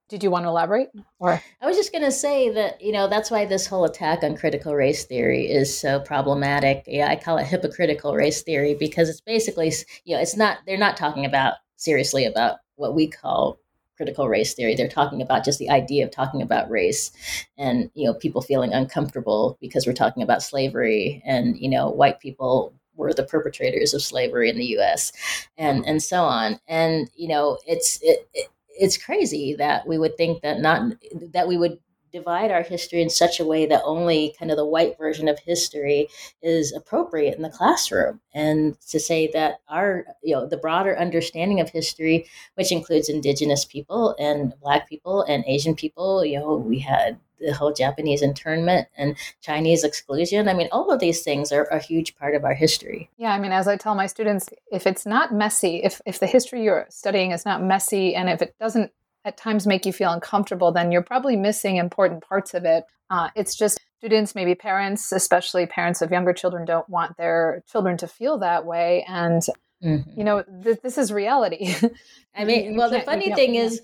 Did 0.10 0.24
you 0.24 0.30
want 0.30 0.46
to 0.46 0.50
elaborate? 0.50 0.90
Or 1.20 1.42
I 1.62 1.66
was 1.66 1.78
just 1.78 1.92
going 1.92 2.04
to 2.04 2.12
say 2.12 2.50
that 2.50 2.82
you 2.82 2.92
know 2.92 3.08
that's 3.08 3.32
why 3.32 3.46
this 3.46 3.66
whole 3.66 3.86
attack 3.86 4.24
on 4.24 4.38
critical 4.38 4.76
race 4.76 5.06
theory 5.06 5.50
is 5.50 5.76
so 5.78 6.00
problematic. 6.00 6.84
Yeah, 6.88 7.08
I 7.08 7.16
call 7.16 7.38
it 7.38 7.48
hypocritical 7.48 8.14
race 8.14 8.42
theory 8.42 8.76
because 8.76 9.10
it's 9.10 9.22
basically 9.22 9.72
you 10.06 10.16
know 10.16 10.22
it's 10.22 10.38
not 10.38 10.60
they're 10.66 10.78
not 10.78 10.98
talking 10.98 11.26
about 11.26 11.56
seriously 11.78 12.26
about 12.26 12.58
what 12.76 12.96
we 12.96 13.08
call 13.08 13.60
critical 13.96 14.28
race 14.28 14.54
theory. 14.54 14.76
They're 14.76 14.88
talking 14.88 15.22
about 15.22 15.46
just 15.46 15.60
the 15.60 15.70
idea 15.70 16.04
of 16.04 16.12
talking 16.12 16.42
about 16.42 16.70
race 16.70 17.12
and 17.58 17.90
you 17.94 18.06
know 18.06 18.14
people 18.14 18.42
feeling 18.42 18.74
uncomfortable 18.74 19.58
because 19.62 19.88
we're 19.88 19.94
talking 19.94 20.24
about 20.24 20.44
slavery 20.44 21.22
and 21.26 21.58
you 21.58 21.70
know 21.70 21.90
white 21.90 22.20
people 22.20 22.74
were 22.96 23.14
the 23.14 23.24
perpetrators 23.24 23.94
of 23.94 24.02
slavery 24.02 24.50
in 24.50 24.58
the 24.58 24.78
US 24.78 25.12
and 25.58 25.86
and 25.86 26.04
so 26.04 26.24
on. 26.24 26.60
And 26.68 27.10
you 27.16 27.28
know 27.28 27.58
it's 27.66 28.02
it, 28.02 28.28
it 28.34 28.50
it's 28.84 28.98
crazy 28.98 29.56
that 29.56 29.88
we 29.88 29.98
would 29.98 30.18
think 30.18 30.42
that 30.42 30.60
not 30.60 30.92
that 31.32 31.48
we 31.48 31.58
would 31.58 31.80
divide 32.14 32.52
our 32.52 32.62
history 32.62 33.02
in 33.02 33.10
such 33.10 33.40
a 33.40 33.46
way 33.46 33.66
that 33.66 33.82
only 33.84 34.36
kind 34.38 34.52
of 34.52 34.58
the 34.58 34.66
white 34.66 34.98
version 34.98 35.28
of 35.28 35.40
history 35.40 36.08
is 36.42 36.72
appropriate 36.72 37.36
in 37.36 37.42
the 37.42 37.50
classroom 37.50 38.22
and 38.34 38.80
to 38.82 39.00
say 39.00 39.30
that 39.34 39.60
our 39.68 40.06
you 40.22 40.34
know 40.34 40.46
the 40.46 40.58
broader 40.58 40.98
understanding 40.98 41.60
of 41.60 41.70
history 41.70 42.26
which 42.56 42.72
includes 42.72 43.10
indigenous 43.10 43.66
people 43.66 44.16
and 44.20 44.54
black 44.62 44.88
people 44.88 45.24
and 45.24 45.44
asian 45.48 45.76
people 45.76 46.24
you 46.24 46.40
know 46.40 46.56
we 46.56 46.80
had 46.80 47.20
the 47.40 47.54
whole 47.54 47.74
Japanese 47.74 48.22
internment 48.22 48.88
and 48.98 49.18
Chinese 49.42 49.84
exclusion. 49.84 50.48
I 50.48 50.54
mean, 50.54 50.70
all 50.72 50.92
of 50.92 51.00
these 51.00 51.24
things 51.24 51.52
are 51.52 51.66
a 51.66 51.80
huge 51.80 52.16
part 52.16 52.36
of 52.36 52.46
our 52.46 52.54
history. 52.54 53.10
Yeah, 53.18 53.34
I 53.34 53.40
mean, 53.40 53.52
as 53.52 53.68
I 53.68 53.76
tell 53.76 53.96
my 53.96 54.08
students, 54.08 54.50
if 54.72 54.88
it's 54.88 55.06
not 55.06 55.34
messy, 55.34 55.82
if, 55.84 56.02
if 56.06 56.20
the 56.20 56.28
history 56.28 56.64
you're 56.64 56.86
studying 56.90 57.32
is 57.32 57.46
not 57.46 57.62
messy, 57.62 58.16
and 58.16 58.30
if 58.30 58.42
it 58.42 58.56
doesn't 58.60 58.92
at 59.26 59.38
times 59.38 59.66
make 59.66 59.86
you 59.86 59.94
feel 59.94 60.12
uncomfortable, 60.12 60.72
then 60.72 60.92
you're 60.92 61.02
probably 61.04 61.36
missing 61.36 61.78
important 61.78 62.24
parts 62.24 62.54
of 62.54 62.66
it. 62.66 62.84
Uh, 63.10 63.30
it's 63.36 63.56
just 63.56 63.80
students, 64.00 64.36
maybe 64.36 64.56
parents, 64.56 65.12
especially 65.12 65.66
parents 65.66 66.02
of 66.02 66.12
younger 66.12 66.34
children, 66.34 66.66
don't 66.66 66.90
want 66.90 67.16
their 67.18 67.64
children 67.72 67.98
to 67.98 68.08
feel 68.08 68.40
that 68.40 68.66
way. 68.66 69.06
And 69.08 69.44
Mm-hmm. 69.84 70.18
You 70.18 70.24
know, 70.24 70.44
th- 70.64 70.80
this 70.82 70.98
is 70.98 71.12
reality. 71.12 71.76
I 72.36 72.46
mean, 72.46 72.78
well, 72.78 72.90
the 72.90 73.02
funny 73.02 73.34
thing 73.36 73.56
is, 73.56 73.82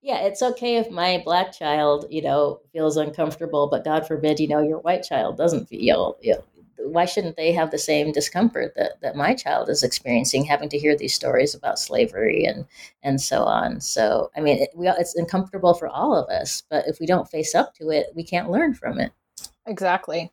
yeah, 0.00 0.22
it's 0.22 0.42
okay 0.42 0.78
if 0.78 0.90
my 0.90 1.22
black 1.24 1.52
child, 1.52 2.06
you 2.10 2.22
know, 2.22 2.60
feels 2.72 2.96
uncomfortable, 2.96 3.68
but 3.70 3.84
God 3.84 4.06
forbid, 4.06 4.40
you 4.40 4.48
know, 4.48 4.62
your 4.62 4.78
white 4.78 5.02
child 5.02 5.36
doesn't 5.36 5.66
feel, 5.66 6.16
you 6.22 6.32
know, 6.32 6.44
why 6.78 7.04
shouldn't 7.04 7.36
they 7.36 7.52
have 7.52 7.70
the 7.70 7.78
same 7.78 8.12
discomfort 8.12 8.74
that, 8.76 9.00
that 9.00 9.16
my 9.16 9.34
child 9.34 9.68
is 9.68 9.82
experiencing, 9.82 10.44
having 10.44 10.68
to 10.70 10.78
hear 10.78 10.96
these 10.96 11.14
stories 11.14 11.54
about 11.54 11.78
slavery 11.78 12.44
and 12.44 12.66
and 13.02 13.20
so 13.20 13.44
on? 13.44 13.80
So, 13.80 14.30
I 14.36 14.40
mean, 14.40 14.62
it, 14.62 14.70
we, 14.74 14.88
it's 14.88 15.14
uncomfortable 15.16 15.74
for 15.74 15.88
all 15.88 16.14
of 16.16 16.28
us, 16.28 16.62
but 16.68 16.86
if 16.86 17.00
we 17.00 17.06
don't 17.06 17.28
face 17.28 17.54
up 17.54 17.74
to 17.76 17.90
it, 17.90 18.06
we 18.14 18.24
can't 18.24 18.50
learn 18.50 18.74
from 18.74 18.98
it. 18.98 19.12
Exactly. 19.66 20.32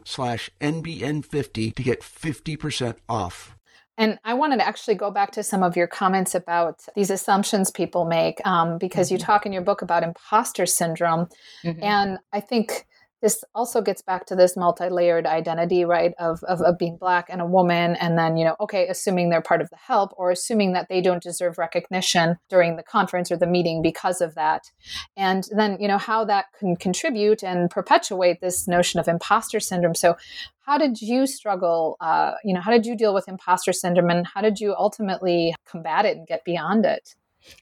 slash 0.05 0.49
NBN50 0.59 1.75
to 1.75 1.83
get 1.83 2.01
50% 2.01 2.95
off. 3.07 3.57
And 3.97 4.17
I 4.23 4.33
wanted 4.33 4.57
to 4.57 4.67
actually 4.67 4.95
go 4.95 5.11
back 5.11 5.31
to 5.33 5.43
some 5.43 5.63
of 5.63 5.75
your 5.75 5.87
comments 5.87 6.33
about 6.33 6.81
these 6.95 7.09
assumptions 7.09 7.69
people 7.69 8.05
make, 8.05 8.45
um, 8.47 8.77
because 8.77 9.07
mm-hmm. 9.07 9.15
you 9.15 9.19
talk 9.19 9.45
in 9.45 9.53
your 9.53 9.61
book 9.61 9.81
about 9.81 10.03
imposter 10.03 10.65
syndrome. 10.65 11.27
Mm-hmm. 11.63 11.83
And 11.83 12.17
I 12.33 12.39
think 12.39 12.87
this 13.21 13.43
also 13.53 13.81
gets 13.81 14.01
back 14.01 14.25
to 14.25 14.35
this 14.35 14.57
multi-layered 14.57 15.25
identity 15.25 15.85
right 15.85 16.13
of, 16.19 16.43
of, 16.43 16.61
of, 16.61 16.77
being 16.77 16.97
black 16.97 17.27
and 17.29 17.41
a 17.41 17.45
woman 17.45 17.95
and 17.95 18.17
then 18.17 18.37
you 18.37 18.43
know 18.43 18.55
okay 18.59 18.87
assuming 18.87 19.29
they're 19.29 19.41
part 19.41 19.61
of 19.61 19.69
the 19.69 19.77
help 19.77 20.11
or 20.17 20.31
assuming 20.31 20.73
that 20.73 20.87
they 20.89 21.01
don't 21.01 21.21
deserve 21.21 21.57
recognition 21.57 22.37
during 22.49 22.75
the 22.75 22.83
conference 22.83 23.31
or 23.31 23.37
the 23.37 23.47
meeting 23.47 23.81
because 23.81 24.21
of 24.21 24.35
that. 24.35 24.71
And 25.15 25.47
then 25.55 25.77
you 25.79 25.87
know 25.87 25.97
how 25.97 26.25
that 26.25 26.45
can 26.57 26.75
contribute 26.75 27.43
and 27.43 27.69
perpetuate 27.69 28.41
this 28.41 28.67
notion 28.67 28.99
of 28.99 29.07
imposter 29.07 29.59
syndrome. 29.59 29.95
So 29.95 30.15
how 30.61 30.77
did 30.77 31.01
you 31.01 31.27
struggle 31.27 31.97
uh, 32.01 32.33
you 32.43 32.53
know 32.53 32.61
how 32.61 32.71
did 32.71 32.85
you 32.85 32.95
deal 32.95 33.13
with 33.13 33.27
imposter 33.27 33.73
syndrome 33.73 34.09
and 34.09 34.27
how 34.27 34.41
did 34.41 34.59
you 34.59 34.75
ultimately 34.77 35.53
combat 35.65 36.05
it 36.05 36.17
and 36.17 36.27
get 36.27 36.43
beyond 36.45 36.85
it 36.85 37.15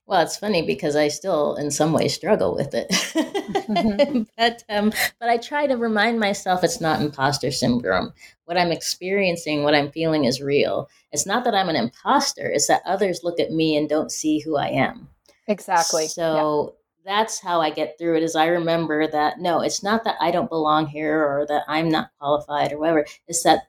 well, 0.05 0.21
it's 0.21 0.37
funny 0.37 0.65
because 0.65 0.95
I 0.95 1.07
still, 1.07 1.55
in 1.55 1.71
some 1.71 1.93
ways, 1.93 2.13
struggle 2.13 2.55
with 2.55 2.73
it. 2.73 2.89
mm-hmm. 2.89 4.23
but 4.37 4.63
um, 4.69 4.91
but 5.19 5.29
I 5.29 5.37
try 5.37 5.67
to 5.67 5.77
remind 5.77 6.19
myself 6.19 6.63
it's 6.63 6.81
not 6.81 7.01
imposter 7.01 7.51
syndrome. 7.51 8.13
What 8.45 8.57
I'm 8.57 8.71
experiencing, 8.71 9.63
what 9.63 9.75
I'm 9.75 9.91
feeling, 9.91 10.25
is 10.25 10.41
real. 10.41 10.89
It's 11.11 11.25
not 11.25 11.43
that 11.43 11.55
I'm 11.55 11.69
an 11.69 11.75
imposter. 11.75 12.49
It's 12.49 12.67
that 12.67 12.81
others 12.85 13.21
look 13.23 13.39
at 13.39 13.51
me 13.51 13.77
and 13.77 13.87
don't 13.87 14.11
see 14.11 14.39
who 14.39 14.57
I 14.57 14.67
am. 14.67 15.09
Exactly. 15.47 16.07
So 16.07 16.75
yeah. 17.05 17.13
that's 17.13 17.39
how 17.39 17.61
I 17.61 17.69
get 17.69 17.97
through 17.97 18.17
it. 18.17 18.23
Is 18.23 18.35
I 18.35 18.47
remember 18.47 19.07
that 19.07 19.39
no, 19.39 19.61
it's 19.61 19.83
not 19.83 20.03
that 20.03 20.17
I 20.19 20.31
don't 20.31 20.49
belong 20.49 20.87
here 20.87 21.23
or 21.23 21.45
that 21.47 21.63
I'm 21.67 21.89
not 21.89 22.11
qualified 22.19 22.71
or 22.71 22.79
whatever. 22.79 23.05
It's 23.27 23.43
that 23.43 23.63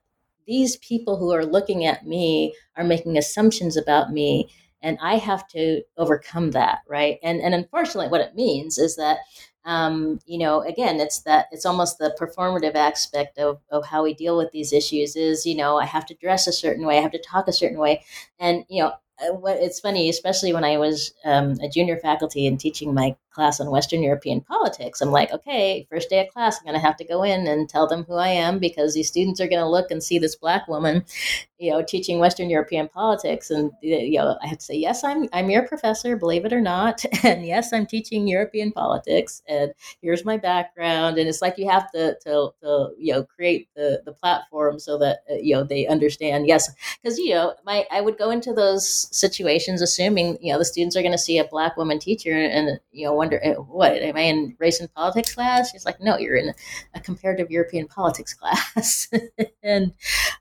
these 0.47 0.77
people 0.79 1.17
who 1.17 1.33
are 1.33 1.47
looking 1.47 1.85
at 1.85 2.07
me 2.07 2.55
are 2.77 2.85
making 2.85 3.17
assumptions 3.17 3.77
about 3.77 4.13
me 4.13 4.51
and 4.83 4.99
I 5.03 5.17
have 5.17 5.47
to 5.49 5.83
overcome 5.97 6.53
that, 6.53 6.81
right? 6.89 7.19
And 7.23 7.41
and 7.41 7.55
unfortunately, 7.55 8.09
what 8.09 8.21
it 8.21 8.35
means 8.35 8.79
is 8.79 8.97
that 8.97 9.19
um, 9.65 10.21
you 10.25 10.39
know, 10.39 10.63
again, 10.63 11.01
it's 11.01 11.21
that 11.23 11.47
it's 11.53 11.67
almost 11.67 11.99
the 11.99 12.17
performative 12.19 12.75
aspect 12.75 13.39
of, 13.39 13.61
of 13.71 13.87
how 13.87 14.03
we 14.03 14.15
deal 14.15 14.37
with 14.37 14.53
these 14.53 14.73
issues 14.73 15.17
is, 15.17 15.45
you 15.45 15.55
know, 15.55 15.79
I 15.79 15.85
have 15.85 16.07
to 16.07 16.15
dress 16.15 16.47
a 16.47 16.53
certain 16.53 16.87
way, 16.87 16.99
I 16.99 17.03
have 17.03 17.13
to 17.13 17.23
talk 17.23 17.47
a 17.47 17.53
certain 17.53 17.79
way. 17.79 18.03
And, 18.39 18.65
you 18.69 18.83
know, 18.83 18.93
uh, 19.23 19.35
what 19.35 19.59
it's 19.59 19.81
funny, 19.81 20.09
especially 20.09 20.53
when 20.55 20.65
I 20.65 20.79
was 20.79 21.13
um, 21.25 21.59
a 21.63 21.69
junior 21.69 21.99
faculty 21.99 22.47
and 22.47 22.59
teaching 22.59 22.95
my 22.95 23.17
class 23.31 23.61
on 23.61 23.71
Western 23.71 24.03
European 24.03 24.41
politics. 24.41 25.01
I'm 25.01 25.11
like, 25.11 25.33
okay, 25.33 25.87
first 25.91 26.11
day 26.11 26.21
of 26.21 26.33
class, 26.33 26.59
I'm 26.59 26.65
going 26.65 26.75
to 26.75 26.87
have 26.87 26.97
to 26.97 27.05
go 27.05 27.23
in 27.23 27.47
and 27.47 27.69
tell 27.69 27.87
them 27.87 28.05
who 28.05 28.15
I 28.15 28.29
am 28.29 28.59
because 28.59 28.95
these 28.95 29.09
students 29.09 29.41
are 29.41 29.49
going 29.49 29.63
to 29.63 29.69
look 29.69 29.91
and 29.91 30.03
see 30.03 30.19
this 30.19 30.37
black 30.37 30.67
woman, 30.69 31.05
you 31.59 31.71
know, 31.71 31.83
teaching 31.83 32.19
Western 32.19 32.51
European 32.51 32.89
politics, 32.89 33.51
and 33.51 33.71
you 33.83 34.19
know, 34.19 34.37
I 34.43 34.47
have 34.47 34.59
to 34.59 34.65
say, 34.65 34.75
yes, 34.75 35.05
I'm 35.05 35.29
I'm 35.33 35.51
your 35.51 35.67
professor, 35.67 36.17
believe 36.17 36.45
it 36.45 36.53
or 36.53 36.61
not, 36.61 37.05
and 37.23 37.45
yes, 37.45 37.73
I'm 37.73 37.87
teaching 37.87 38.27
European 38.27 38.73
politics, 38.73 39.43
and 39.47 39.73
here's 40.01 40.25
my 40.25 40.37
background, 40.37 41.19
and 41.19 41.29
it's 41.29 41.43
like 41.43 41.59
you 41.59 41.69
have 41.69 41.91
to 41.93 42.17
to, 42.25 42.51
to 42.63 42.89
you 42.99 43.13
know 43.13 43.25
create 43.25 43.69
the 43.77 44.03
the 44.05 44.13
platform 44.13 44.79
so 44.79 44.99
that 44.99 45.21
uh, 45.31 45.35
you 45.35 45.55
know 45.55 45.65
they 45.65 45.87
understand. 45.87 46.47
Yes, 46.47 46.71
because 47.03 47.19
you 47.19 47.35
know, 47.35 47.55
my 47.65 47.87
I 47.91 48.01
would 48.01 48.19
go 48.19 48.31
into 48.31 48.53
those 48.53 49.09
situations 49.17 49.83
assuming 49.83 50.39
you 50.41 50.53
know 50.53 50.59
the 50.59 50.65
students 50.65 50.97
are 50.97 51.03
going 51.03 51.13
to 51.13 51.19
see 51.19 51.39
a 51.39 51.45
black 51.45 51.77
woman 51.77 51.99
teacher 51.99 52.33
and 52.33 52.81
you 52.93 53.07
know 53.07 53.15
wonder, 53.21 53.39
eh, 53.43 53.53
what 53.53 53.93
am 53.93 54.17
I 54.17 54.23
in 54.23 54.57
race 54.59 54.81
and 54.81 54.93
politics 54.95 55.35
class? 55.35 55.71
She's 55.71 55.85
like, 55.85 56.01
no, 56.01 56.17
you're 56.17 56.37
in 56.37 56.55
a 56.95 57.01
comparative 57.01 57.51
European 57.51 57.87
politics 57.87 58.33
class, 58.41 59.09
and 59.63 59.93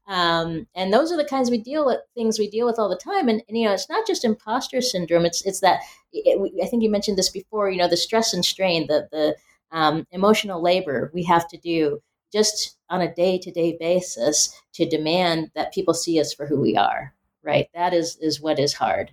um, 0.08 0.66
and 0.76 0.94
those 0.94 1.12
are 1.12 1.18
the 1.18 1.26
kinds 1.26 1.52
we 1.52 1.58
deal 1.58 1.86
with 1.86 2.00
things 2.16 2.40
we 2.40 2.50
deal 2.50 2.66
with 2.66 2.80
all 2.80 2.88
the 2.88 2.96
time. 2.96 3.28
And, 3.28 3.44
and 3.50 3.58
you 3.58 3.66
know, 3.66 3.74
it's 3.74 3.90
not 3.90 4.08
just 4.08 4.24
imposter 4.24 4.82
syndrome. 4.82 5.26
It's 5.26 5.46
it's 5.46 5.60
that 5.60 5.82
it, 6.14 6.64
I 6.64 6.68
think 6.68 6.82
you 6.82 6.90
mentioned 6.90 7.18
this 7.18 7.30
before. 7.30 7.70
You 7.70 7.78
know, 7.80 7.90
the 7.90 7.98
stress 7.98 8.34
and 8.34 8.46
strain, 8.46 8.88
the 8.88 9.10
the 9.12 9.36
um, 9.72 10.08
emotional 10.12 10.62
labor 10.62 11.12
we 11.14 11.24
have 11.24 11.48
to 11.50 11.58
do 11.58 12.00
just 12.32 12.78
on 12.90 13.02
a 13.02 13.14
day 13.14 13.38
to 13.40 13.52
day 13.52 13.76
basis 13.78 14.56
to 14.74 14.88
demand 14.88 15.52
that 15.54 15.74
people 15.74 15.94
see 15.94 16.20
us 16.20 16.34
for 16.34 16.46
who 16.46 16.62
we 16.62 16.78
are. 16.78 17.14
Right. 17.44 17.68
That 17.74 17.94
is 17.94 18.18
is 18.22 18.40
what 18.40 18.58
is 18.58 18.74
hard. 18.74 19.12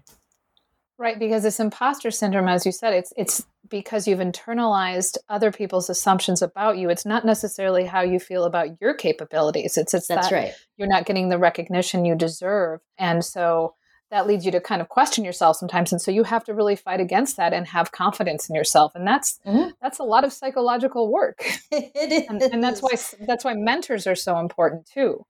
Right, 0.99 1.19
because 1.19 1.43
this 1.43 1.61
imposter 1.61 2.11
syndrome, 2.11 2.49
as 2.49 2.65
you 2.65 2.73
said, 2.73 2.95
it's 2.95 3.13
it's 3.17 3.45
because 3.69 4.09
you've 4.09 4.21
internalized 4.21 5.19
other 5.29 5.53
people's 5.53 5.91
assumptions 5.91 6.41
about 6.41 6.79
you. 6.79 6.89
It's 6.89 7.05
not 7.05 7.25
necessarily 7.25 7.85
how 7.85 8.01
you 8.01 8.19
feel 8.19 8.45
about 8.45 8.81
your 8.81 8.95
capabilities. 8.95 9.77
It's 9.77 9.93
it's 9.93 10.07
That's 10.07 10.31
that 10.31 10.35
right. 10.35 10.53
you're 10.79 10.89
not 10.89 11.05
getting 11.05 11.29
the 11.29 11.39
recognition 11.39 12.07
you 12.07 12.15
deserve. 12.15 12.81
And 12.97 13.23
so 13.23 13.75
that 14.11 14.27
leads 14.27 14.47
you 14.47 14.53
to 14.53 14.61
kind 14.61 14.81
of 14.81 14.89
question 14.89 15.25
yourself 15.25 15.57
sometimes. 15.57 15.93
And 15.93 16.01
so 16.01 16.11
you 16.11 16.23
have 16.23 16.45
to 16.45 16.55
really 16.55 16.77
fight 16.77 17.01
against 17.01 17.37
that 17.37 17.53
and 17.53 17.67
have 17.67 17.93
confidence 17.93 18.49
in 18.49 18.55
yourself. 18.55 18.93
And 18.95 19.07
that's 19.07 19.39
mm-hmm. 19.45 19.71
that's 19.83 19.99
a 19.99 20.05
lot 20.05 20.25
of 20.25 20.33
psychological 20.33 21.13
work. 21.13 21.41
it 21.71 22.13
is. 22.13 22.25
And, 22.31 22.41
and 22.41 22.65
that's 22.65 22.81
why 22.81 22.93
that's 23.27 23.45
why 23.45 23.53
mentors 23.55 24.07
are 24.07 24.15
so 24.15 24.39
important 24.39 24.87
too 24.87 25.27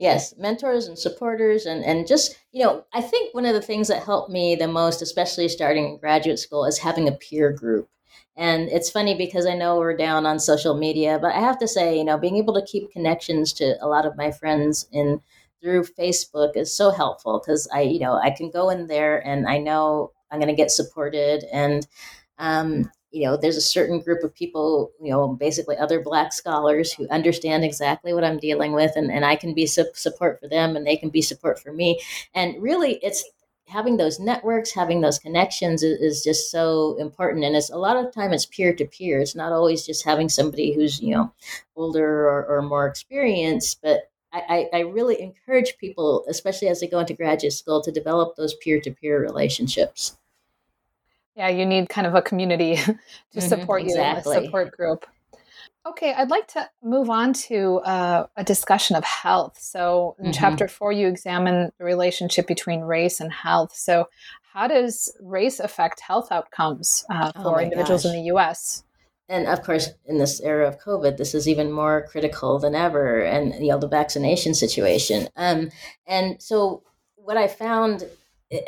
yes 0.00 0.34
mentors 0.38 0.88
and 0.88 0.98
supporters 0.98 1.66
and 1.66 1.84
and 1.84 2.08
just 2.08 2.36
you 2.52 2.64
know 2.64 2.84
i 2.92 3.00
think 3.00 3.32
one 3.34 3.46
of 3.46 3.54
the 3.54 3.62
things 3.62 3.86
that 3.86 4.02
helped 4.02 4.30
me 4.30 4.56
the 4.56 4.66
most 4.66 5.02
especially 5.02 5.48
starting 5.48 5.84
in 5.84 5.98
graduate 5.98 6.38
school 6.38 6.64
is 6.64 6.78
having 6.78 7.06
a 7.06 7.12
peer 7.12 7.52
group. 7.52 7.88
And 8.36 8.68
it's 8.70 8.90
funny 8.90 9.14
because 9.14 9.46
i 9.46 9.54
know 9.54 9.76
we're 9.76 9.96
down 9.96 10.24
on 10.24 10.38
social 10.38 10.74
media 10.74 11.18
but 11.20 11.34
i 11.34 11.40
have 11.40 11.58
to 11.58 11.68
say 11.68 11.96
you 11.96 12.04
know 12.04 12.16
being 12.18 12.38
able 12.38 12.54
to 12.54 12.66
keep 12.66 12.90
connections 12.90 13.52
to 13.54 13.76
a 13.84 13.88
lot 13.88 14.06
of 14.06 14.16
my 14.16 14.30
friends 14.32 14.88
in 14.92 15.20
through 15.60 15.84
facebook 15.84 16.56
is 16.56 16.74
so 16.74 16.90
helpful 16.90 17.38
because 17.38 17.68
i 17.74 17.82
you 17.82 18.00
know 18.00 18.14
i 18.14 18.30
can 18.30 18.50
go 18.50 18.70
in 18.70 18.86
there 18.86 19.18
and 19.26 19.46
i 19.46 19.58
know 19.58 20.10
i'm 20.30 20.38
going 20.38 20.48
to 20.48 20.62
get 20.62 20.70
supported 20.70 21.44
and 21.52 21.86
um, 22.38 22.90
you 23.10 23.24
know 23.24 23.36
there's 23.36 23.56
a 23.56 23.60
certain 23.60 24.00
group 24.00 24.22
of 24.22 24.34
people 24.34 24.92
you 25.00 25.10
know 25.10 25.28
basically 25.28 25.76
other 25.76 26.00
black 26.00 26.32
scholars 26.32 26.92
who 26.92 27.08
understand 27.08 27.64
exactly 27.64 28.12
what 28.12 28.24
i'm 28.24 28.38
dealing 28.38 28.72
with 28.72 28.92
and, 28.96 29.10
and 29.10 29.24
i 29.24 29.36
can 29.36 29.54
be 29.54 29.66
su- 29.66 29.84
support 29.94 30.40
for 30.40 30.48
them 30.48 30.76
and 30.76 30.86
they 30.86 30.96
can 30.96 31.10
be 31.10 31.22
support 31.22 31.60
for 31.60 31.72
me 31.72 32.00
and 32.34 32.60
really 32.62 32.94
it's 33.02 33.24
having 33.66 33.96
those 33.96 34.18
networks 34.18 34.72
having 34.72 35.00
those 35.00 35.18
connections 35.18 35.82
is, 35.82 36.00
is 36.00 36.24
just 36.24 36.50
so 36.50 36.96
important 36.98 37.44
and 37.44 37.56
it's 37.56 37.70
a 37.70 37.76
lot 37.76 37.96
of 37.96 38.12
time 38.12 38.32
it's 38.32 38.46
peer 38.46 38.74
to 38.74 38.84
peer 38.84 39.20
it's 39.20 39.36
not 39.36 39.52
always 39.52 39.86
just 39.86 40.04
having 40.04 40.28
somebody 40.28 40.72
who's 40.72 41.00
you 41.00 41.14
know 41.14 41.32
older 41.76 42.28
or, 42.28 42.46
or 42.46 42.62
more 42.62 42.86
experienced 42.86 43.80
but 43.82 44.10
I, 44.32 44.68
I 44.72 44.78
really 44.80 45.20
encourage 45.20 45.76
people, 45.78 46.24
especially 46.28 46.68
as 46.68 46.78
they 46.78 46.86
go 46.86 47.00
into 47.00 47.14
graduate 47.14 47.52
school, 47.52 47.82
to 47.82 47.90
develop 47.90 48.36
those 48.36 48.54
peer 48.54 48.80
to 48.80 48.92
peer 48.92 49.20
relationships. 49.20 50.16
Yeah, 51.36 51.48
you 51.48 51.64
need 51.64 51.88
kind 51.88 52.06
of 52.06 52.14
a 52.14 52.22
community 52.22 52.76
to 52.76 52.92
mm-hmm, 52.92 53.40
support 53.40 53.82
exactly. 53.82 54.34
you, 54.34 54.40
a 54.40 54.44
support 54.44 54.76
group. 54.76 55.06
Okay, 55.86 56.12
I'd 56.12 56.28
like 56.28 56.46
to 56.48 56.68
move 56.82 57.08
on 57.08 57.32
to 57.32 57.78
uh, 57.78 58.26
a 58.36 58.44
discussion 58.44 58.96
of 58.96 59.04
health. 59.04 59.58
So, 59.58 60.16
in 60.18 60.26
mm-hmm. 60.26 60.32
chapter 60.32 60.68
four, 60.68 60.92
you 60.92 61.08
examine 61.08 61.72
the 61.78 61.84
relationship 61.84 62.46
between 62.46 62.82
race 62.82 63.20
and 63.20 63.32
health. 63.32 63.74
So, 63.74 64.08
how 64.52 64.66
does 64.66 65.16
race 65.22 65.58
affect 65.60 66.00
health 66.00 66.30
outcomes 66.30 67.04
uh, 67.08 67.32
oh 67.34 67.42
for 67.42 67.60
oh 67.60 67.62
individuals 67.62 68.02
gosh. 68.02 68.12
in 68.12 68.18
the 68.18 68.26
U.S.? 68.26 68.84
and 69.30 69.46
of 69.46 69.62
course, 69.62 69.90
in 70.06 70.18
this 70.18 70.40
era 70.40 70.66
of 70.66 70.80
COVID, 70.80 71.16
this 71.16 71.34
is 71.34 71.46
even 71.46 71.70
more 71.70 72.06
critical 72.10 72.58
than 72.58 72.74
ever, 72.74 73.20
and 73.20 73.54
you 73.54 73.68
know 73.68 73.78
the 73.78 73.88
vaccination 73.88 74.54
situation. 74.54 75.28
Um, 75.36 75.70
and 76.06 76.42
so, 76.42 76.82
what 77.14 77.36
I 77.36 77.46
found, 77.46 78.04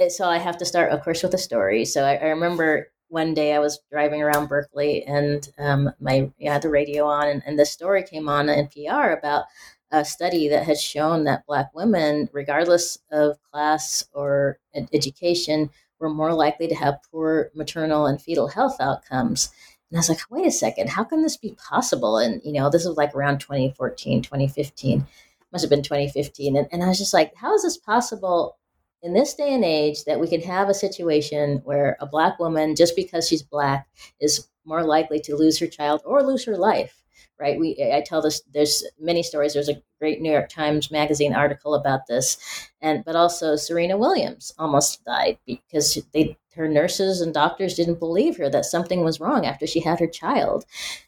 so 0.09 0.27
I 0.27 0.39
have 0.39 0.59
to 0.59 0.65
start, 0.65 0.93
of 0.93 1.03
course, 1.03 1.23
with 1.23 1.35
a 1.35 1.39
story. 1.39 1.85
So 1.85 2.05
I, 2.05 2.15
I 2.15 2.27
remember 2.27 2.89
one 3.09 3.35
day 3.35 3.55
I 3.55 3.59
was 3.59 3.81
driving 3.91 4.23
around 4.23 4.49
Berkeley, 4.49 5.05
and 5.05 5.47
um, 5.59 5.91
my 6.01 6.31
I 6.41 6.53
had 6.53 6.63
the 6.63 6.71
radio 6.71 7.07
on, 7.07 7.29
and, 7.29 7.43
and 7.45 7.59
this 7.59 7.71
story 7.71 8.03
came 8.03 8.29
on 8.29 8.47
NPR 8.47 9.17
about 9.19 9.45
a 9.91 10.05
study 10.05 10.49
that 10.49 10.65
had 10.65 10.79
shown 10.79 11.25
that 11.25 11.47
Black 11.47 11.75
women, 11.75 12.29
regardless 12.33 12.99
of 13.11 13.37
class 13.53 14.05
or 14.15 14.59
education, 14.75 15.69
were 15.99 16.09
more 16.09 16.33
likely 16.33 16.67
to 16.69 16.75
have 16.75 17.03
poor 17.11 17.51
maternal 17.55 18.07
and 18.07 18.21
fetal 18.21 18.49
health 18.49 18.77
outcomes. 18.81 19.51
And 19.91 19.99
I 19.99 20.01
was 20.01 20.09
like, 20.09 20.21
wait 20.31 20.47
a 20.47 20.51
second, 20.51 20.89
how 20.89 21.05
can 21.05 21.23
this 21.23 21.37
be 21.37 21.55
possible? 21.69 22.17
And, 22.17 22.41
you 22.43 22.53
know, 22.53 22.71
this 22.71 22.87
was 22.87 22.97
like 22.97 23.15
around 23.15 23.41
2014, 23.41 24.23
2015, 24.23 25.07
must 25.53 25.63
have 25.63 25.71
been 25.71 25.83
2015. 25.83 26.57
And, 26.57 26.67
and 26.73 26.83
I 26.83 26.89
was 26.89 26.99
just 26.99 27.13
like, 27.13 27.35
how 27.37 27.55
is 27.55 27.63
this 27.63 27.77
possible 27.77 28.57
in 29.03 29.15
this 29.15 29.35
day 29.35 29.55
and 29.55 29.65
age 29.65 30.05
that 30.05 30.21
we 30.21 30.29
can 30.29 30.41
have 30.43 30.69
a 30.69 30.75
situation 30.75 31.61
where 31.65 31.97
a 32.01 32.07
Black 32.07 32.39
woman, 32.39 32.77
just 32.77 32.97
because 32.97 33.29
she's 33.29 33.43
Black, 33.43 33.89
is 34.21 34.49
more 34.65 34.85
likely 34.85 35.21
to 35.21 35.37
lose 35.37 35.59
her 35.59 35.67
child 35.67 36.03
or 36.05 36.23
lose 36.23 36.45
her 36.45 36.57
life? 36.57 37.03
right? 37.43 37.59
We 37.59 37.77
I 37.93 38.03
tell 38.07 38.23
this. 38.23 38.43
There's 38.55 38.85
many 39.01 39.23
stories. 39.23 39.55
There's 39.55 39.69
a 39.69 39.83
great 39.99 40.21
New 40.21 40.31
York 40.31 40.49
Times 40.49 40.93
Magazine 40.93 41.35
article 41.35 41.75
about 41.75 42.07
this, 42.07 42.39
and 42.81 43.05
but 43.05 43.17
also 43.17 43.57
Serena 43.57 43.99
Williams 43.99 44.53
almost 44.59 45.05
died 45.05 45.39
because 45.45 46.01
they 46.13 46.37
her 46.55 46.69
nurses 46.69 47.21
and 47.21 47.33
doctors 47.33 47.75
didn't 47.75 47.99
believe 47.99 48.37
her 48.37 48.49
that 48.51 48.67
something 48.67 49.03
was 49.03 49.21
wrong 49.21 49.47
after 49.47 49.67
she 49.67 49.81
had 49.81 49.99
her 50.01 50.07
child. 50.07 50.65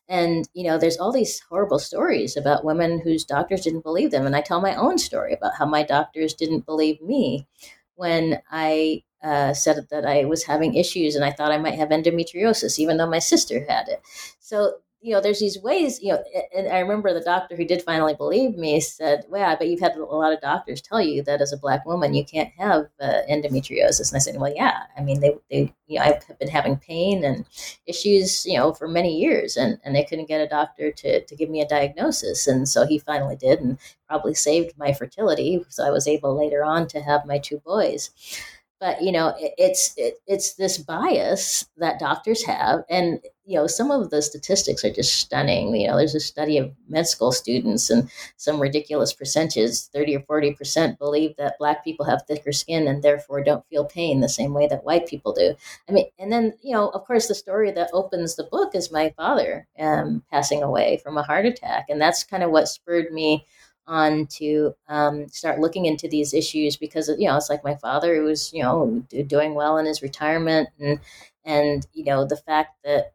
And, 0.09 0.49
you 0.55 0.64
know, 0.64 0.78
there's 0.78 0.97
all 0.97 1.12
these 1.12 1.40
horrible 1.51 1.78
stories 1.78 2.34
about 2.34 2.64
women 2.64 3.01
whose 3.01 3.24
doctors 3.24 3.61
didn't 3.61 3.84
believe 3.84 4.11
them. 4.11 4.24
And 4.24 4.34
I 4.34 4.40
tell 4.40 4.62
my 4.62 4.74
own 4.74 4.97
story 4.97 5.34
about 5.34 5.57
how 5.59 5.66
my 5.66 5.82
doctors 5.82 6.32
didn't 6.32 6.64
believe 6.64 7.03
me 7.03 7.47
when 7.97 8.40
I 8.51 9.03
uh, 9.22 9.55
said 9.55 9.86
that 9.90 10.05
I 10.05 10.24
was 10.24 10.45
having 10.45 10.74
issues 10.74 11.14
and 11.14 11.24
I 11.24 11.32
thought 11.32 11.53
I 11.53 11.59
might 11.59 11.74
have 11.74 11.88
endometriosis, 11.88 12.78
even 12.78 12.97
though 12.99 13.09
my 13.09 13.18
sister 13.18 13.64
had 13.68 13.88
it. 13.88 14.03
So 14.40 14.78
you 15.05 15.11
know, 15.11 15.21
there's 15.21 15.39
these 15.39 15.61
ways, 15.61 16.03
you 16.03 16.15
know, 16.15 16.25
and 16.57 16.67
I 16.67 16.79
remember 16.79 17.13
the 17.13 17.21
doctor 17.21 17.55
who 17.55 17.67
did 17.67 17.83
finally 17.83 18.15
believe 18.15 18.57
me 18.57 18.81
said, 18.81 19.27
well, 19.29 19.55
but 19.55 19.69
you've 19.69 19.81
had 19.81 19.97
a 19.97 20.03
lot 20.03 20.33
of 20.33 20.41
doctors 20.41 20.81
tell 20.81 20.99
you 20.99 21.23
that 21.25 21.43
as 21.43 21.53
a 21.53 21.59
black 21.59 21.85
woman, 21.85 22.15
you 22.15 22.25
can't 22.25 22.49
have 22.57 22.87
uh, 22.99 23.21
endometriosis. 23.31 24.11
And 24.11 24.17
I 24.17 24.19
said, 24.19 24.41
well, 24.41 24.55
yeah, 24.57 24.85
I 24.97 25.03
mean, 25.03 25.21
they, 25.21 25.37
they, 25.51 25.75
you 25.89 25.99
know, 25.99 26.07
I've 26.07 26.39
been 26.39 26.49
having 26.49 26.79
pain 26.79 27.23
and 27.23 27.45
issues, 27.87 28.47
you 28.47 28.57
know, 28.57 28.73
for 28.73 28.89
many 28.89 29.15
years 29.15 29.59
and, 29.59 29.79
and 29.85 29.95
they 29.95 30.05
couldn't 30.05 30.29
get 30.29 30.41
a 30.41 30.49
doctor 30.49 30.91
to, 30.91 31.23
to 31.23 31.37
give 31.37 31.51
me 31.51 31.61
a 31.61 31.69
diagnosis. 31.69 32.47
And 32.47 32.67
so 32.67 32.87
he 32.87 32.99
finally 32.99 33.37
did 33.37 33.61
and 33.61 33.79
probably 34.09 34.33
saved 34.33 34.79
my 34.79 34.95
fertility. 34.95 35.67
So 35.69 35.87
I 35.87 35.91
was 35.91 36.09
able 36.09 36.35
later 36.35 36.65
on 36.65 36.89
to 36.89 37.03
have 37.03 37.27
my 37.27 37.37
two 37.37 37.59
boys 37.59 38.09
but 38.81 39.01
you 39.01 39.13
know 39.13 39.29
it, 39.39 39.55
it's 39.57 39.95
it, 39.97 40.15
it's 40.27 40.55
this 40.55 40.79
bias 40.79 41.67
that 41.77 42.01
doctors 42.01 42.45
have 42.45 42.85
and 42.91 43.21
you 43.47 43.57
know 43.57 43.66
some 43.66 43.90
of 43.90 44.11
the 44.11 44.22
statistics 44.22 44.84
are 44.84 44.92
just 44.92 45.14
stunning. 45.14 45.74
You 45.76 45.88
know 45.88 45.97
there's 45.97 46.14
a 46.14 46.20
study 46.20 46.59
of 46.59 46.72
med 46.88 47.07
school 47.07 47.32
students 47.32 47.90
and 47.90 48.11
some 48.36 48.61
ridiculous 48.61 49.12
percentages. 49.12 49.90
30 49.92 50.16
or 50.16 50.20
40 50.20 50.53
percent 50.55 50.99
believe 50.99 51.36
that 51.36 51.59
black 51.59 51.84
people 51.84 52.07
have 52.07 52.22
thicker 52.26 52.53
skin 52.53 52.88
and 52.88 53.03
therefore 53.03 53.42
don't 53.42 53.66
feel 53.68 53.84
pain 53.84 54.20
the 54.20 54.28
same 54.28 54.55
way 54.55 54.66
that 54.68 54.84
white 54.84 55.07
people 55.07 55.32
do. 55.32 55.55
I 55.88 55.92
mean 55.92 56.07
and 56.18 56.32
then 56.32 56.55
you 56.62 56.72
know 56.72 56.88
of 56.90 57.05
course 57.07 57.28
the 57.28 57.34
story 57.34 57.70
that 57.72 57.90
opens 57.92 58.36
the 58.36 58.45
book 58.45 58.74
is 58.74 58.90
my 58.92 59.12
father 59.16 59.66
um, 59.78 60.22
passing 60.30 60.62
away 60.62 61.01
from 61.03 61.18
a 61.18 61.22
heart 61.22 61.47
attack. 61.47 61.86
And 61.88 62.01
that's 62.01 62.24
kind 62.24 62.42
of 62.42 62.51
what 62.51 62.68
spurred 62.68 63.12
me 63.12 63.47
on 63.86 64.26
to 64.26 64.74
um, 64.88 65.28
start 65.28 65.61
looking 65.61 65.84
into 65.86 66.09
these 66.09 66.32
issues 66.32 66.76
because 66.76 67.09
you 67.18 67.28
know 67.28 67.36
it's 67.36 67.51
like 67.51 67.62
my 67.64 67.74
father 67.76 68.14
who 68.16 68.24
was 68.24 68.53
you 68.53 68.62
know 68.62 69.05
doing 69.26 69.55
well 69.55 69.76
in 69.78 69.86
his 69.86 70.01
retirement 70.03 70.68
and 70.80 70.99
and 71.45 71.86
you 71.92 72.05
know 72.05 72.24
the 72.24 72.36
fact 72.36 72.76
that 72.84 73.12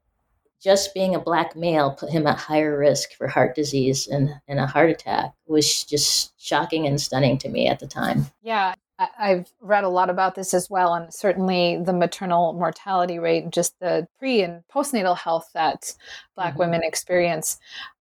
just 0.62 0.94
being 0.94 1.16
a 1.16 1.20
black 1.20 1.56
male 1.56 1.92
put 1.92 2.10
him 2.10 2.28
at 2.28 2.38
higher 2.38 2.78
risk 2.78 3.14
for 3.14 3.28
heart 3.28 3.56
disease 3.56 4.08
and, 4.08 4.30
and 4.48 4.60
a 4.60 4.68
heart 4.68 4.90
attack 4.90 5.34
was 5.48 5.84
just 5.84 6.34
shocking 6.40 6.86
and 6.86 7.00
stunning 7.00 7.38
to 7.38 7.50
me 7.50 7.68
at 7.68 7.80
the 7.80 7.88
time. 7.88 8.26
Yeah, 8.42 8.74
I've 9.18 9.50
read 9.62 9.86
a 9.86 9.90
lot 9.90 10.10
about 10.10 10.36
this 10.36 10.54
as 10.54 10.70
well, 10.70 10.94
and 10.94 11.14
certainly 11.14 11.80
the 11.82 11.94
maternal 11.94 12.54
mortality 12.54 13.18
rate, 13.18 13.50
just 13.50 13.80
the 13.80 14.08
pre 14.20 14.42
and 14.42 14.64
postnatal 14.74 15.18
health 15.18 15.50
that 15.54 15.96
Black 16.36 16.52
mm-hmm. 16.52 16.60
women 16.60 16.82
experience. 16.84 17.58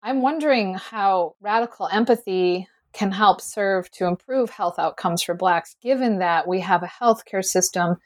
I'm 0.03 0.23
wondering 0.23 0.75
how 0.75 1.35
radical 1.41 1.89
empathy 1.91 2.69
can 2.93 3.11
help 3.11 3.41
serve 3.41 3.91
to 3.91 4.07
improve 4.07 4.51
health 4.51 4.79
outcomes 4.79 5.23
for 5.23 5.35
Blacks, 5.35 5.75
given 5.83 6.21
that 6.21 6.47
we 6.47 6.61
have 6.61 6.85
a 6.85 6.91
healthcare 7.03 7.45
system 7.45 7.97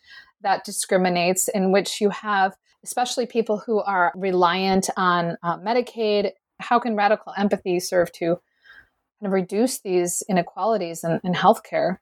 that 0.40 0.64
discriminates, 0.64 1.48
in 1.48 1.72
which 1.72 2.00
you 2.00 2.08
have 2.08 2.56
especially 2.84 3.26
people 3.26 3.58
who 3.58 3.80
are 3.80 4.12
reliant 4.16 4.88
on 4.96 5.36
uh, 5.42 5.58
Medicaid. 5.58 6.32
How 6.60 6.78
can 6.78 6.96
radical 6.96 7.32
empathy 7.36 7.80
serve 7.80 8.12
to 8.12 8.26
kind 8.26 9.26
of 9.26 9.32
reduce 9.32 9.80
these 9.80 10.22
inequalities 10.28 11.04
in, 11.04 11.20
in 11.24 11.34
healthcare? 11.34 11.98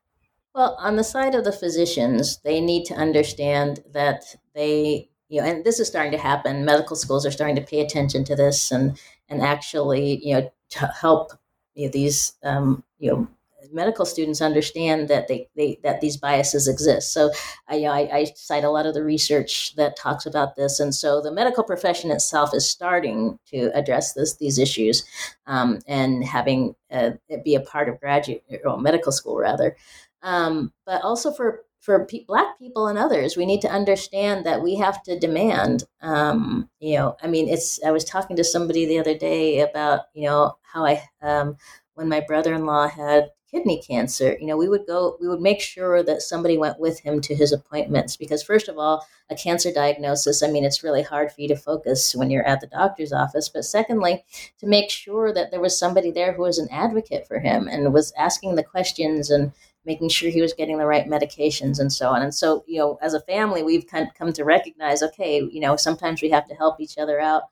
Well, 0.55 0.77
on 0.81 0.97
the 0.97 1.05
side 1.05 1.35
of 1.35 1.45
the 1.45 1.53
physicians, 1.53 2.41
they 2.43 2.61
need 2.61 2.87
to 2.87 2.95
understand 2.95 3.81
that 3.93 4.37
they, 4.55 5.11
you 5.29 5.41
know, 5.41 5.47
and 5.47 5.64
this 5.64 5.79
is 5.79 5.87
starting 5.87 6.12
to 6.12 6.18
happen. 6.18 6.64
Medical 6.64 6.97
schools 6.97 7.27
are 7.27 7.31
starting 7.31 7.57
to 7.57 7.62
pay 7.62 7.81
attention 7.81 8.24
to 8.24 8.37
this 8.37 8.70
and 8.70 8.99
and 9.29 9.43
actually, 9.43 10.24
you 10.24 10.35
know, 10.35 10.51
to 10.70 10.87
help 10.87 11.33
you 11.74 11.87
know, 11.87 11.91
these, 11.91 12.33
um, 12.43 12.83
you 12.99 13.11
know, 13.11 13.29
medical 13.72 14.04
students 14.04 14.40
understand 14.40 15.08
that 15.08 15.28
they, 15.28 15.48
they 15.56 15.78
that 15.82 16.00
these 16.00 16.16
biases 16.16 16.68
exist. 16.68 17.12
So 17.12 17.30
I, 17.68 17.84
I, 17.84 17.98
I, 18.12 18.24
cite 18.34 18.64
a 18.64 18.70
lot 18.70 18.86
of 18.86 18.94
the 18.94 19.04
research 19.04 19.74
that 19.76 19.96
talks 19.96 20.26
about 20.26 20.56
this, 20.56 20.80
and 20.80 20.94
so 20.94 21.20
the 21.20 21.32
medical 21.32 21.64
profession 21.64 22.10
itself 22.10 22.50
is 22.54 22.68
starting 22.68 23.38
to 23.46 23.70
address 23.74 24.12
this 24.14 24.36
these 24.36 24.58
issues, 24.58 25.04
um, 25.46 25.80
and 25.86 26.24
having 26.24 26.74
uh, 26.90 27.10
it 27.28 27.44
be 27.44 27.54
a 27.54 27.60
part 27.60 27.88
of 27.88 28.00
graduate 28.00 28.42
or 28.64 28.78
medical 28.78 29.12
school 29.12 29.38
rather. 29.38 29.76
Um, 30.22 30.72
but 30.84 31.02
also 31.02 31.32
for 31.32 31.66
for 31.86 32.04
pe- 32.04 32.24
black 32.24 32.58
people 32.58 32.88
and 32.88 32.98
others 32.98 33.36
we 33.36 33.46
need 33.46 33.60
to 33.60 33.70
understand 33.70 34.44
that 34.44 34.60
we 34.60 34.74
have 34.74 35.00
to 35.04 35.18
demand 35.18 35.84
um, 36.02 36.68
you 36.80 36.96
know 36.96 37.16
i 37.22 37.28
mean 37.28 37.48
it's 37.48 37.82
i 37.84 37.92
was 37.92 38.04
talking 38.04 38.36
to 38.36 38.42
somebody 38.42 38.84
the 38.84 38.98
other 38.98 39.16
day 39.16 39.60
about 39.60 40.00
you 40.12 40.26
know 40.26 40.56
how 40.62 40.84
i 40.84 41.00
um, 41.22 41.56
when 41.94 42.08
my 42.08 42.20
brother-in-law 42.20 42.88
had 42.88 43.30
kidney 43.57 43.80
cancer, 43.80 44.36
you 44.38 44.46
know, 44.46 44.57
we 44.57 44.68
would 44.68 44.86
go, 44.86 45.16
we 45.18 45.28
would 45.28 45.40
make 45.40 45.61
sure 45.61 46.02
that 46.02 46.20
somebody 46.20 46.59
went 46.59 46.78
with 46.78 47.00
him 47.00 47.20
to 47.22 47.34
his 47.34 47.52
appointments 47.52 48.16
because, 48.16 48.42
first 48.42 48.68
of 48.68 48.76
all, 48.76 49.07
a 49.30 49.34
cancer 49.34 49.72
diagnosis, 49.72 50.42
I 50.42 50.48
mean, 50.48 50.64
it's 50.64 50.84
really 50.84 51.02
hard 51.02 51.32
for 51.32 51.40
you 51.40 51.48
to 51.48 51.57
focus 51.57 52.14
when 52.14 52.30
you're 52.30 52.46
at 52.46 52.61
the 52.61 52.66
doctor's 52.66 53.14
office. 53.14 53.48
But 53.48 53.64
secondly, 53.64 54.24
to 54.59 54.66
make 54.66 54.90
sure 54.90 55.32
that 55.32 55.50
there 55.50 55.61
was 55.61 55.78
somebody 55.78 56.11
there 56.11 56.34
who 56.34 56.42
was 56.42 56.59
an 56.59 56.68
advocate 56.70 57.26
for 57.26 57.38
him 57.38 57.66
and 57.66 57.94
was 57.94 58.12
asking 58.18 58.57
the 58.57 58.62
questions 58.62 59.30
and 59.30 59.52
making 59.86 60.11
sure 60.11 60.30
he 60.30 60.42
was 60.42 60.52
getting 60.52 60.78
the 60.78 60.86
right 60.86 61.07
medications 61.07 61.78
and 61.78 61.92
so 61.92 62.11
on. 62.11 62.20
And 62.20 62.34
so, 62.34 62.62
you 62.66 62.78
know, 62.78 62.98
as 63.00 63.14
a 63.14 63.20
family, 63.20 63.62
we've 63.62 63.86
kind 63.86 64.07
of 64.07 64.14
come 64.14 64.32
to 64.34 64.44
recognize, 64.44 65.02
okay, 65.02 65.40
you 65.50 65.61
know, 65.61 65.76
sometimes 65.76 66.20
we 66.20 66.30
have 66.30 66.46
to 66.48 66.54
help 66.54 66.78
each 66.78 66.98
other 66.98 67.20
out. 67.20 67.44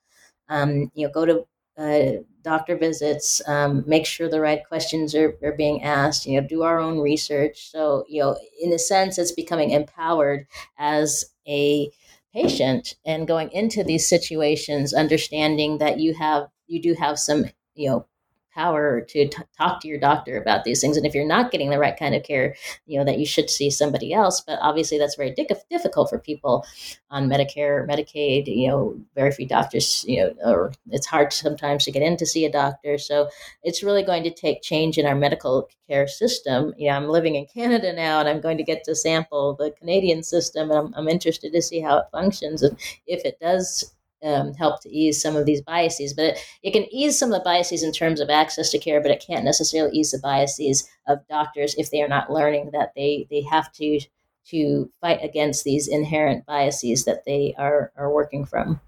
Um, 0.50 0.90
you 0.94 1.06
know, 1.06 1.12
go 1.12 1.24
to 1.24 1.46
uh, 1.76 2.22
doctor 2.42 2.76
visits, 2.76 3.40
um, 3.48 3.82
make 3.86 4.06
sure 4.06 4.28
the 4.28 4.40
right 4.40 4.60
questions 4.68 5.14
are, 5.14 5.36
are 5.42 5.52
being 5.52 5.82
asked, 5.82 6.26
you 6.26 6.40
know, 6.40 6.46
do 6.46 6.62
our 6.62 6.78
own 6.78 7.00
research. 7.00 7.70
So, 7.70 8.04
you 8.08 8.22
know, 8.22 8.36
in 8.62 8.72
a 8.72 8.78
sense, 8.78 9.18
it's 9.18 9.32
becoming 9.32 9.70
empowered 9.70 10.46
as 10.78 11.24
a 11.48 11.90
patient 12.32 12.94
and 13.04 13.26
going 13.26 13.50
into 13.52 13.82
these 13.82 14.06
situations, 14.08 14.92
understanding 14.92 15.78
that 15.78 15.98
you 15.98 16.14
have, 16.14 16.48
you 16.66 16.80
do 16.82 16.94
have 16.94 17.18
some, 17.18 17.46
you 17.74 17.88
know, 17.88 18.06
power 18.54 19.00
to 19.00 19.28
t- 19.28 19.42
talk 19.58 19.80
to 19.80 19.88
your 19.88 19.98
doctor 19.98 20.36
about 20.36 20.64
these 20.64 20.80
things. 20.80 20.96
And 20.96 21.06
if 21.06 21.14
you're 21.14 21.26
not 21.26 21.50
getting 21.50 21.70
the 21.70 21.78
right 21.78 21.96
kind 21.96 22.14
of 22.14 22.22
care, 22.22 22.54
you 22.86 22.98
know, 22.98 23.04
that 23.04 23.18
you 23.18 23.26
should 23.26 23.50
see 23.50 23.70
somebody 23.70 24.12
else. 24.12 24.40
But 24.40 24.58
obviously, 24.60 24.98
that's 24.98 25.16
very 25.16 25.32
di- 25.32 25.48
difficult 25.70 26.10
for 26.10 26.18
people 26.18 26.64
on 27.10 27.28
Medicare 27.28 27.82
or 27.82 27.86
Medicaid. 27.86 28.46
You 28.46 28.68
know, 28.68 29.00
very 29.14 29.32
few 29.32 29.46
doctors, 29.46 30.04
you 30.06 30.24
know, 30.24 30.34
or 30.44 30.72
it's 30.90 31.06
hard 31.06 31.32
sometimes 31.32 31.84
to 31.84 31.92
get 31.92 32.02
in 32.02 32.16
to 32.18 32.26
see 32.26 32.44
a 32.44 32.52
doctor. 32.52 32.98
So 32.98 33.28
it's 33.62 33.82
really 33.82 34.02
going 34.02 34.22
to 34.24 34.30
take 34.30 34.62
change 34.62 34.98
in 34.98 35.06
our 35.06 35.14
medical 35.14 35.68
care 35.88 36.06
system. 36.06 36.74
You 36.76 36.88
know, 36.88 36.96
I'm 36.96 37.08
living 37.08 37.34
in 37.34 37.46
Canada 37.46 37.92
now 37.92 38.20
and 38.20 38.28
I'm 38.28 38.40
going 38.40 38.58
to 38.58 38.64
get 38.64 38.84
to 38.84 38.94
sample 38.94 39.54
the 39.54 39.70
Canadian 39.72 40.22
system. 40.22 40.70
And 40.70 40.78
I'm, 40.78 40.94
I'm 40.94 41.08
interested 41.08 41.52
to 41.52 41.62
see 41.62 41.80
how 41.80 41.98
it 41.98 42.06
functions 42.12 42.62
and 42.62 42.78
if 43.06 43.24
it 43.24 43.38
does 43.40 43.94
um, 44.24 44.54
help 44.54 44.82
to 44.82 44.88
ease 44.88 45.20
some 45.20 45.36
of 45.36 45.46
these 45.46 45.62
biases. 45.62 46.14
But 46.14 46.24
it, 46.24 46.38
it 46.62 46.72
can 46.72 46.92
ease 46.92 47.18
some 47.18 47.32
of 47.32 47.38
the 47.38 47.44
biases 47.44 47.82
in 47.82 47.92
terms 47.92 48.20
of 48.20 48.30
access 48.30 48.70
to 48.70 48.78
care, 48.78 49.00
but 49.00 49.10
it 49.10 49.24
can't 49.24 49.44
necessarily 49.44 49.96
ease 49.96 50.10
the 50.10 50.18
biases 50.18 50.88
of 51.06 51.26
doctors 51.28 51.74
if 51.76 51.90
they 51.90 52.02
are 52.02 52.08
not 52.08 52.30
learning 52.30 52.70
that 52.72 52.92
they 52.96 53.26
they 53.30 53.42
have 53.42 53.70
to 53.72 54.00
to 54.46 54.90
fight 55.00 55.20
against 55.22 55.64
these 55.64 55.88
inherent 55.88 56.44
biases 56.46 57.04
that 57.04 57.24
they 57.24 57.54
are 57.58 57.92
are 57.96 58.12
working 58.12 58.44
from. 58.44 58.80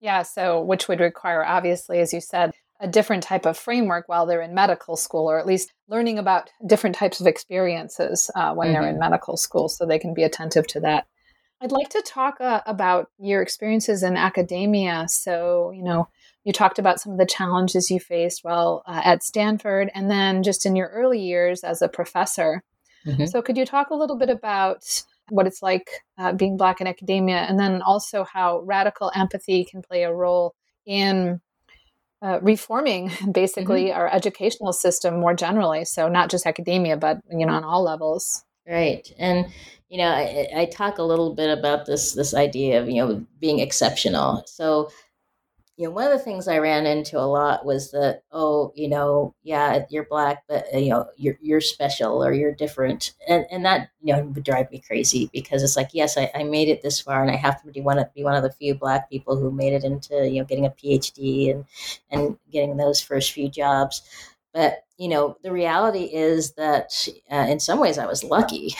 Yeah, 0.00 0.22
so 0.22 0.62
which 0.62 0.86
would 0.86 1.00
require, 1.00 1.44
obviously, 1.44 1.98
as 1.98 2.12
you 2.12 2.20
said, 2.20 2.54
a 2.80 2.86
different 2.86 3.24
type 3.24 3.46
of 3.46 3.58
framework 3.58 4.08
while 4.08 4.26
they're 4.26 4.42
in 4.42 4.54
medical 4.54 4.96
school, 4.96 5.28
or 5.28 5.38
at 5.38 5.46
least 5.46 5.72
learning 5.88 6.18
about 6.18 6.50
different 6.64 6.94
types 6.94 7.20
of 7.20 7.26
experiences 7.26 8.30
uh, 8.36 8.54
when 8.54 8.68
mm-hmm. 8.68 8.74
they're 8.74 8.90
in 8.90 8.98
medical 8.98 9.36
school 9.36 9.68
so 9.68 9.84
they 9.84 9.98
can 9.98 10.14
be 10.14 10.22
attentive 10.22 10.66
to 10.68 10.80
that. 10.80 11.06
I'd 11.60 11.72
like 11.72 11.88
to 11.90 12.02
talk 12.02 12.40
uh, 12.40 12.60
about 12.66 13.10
your 13.18 13.42
experiences 13.42 14.02
in 14.02 14.16
academia. 14.16 15.06
So, 15.08 15.72
you 15.72 15.82
know, 15.82 16.08
you 16.44 16.52
talked 16.52 16.78
about 16.78 17.00
some 17.00 17.12
of 17.12 17.18
the 17.18 17.26
challenges 17.26 17.90
you 17.90 17.98
faced 17.98 18.44
while 18.44 18.82
uh, 18.86 19.00
at 19.04 19.24
Stanford 19.24 19.90
and 19.94 20.10
then 20.10 20.42
just 20.42 20.64
in 20.64 20.76
your 20.76 20.88
early 20.88 21.20
years 21.20 21.64
as 21.64 21.82
a 21.82 21.88
professor. 21.88 22.62
Mm-hmm. 23.06 23.26
So, 23.26 23.42
could 23.42 23.56
you 23.56 23.66
talk 23.66 23.90
a 23.90 23.96
little 23.96 24.16
bit 24.16 24.30
about 24.30 25.02
what 25.30 25.46
it's 25.46 25.62
like 25.62 25.88
uh, 26.16 26.32
being 26.32 26.56
Black 26.56 26.80
in 26.80 26.86
academia 26.86 27.38
and 27.38 27.58
then 27.58 27.82
also 27.82 28.24
how 28.24 28.60
radical 28.60 29.10
empathy 29.14 29.64
can 29.64 29.82
play 29.82 30.04
a 30.04 30.12
role 30.12 30.54
in 30.86 31.40
uh, 32.22 32.38
reforming 32.40 33.10
basically 33.32 33.86
mm-hmm. 33.86 33.98
our 33.98 34.08
educational 34.08 34.72
system 34.72 35.18
more 35.18 35.34
generally? 35.34 35.84
So, 35.84 36.08
not 36.08 36.30
just 36.30 36.46
academia, 36.46 36.96
but, 36.96 37.18
you 37.30 37.46
know, 37.46 37.54
on 37.54 37.64
all 37.64 37.82
levels. 37.82 38.44
Right. 38.68 39.10
And, 39.18 39.46
you 39.88 39.98
know, 39.98 40.08
I, 40.10 40.46
I 40.54 40.64
talk 40.66 40.98
a 40.98 41.02
little 41.02 41.34
bit 41.34 41.56
about 41.58 41.86
this 41.86 42.12
this 42.12 42.34
idea 42.34 42.80
of, 42.80 42.88
you 42.88 42.96
know, 42.96 43.26
being 43.40 43.60
exceptional. 43.60 44.42
So 44.46 44.90
you 45.76 45.86
know, 45.86 45.92
one 45.92 46.04
of 46.06 46.12
the 46.12 46.24
things 46.24 46.48
I 46.48 46.58
ran 46.58 46.86
into 46.86 47.18
a 47.18 47.22
lot 47.26 47.64
was 47.64 47.92
that, 47.92 48.22
oh, 48.32 48.72
you 48.76 48.88
know, 48.88 49.34
yeah, 49.44 49.86
you're 49.90 50.04
black, 50.04 50.44
but 50.48 50.66
uh, 50.74 50.78
you 50.78 50.90
know, 50.90 51.08
you're 51.16 51.38
you're 51.42 51.60
special 51.62 52.24
or 52.24 52.32
you're 52.32 52.54
different, 52.54 53.14
and 53.28 53.46
and 53.50 53.64
that 53.66 53.90
you 54.02 54.14
know 54.14 54.22
would 54.24 54.44
drive 54.44 54.70
me 54.72 54.80
crazy 54.86 55.30
because 55.32 55.62
it's 55.62 55.76
like, 55.76 55.90
yes, 55.94 56.18
I, 56.18 56.30
I 56.34 56.44
made 56.44 56.68
it 56.68 56.82
this 56.82 57.00
far, 57.00 57.22
and 57.22 57.30
I 57.30 57.36
have 57.36 57.62
to 57.62 57.72
be 57.72 57.80
one 57.80 57.98
of 57.98 58.12
be 58.14 58.24
one 58.24 58.34
of 58.36 58.42
the 58.44 58.52
few 58.52 58.74
black 58.74 59.10
people 59.10 59.36
who 59.38 59.50
made 59.52 59.72
it 59.72 59.84
into 59.84 60.28
you 60.28 60.40
know 60.40 60.46
getting 60.46 60.66
a 60.66 60.70
PhD 60.70 61.50
and 61.52 61.64
and 62.10 62.38
getting 62.52 62.76
those 62.76 63.00
first 63.00 63.32
few 63.32 63.48
jobs, 63.48 64.02
but 64.52 64.84
you 64.98 65.08
know, 65.08 65.36
the 65.42 65.52
reality 65.52 66.04
is 66.12 66.52
that 66.54 66.92
uh, 67.30 67.46
in 67.48 67.60
some 67.60 67.78
ways 67.80 67.98
I 67.98 68.06
was 68.06 68.24
lucky. 68.24 68.74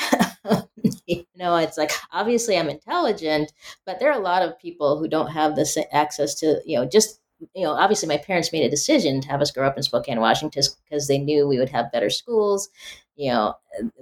you 1.06 1.24
know, 1.36 1.56
it's 1.56 1.78
like 1.78 1.92
obviously 2.12 2.58
I'm 2.58 2.68
intelligent, 2.68 3.52
but 3.86 4.00
there 4.00 4.10
are 4.10 4.18
a 4.18 4.22
lot 4.24 4.42
of 4.42 4.58
people 4.58 4.98
who 4.98 5.08
don't 5.08 5.30
have 5.30 5.56
this 5.56 5.78
access 5.92 6.34
to, 6.36 6.60
you 6.66 6.76
know, 6.78 6.86
just 6.86 7.20
you 7.54 7.62
know, 7.64 7.72
obviously 7.72 8.08
my 8.08 8.16
parents 8.16 8.52
made 8.52 8.64
a 8.64 8.70
decision 8.70 9.20
to 9.20 9.28
have 9.28 9.40
us 9.40 9.50
grow 9.50 9.66
up 9.66 9.76
in 9.76 9.82
Spokane, 9.82 10.20
Washington, 10.20 10.62
because 10.88 11.06
they 11.06 11.18
knew 11.18 11.46
we 11.46 11.58
would 11.58 11.68
have 11.68 11.92
better 11.92 12.10
schools. 12.10 12.68
You 13.16 13.32
know, 13.32 13.54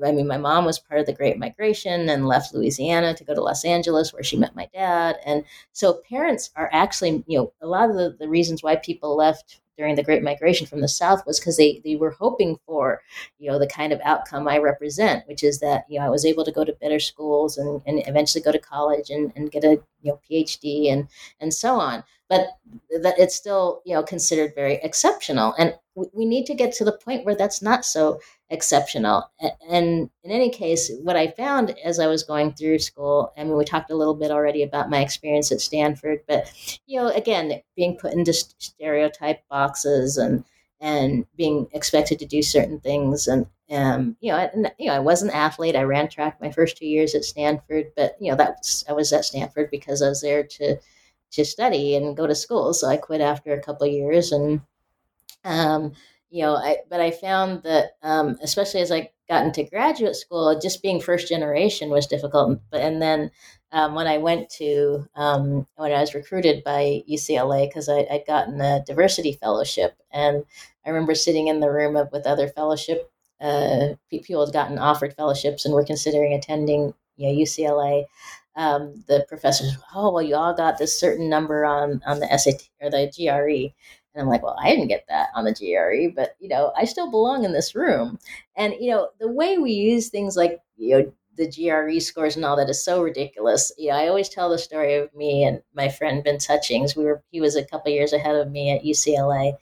I 0.04 0.12
mean, 0.12 0.26
my 0.26 0.36
mom 0.36 0.64
was 0.64 0.78
part 0.78 1.00
of 1.00 1.06
the 1.06 1.12
Great 1.12 1.38
Migration 1.38 2.08
and 2.08 2.26
left 2.26 2.54
Louisiana 2.54 3.14
to 3.14 3.24
go 3.24 3.34
to 3.34 3.42
Los 3.42 3.64
Angeles, 3.64 4.12
where 4.12 4.22
she 4.22 4.36
met 4.36 4.56
my 4.56 4.68
dad. 4.74 5.16
And 5.24 5.44
so 5.72 6.00
parents 6.08 6.50
are 6.56 6.68
actually, 6.72 7.24
you 7.26 7.38
know, 7.38 7.52
a 7.62 7.66
lot 7.66 7.88
of 7.88 7.96
the, 7.96 8.16
the 8.18 8.28
reasons 8.28 8.62
why 8.62 8.76
people 8.76 9.16
left 9.16 9.60
during 9.76 9.94
the 9.94 10.02
Great 10.02 10.22
Migration 10.22 10.66
from 10.66 10.80
the 10.80 10.88
South 10.88 11.26
was 11.26 11.38
because 11.38 11.56
they 11.56 11.80
they 11.84 11.96
were 11.96 12.10
hoping 12.10 12.58
for, 12.66 13.02
you 13.38 13.50
know, 13.50 13.58
the 13.58 13.66
kind 13.66 13.92
of 13.92 14.00
outcome 14.04 14.48
I 14.48 14.58
represent, 14.58 15.26
which 15.28 15.42
is 15.42 15.60
that 15.60 15.84
you 15.88 15.98
know 15.98 16.06
I 16.06 16.10
was 16.10 16.24
able 16.24 16.44
to 16.44 16.52
go 16.52 16.64
to 16.64 16.72
better 16.80 17.00
schools 17.00 17.58
and, 17.58 17.82
and 17.86 18.02
eventually 18.06 18.42
go 18.42 18.52
to 18.52 18.58
college 18.58 19.10
and, 19.10 19.32
and 19.36 19.50
get 19.50 19.64
a 19.64 19.80
you 20.02 20.12
know 20.12 20.20
PhD 20.28 20.90
and 20.90 21.08
and 21.40 21.52
so 21.52 21.74
on. 21.78 22.04
But 22.28 22.48
that 23.02 23.18
it's 23.18 23.36
still 23.36 23.82
you 23.84 23.94
know 23.94 24.02
considered 24.02 24.54
very 24.54 24.74
exceptional, 24.82 25.54
and 25.58 25.74
we, 25.94 26.26
need 26.26 26.44
to 26.46 26.54
get 26.54 26.72
to 26.74 26.84
the 26.84 26.92
point 26.92 27.24
where 27.24 27.34
that's 27.34 27.62
not 27.62 27.84
so 27.84 28.20
exceptional. 28.50 29.30
And 29.68 30.10
in 30.24 30.30
any 30.30 30.50
case, 30.50 30.90
what 31.02 31.16
I 31.16 31.28
found 31.28 31.74
as 31.84 31.98
I 31.98 32.06
was 32.06 32.22
going 32.22 32.52
through 32.52 32.80
school, 32.80 33.32
I 33.36 33.44
mean, 33.44 33.56
we 33.56 33.64
talked 33.64 33.90
a 33.90 33.96
little 33.96 34.14
bit 34.14 34.30
already 34.30 34.62
about 34.62 34.90
my 34.90 35.00
experience 35.00 35.50
at 35.52 35.60
Stanford, 35.60 36.20
but 36.28 36.52
you 36.86 37.00
know, 37.00 37.08
again, 37.08 37.60
being 37.76 37.96
put 37.96 38.12
into 38.12 38.32
stereotype 38.32 39.40
boxes 39.48 40.18
and 40.18 40.44
and 40.80 41.26
being 41.36 41.66
expected 41.72 42.18
to 42.18 42.26
do 42.26 42.42
certain 42.42 42.80
things 42.80 43.26
and 43.26 43.46
um, 43.70 44.16
you 44.20 44.30
know, 44.30 44.38
I, 44.38 44.50
you 44.78 44.86
know, 44.86 44.94
I 44.94 45.00
was 45.00 45.22
an 45.22 45.30
athlete. 45.30 45.74
I 45.74 45.82
ran 45.82 46.08
track 46.08 46.40
my 46.40 46.52
first 46.52 46.76
two 46.76 46.86
years 46.86 47.14
at 47.16 47.24
Stanford, 47.24 47.86
but 47.96 48.16
you 48.20 48.30
know, 48.30 48.36
that 48.36 48.58
was, 48.58 48.84
I 48.88 48.92
was 48.92 49.12
at 49.12 49.24
Stanford 49.24 49.70
because 49.70 50.02
I 50.02 50.08
was 50.08 50.20
there 50.20 50.44
to 50.44 50.76
to 51.36 51.44
study 51.44 51.94
and 51.94 52.16
go 52.16 52.26
to 52.26 52.34
school. 52.34 52.74
So 52.74 52.88
I 52.88 52.96
quit 52.96 53.20
after 53.20 53.52
a 53.52 53.62
couple 53.62 53.86
years, 53.86 54.32
and 54.32 54.60
um, 55.44 55.92
you 56.30 56.42
know, 56.42 56.56
I, 56.56 56.78
but 56.90 57.00
I 57.00 57.10
found 57.12 57.62
that, 57.62 57.92
um, 58.02 58.36
especially 58.42 58.80
as 58.80 58.92
I 58.92 59.10
got 59.28 59.44
into 59.44 59.64
graduate 59.64 60.16
school, 60.16 60.58
just 60.60 60.82
being 60.82 61.00
first 61.00 61.28
generation 61.28 61.90
was 61.90 62.06
difficult. 62.06 62.60
But 62.70 62.80
and 62.80 63.00
then 63.00 63.30
um, 63.72 63.94
when 63.94 64.06
I 64.06 64.18
went 64.18 64.50
to 64.58 65.06
um, 65.14 65.66
when 65.76 65.92
I 65.92 66.00
was 66.00 66.14
recruited 66.14 66.64
by 66.64 67.02
UCLA 67.10 67.68
because 67.68 67.88
I'd 67.88 68.24
gotten 68.26 68.60
a 68.60 68.84
diversity 68.84 69.32
fellowship, 69.32 69.96
and 70.12 70.44
I 70.84 70.90
remember 70.90 71.14
sitting 71.14 71.48
in 71.48 71.60
the 71.60 71.70
room 71.70 71.96
of, 71.96 72.10
with 72.12 72.26
other 72.26 72.48
fellowship 72.48 73.10
uh, 73.40 73.94
people 74.10 74.44
had 74.44 74.52
gotten 74.52 74.78
offered 74.78 75.14
fellowships 75.14 75.64
and 75.64 75.74
were 75.74 75.84
considering 75.84 76.32
attending 76.32 76.94
you 77.16 77.28
know, 77.28 77.42
UCLA. 77.42 78.04
Um, 78.56 79.04
the 79.06 79.24
professors, 79.28 79.76
oh 79.94 80.12
well, 80.12 80.22
you 80.22 80.34
all 80.34 80.54
got 80.54 80.78
this 80.78 80.98
certain 80.98 81.28
number 81.28 81.64
on 81.64 82.00
on 82.06 82.20
the 82.20 82.38
SAT 82.38 82.70
or 82.80 82.90
the 82.90 83.12
GRE, 83.14 83.74
and 84.14 84.22
I'm 84.22 84.28
like, 84.28 84.42
well, 84.42 84.56
I 84.60 84.70
didn't 84.70 84.88
get 84.88 85.04
that 85.08 85.28
on 85.34 85.44
the 85.44 85.52
GRE, 85.52 86.14
but 86.14 86.36
you 86.40 86.48
know, 86.48 86.72
I 86.76 86.86
still 86.86 87.10
belong 87.10 87.44
in 87.44 87.52
this 87.52 87.74
room. 87.74 88.18
And 88.56 88.74
you 88.80 88.90
know, 88.90 89.10
the 89.20 89.28
way 89.28 89.58
we 89.58 89.72
use 89.72 90.08
things 90.08 90.36
like 90.36 90.60
you 90.76 90.98
know 90.98 91.12
the 91.36 91.48
GRE 91.50 92.00
scores 92.00 92.34
and 92.36 92.44
all 92.46 92.56
that 92.56 92.70
is 92.70 92.82
so 92.82 93.02
ridiculous. 93.02 93.70
You 93.76 93.90
know, 93.90 93.96
I 93.96 94.08
always 94.08 94.30
tell 94.30 94.48
the 94.48 94.58
story 94.58 94.94
of 94.94 95.14
me 95.14 95.44
and 95.44 95.60
my 95.74 95.88
friend 95.90 96.24
Vince 96.24 96.46
Hutchings. 96.46 96.96
We 96.96 97.04
were 97.04 97.22
he 97.30 97.40
was 97.42 97.56
a 97.56 97.64
couple 97.64 97.92
years 97.92 98.12
ahead 98.14 98.36
of 98.36 98.50
me 98.50 98.70
at 98.70 98.84
UCLA, 98.84 99.56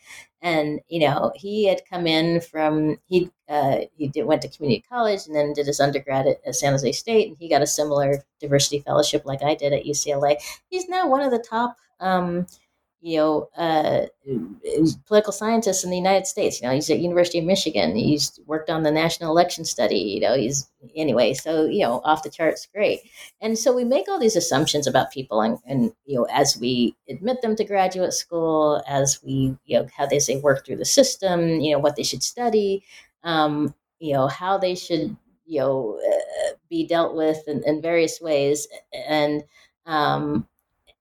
and 0.45 0.78
you 0.88 1.01
know 1.01 1.32
he 1.34 1.64
had 1.64 1.80
come 1.90 2.07
in 2.07 2.40
from 2.40 2.99
he 3.07 3.30
uh, 3.49 3.78
he 3.97 4.09
did, 4.09 4.26
went 4.26 4.42
to 4.42 4.49
community 4.49 4.84
college 4.88 5.26
and 5.26 5.34
then 5.34 5.53
did 5.55 5.66
his 5.66 5.80
undergrad 5.80 6.26
at, 6.26 6.38
at 6.47 6.55
San 6.55 6.72
Jose 6.72 6.92
State, 6.92 7.28
and 7.28 7.36
he 7.38 7.49
got 7.49 7.62
a 7.62 7.66
similar 7.66 8.22
diversity 8.40 8.78
fellowship 8.80 9.24
like 9.24 9.42
I 9.42 9.55
did 9.55 9.72
at 9.72 9.84
UCLA. 9.84 10.36
He's 10.68 10.88
now 10.88 11.09
one 11.09 11.22
of 11.22 11.32
the 11.32 11.38
top. 11.38 11.76
Um, 11.99 12.47
you 13.05 13.19
know, 13.19 13.51
uh, 13.59 14.07
political 15.05 15.31
scientist 15.31 15.85
in 15.85 15.91
the 15.91 15.97
United 15.97 16.27
States. 16.27 16.59
You 16.59 16.67
know, 16.67 16.75
he's 16.75 16.89
at 16.89 17.01
University 17.01 17.39
of 17.39 17.45
Michigan. 17.45 17.95
He's 17.95 18.41
worked 18.47 18.71
on 18.71 18.83
the 18.83 18.91
national 18.91 19.31
election 19.31 19.67
study. 19.67 19.99
You 19.99 20.21
know, 20.21 20.35
he's 20.35 20.71
anyway. 20.97 21.35
So 21.35 21.67
you 21.67 21.81
know, 21.81 22.01
off 22.05 22.23
the 22.23 22.31
charts, 22.31 22.67
great. 22.75 23.01
And 23.43 23.59
so 23.59 23.75
we 23.75 23.85
make 23.85 24.09
all 24.09 24.19
these 24.19 24.37
assumptions 24.37 24.87
about 24.87 25.13
people, 25.13 25.43
and, 25.43 25.59
and 25.67 25.93
you 26.07 26.17
know, 26.17 26.27
as 26.33 26.57
we 26.57 26.97
admit 27.07 27.43
them 27.43 27.57
to 27.57 27.65
graduate 27.65 28.15
school, 28.15 28.83
as 28.89 29.23
we 29.23 29.55
you 29.67 29.79
know 29.79 29.87
how 29.95 30.07
they 30.07 30.19
say 30.19 30.41
work 30.41 30.65
through 30.65 30.77
the 30.77 30.87
system, 30.87 31.61
you 31.61 31.73
know, 31.73 31.79
what 31.79 31.97
they 31.97 32.05
should 32.05 32.23
study, 32.23 32.85
um, 33.23 33.75
you 33.99 34.15
know, 34.15 34.29
how 34.29 34.57
they 34.57 34.75
should 34.75 35.15
you 35.45 35.61
know 35.61 36.01
uh, 36.03 36.55
be 36.71 36.87
dealt 36.87 37.15
with 37.15 37.47
in, 37.49 37.63
in 37.65 37.83
various 37.83 38.19
ways, 38.19 38.67
and 38.95 39.45
um, 39.85 40.49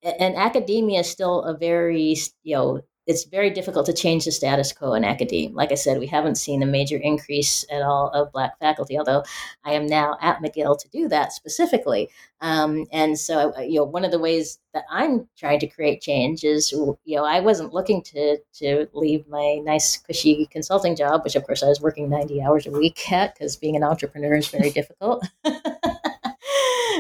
and 0.04 0.36
academia 0.36 1.00
is 1.02 1.10
still 1.10 1.44
a 1.44 1.58
very 1.58 2.16
you 2.44 2.56
know 2.56 2.82
it's 3.06 3.26
very 3.26 3.50
difficult 3.50 3.86
to 3.86 3.94
change 3.94 4.26
the 4.26 4.32
status 4.32 4.72
quo 4.72 4.94
in 4.94 5.04
academia. 5.04 5.50
Like 5.54 5.72
I 5.72 5.76
said, 5.76 6.00
we 6.00 6.08
haven't 6.08 6.36
seen 6.36 6.64
a 6.64 6.66
major 6.66 6.98
increase 6.98 7.66
at 7.70 7.82
all 7.82 8.10
of 8.10 8.32
Black 8.32 8.58
faculty, 8.60 8.98
although 8.98 9.24
I 9.66 9.74
am 9.74 9.86
now 9.88 10.18
at 10.22 10.42
McGill 10.42 10.80
to 10.80 10.90
do 10.90 11.10
that 11.10 11.34
specifically. 11.34 12.10
Um, 12.40 12.86
and 12.92 13.20
so, 13.20 13.54
you 13.60 13.76
know, 13.76 13.84
one 13.84 14.06
of 14.06 14.12
the 14.12 14.20
ways 14.20 14.60
that 14.74 14.86
I'm 14.90 15.28
trying 15.38 15.60
to 15.60 15.68
create 15.68 16.02
change 16.02 16.44
is, 16.44 16.72
you 16.72 16.98
know, 17.06 17.26
I 17.26 17.42
wasn't 17.42 17.74
looking 17.74 18.02
to 18.04 18.38
to 18.60 18.88
leave 18.94 19.28
my 19.28 19.60
nice, 19.64 19.98
cushy 19.98 20.48
consulting 20.50 20.96
job, 20.96 21.24
which 21.24 21.36
of 21.36 21.46
course 21.46 21.64
I 21.64 21.68
was 21.68 21.82
working 21.82 22.10
90 22.10 22.42
hours 22.42 22.68
a 22.68 22.72
week 22.72 23.12
at, 23.12 23.36
because 23.36 23.58
being 23.58 23.76
an 23.76 23.84
entrepreneur 23.84 24.36
is 24.36 24.48
very 24.48 24.70
difficult. 24.80 25.26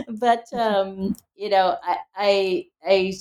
but 0.19 0.45
um, 0.53 1.15
you 1.35 1.49
know, 1.49 1.77
I, 1.83 1.97
I, 2.15 2.65
I, 2.87 3.13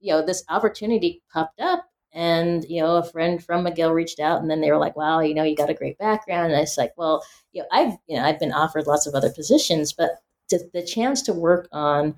you 0.00 0.12
know, 0.12 0.24
this 0.24 0.44
opportunity 0.48 1.22
popped 1.32 1.60
up, 1.60 1.84
and 2.12 2.64
you 2.68 2.80
know, 2.80 2.96
a 2.96 3.04
friend 3.04 3.42
from 3.42 3.64
McGill 3.64 3.94
reached 3.94 4.20
out, 4.20 4.40
and 4.40 4.50
then 4.50 4.60
they 4.60 4.70
were 4.70 4.78
like, 4.78 4.96
"Wow, 4.96 5.20
you 5.20 5.34
know, 5.34 5.44
you 5.44 5.56
got 5.56 5.70
a 5.70 5.74
great 5.74 5.98
background." 5.98 6.52
And 6.52 6.60
it's 6.60 6.78
like, 6.78 6.92
well, 6.96 7.24
you 7.52 7.62
know, 7.62 7.68
I've, 7.72 7.94
you 8.06 8.16
know, 8.16 8.24
I've 8.24 8.40
been 8.40 8.52
offered 8.52 8.86
lots 8.86 9.06
of 9.06 9.14
other 9.14 9.30
positions, 9.30 9.92
but 9.92 10.22
to, 10.48 10.60
the 10.72 10.82
chance 10.82 11.22
to 11.22 11.32
work 11.32 11.68
on 11.72 12.14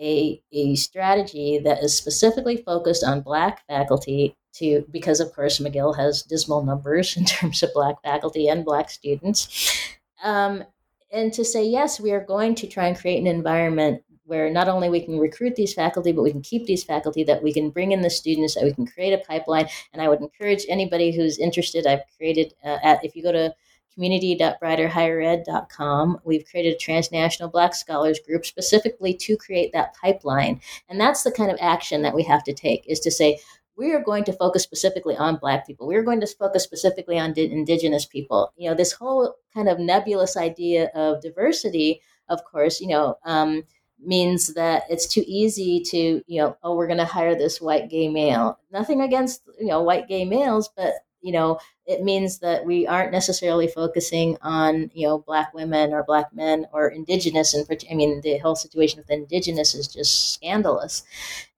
a, 0.00 0.40
a 0.52 0.74
strategy 0.76 1.58
that 1.58 1.82
is 1.82 1.96
specifically 1.96 2.56
focused 2.56 3.04
on 3.04 3.20
black 3.20 3.66
faculty 3.66 4.36
to 4.54 4.84
because 4.90 5.20
of 5.20 5.32
course 5.32 5.58
mcgill 5.58 5.96
has 5.96 6.22
dismal 6.22 6.62
numbers 6.62 7.16
in 7.16 7.24
terms 7.24 7.62
of 7.62 7.72
black 7.74 7.96
faculty 8.02 8.48
and 8.48 8.64
black 8.64 8.90
students 8.90 9.96
um, 10.22 10.64
and 11.12 11.32
to 11.32 11.44
say 11.44 11.64
yes 11.64 12.00
we 12.00 12.12
are 12.12 12.24
going 12.24 12.54
to 12.54 12.66
try 12.66 12.86
and 12.86 12.98
create 12.98 13.18
an 13.18 13.26
environment 13.26 14.02
where 14.24 14.50
not 14.50 14.68
only 14.68 14.90
we 14.90 15.04
can 15.04 15.18
recruit 15.18 15.56
these 15.56 15.74
faculty 15.74 16.12
but 16.12 16.22
we 16.22 16.30
can 16.30 16.42
keep 16.42 16.66
these 16.66 16.84
faculty 16.84 17.24
that 17.24 17.42
we 17.42 17.52
can 17.52 17.70
bring 17.70 17.92
in 17.92 18.02
the 18.02 18.10
students 18.10 18.54
that 18.54 18.64
we 18.64 18.72
can 18.72 18.86
create 18.86 19.12
a 19.12 19.24
pipeline 19.24 19.68
and 19.92 20.02
i 20.02 20.08
would 20.08 20.20
encourage 20.20 20.64
anybody 20.68 21.14
who's 21.14 21.38
interested 21.38 21.86
i've 21.86 22.02
created 22.16 22.54
uh, 22.64 22.78
at 22.82 23.04
if 23.04 23.16
you 23.16 23.22
go 23.22 23.32
to 23.32 23.54
community.brighterhighered.com, 23.98 26.20
we've 26.22 26.46
created 26.48 26.74
a 26.74 26.78
transnational 26.78 27.50
Black 27.50 27.74
scholars 27.74 28.20
group 28.20 28.46
specifically 28.46 29.12
to 29.12 29.36
create 29.36 29.72
that 29.72 29.96
pipeline. 30.00 30.60
And 30.88 31.00
that's 31.00 31.24
the 31.24 31.32
kind 31.32 31.50
of 31.50 31.58
action 31.60 32.02
that 32.02 32.14
we 32.14 32.22
have 32.22 32.44
to 32.44 32.54
take 32.54 32.84
is 32.86 33.00
to 33.00 33.10
say, 33.10 33.40
we 33.78 33.92
are 33.92 34.02
going 34.02 34.24
to 34.24 34.32
focus 34.32 34.64
specifically 34.64 35.16
on 35.16 35.36
black 35.36 35.66
people. 35.66 35.86
We're 35.86 36.02
going 36.02 36.20
to 36.20 36.26
focus 36.26 36.64
specifically 36.64 37.18
on 37.18 37.32
di- 37.32 37.50
indigenous 37.50 38.04
people. 38.04 38.52
You 38.56 38.68
know 38.68 38.76
this 38.76 38.92
whole 38.92 39.36
kind 39.54 39.68
of 39.68 39.78
nebulous 39.78 40.36
idea 40.36 40.90
of 40.94 41.22
diversity 41.22 42.02
of 42.28 42.44
course 42.44 42.80
you 42.80 42.88
know 42.88 43.16
um, 43.24 43.62
means 44.04 44.54
that 44.54 44.82
it's 44.90 45.06
too 45.06 45.24
easy 45.26 45.80
to 45.90 46.22
you 46.26 46.40
know 46.40 46.56
oh 46.62 46.74
we're 46.74 46.86
going 46.86 46.98
to 46.98 47.04
hire 47.04 47.34
this 47.34 47.60
white 47.60 47.88
gay 47.88 48.08
male. 48.08 48.58
Nothing 48.72 49.00
against 49.00 49.42
you 49.58 49.66
know 49.66 49.82
white 49.82 50.08
gay 50.08 50.24
males 50.24 50.68
but 50.76 50.92
you 51.20 51.32
know 51.32 51.58
it 51.86 52.02
means 52.02 52.38
that 52.40 52.64
we 52.64 52.86
aren't 52.86 53.12
necessarily 53.12 53.66
focusing 53.66 54.36
on 54.42 54.90
you 54.92 55.06
know 55.06 55.18
black 55.18 55.52
women 55.54 55.92
or 55.92 56.04
black 56.04 56.32
men 56.32 56.66
or 56.72 56.88
indigenous 56.88 57.54
and 57.54 57.66
i 57.90 57.94
mean 57.94 58.20
the 58.20 58.38
whole 58.38 58.54
situation 58.54 58.98
with 58.98 59.10
indigenous 59.10 59.74
is 59.74 59.88
just 59.88 60.34
scandalous. 60.34 61.02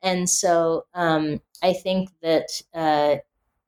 And 0.03 0.31
so 0.31 0.87
um, 0.95 1.43
i 1.63 1.73
think 1.73 2.11
that 2.23 2.63
uh, 2.75 3.17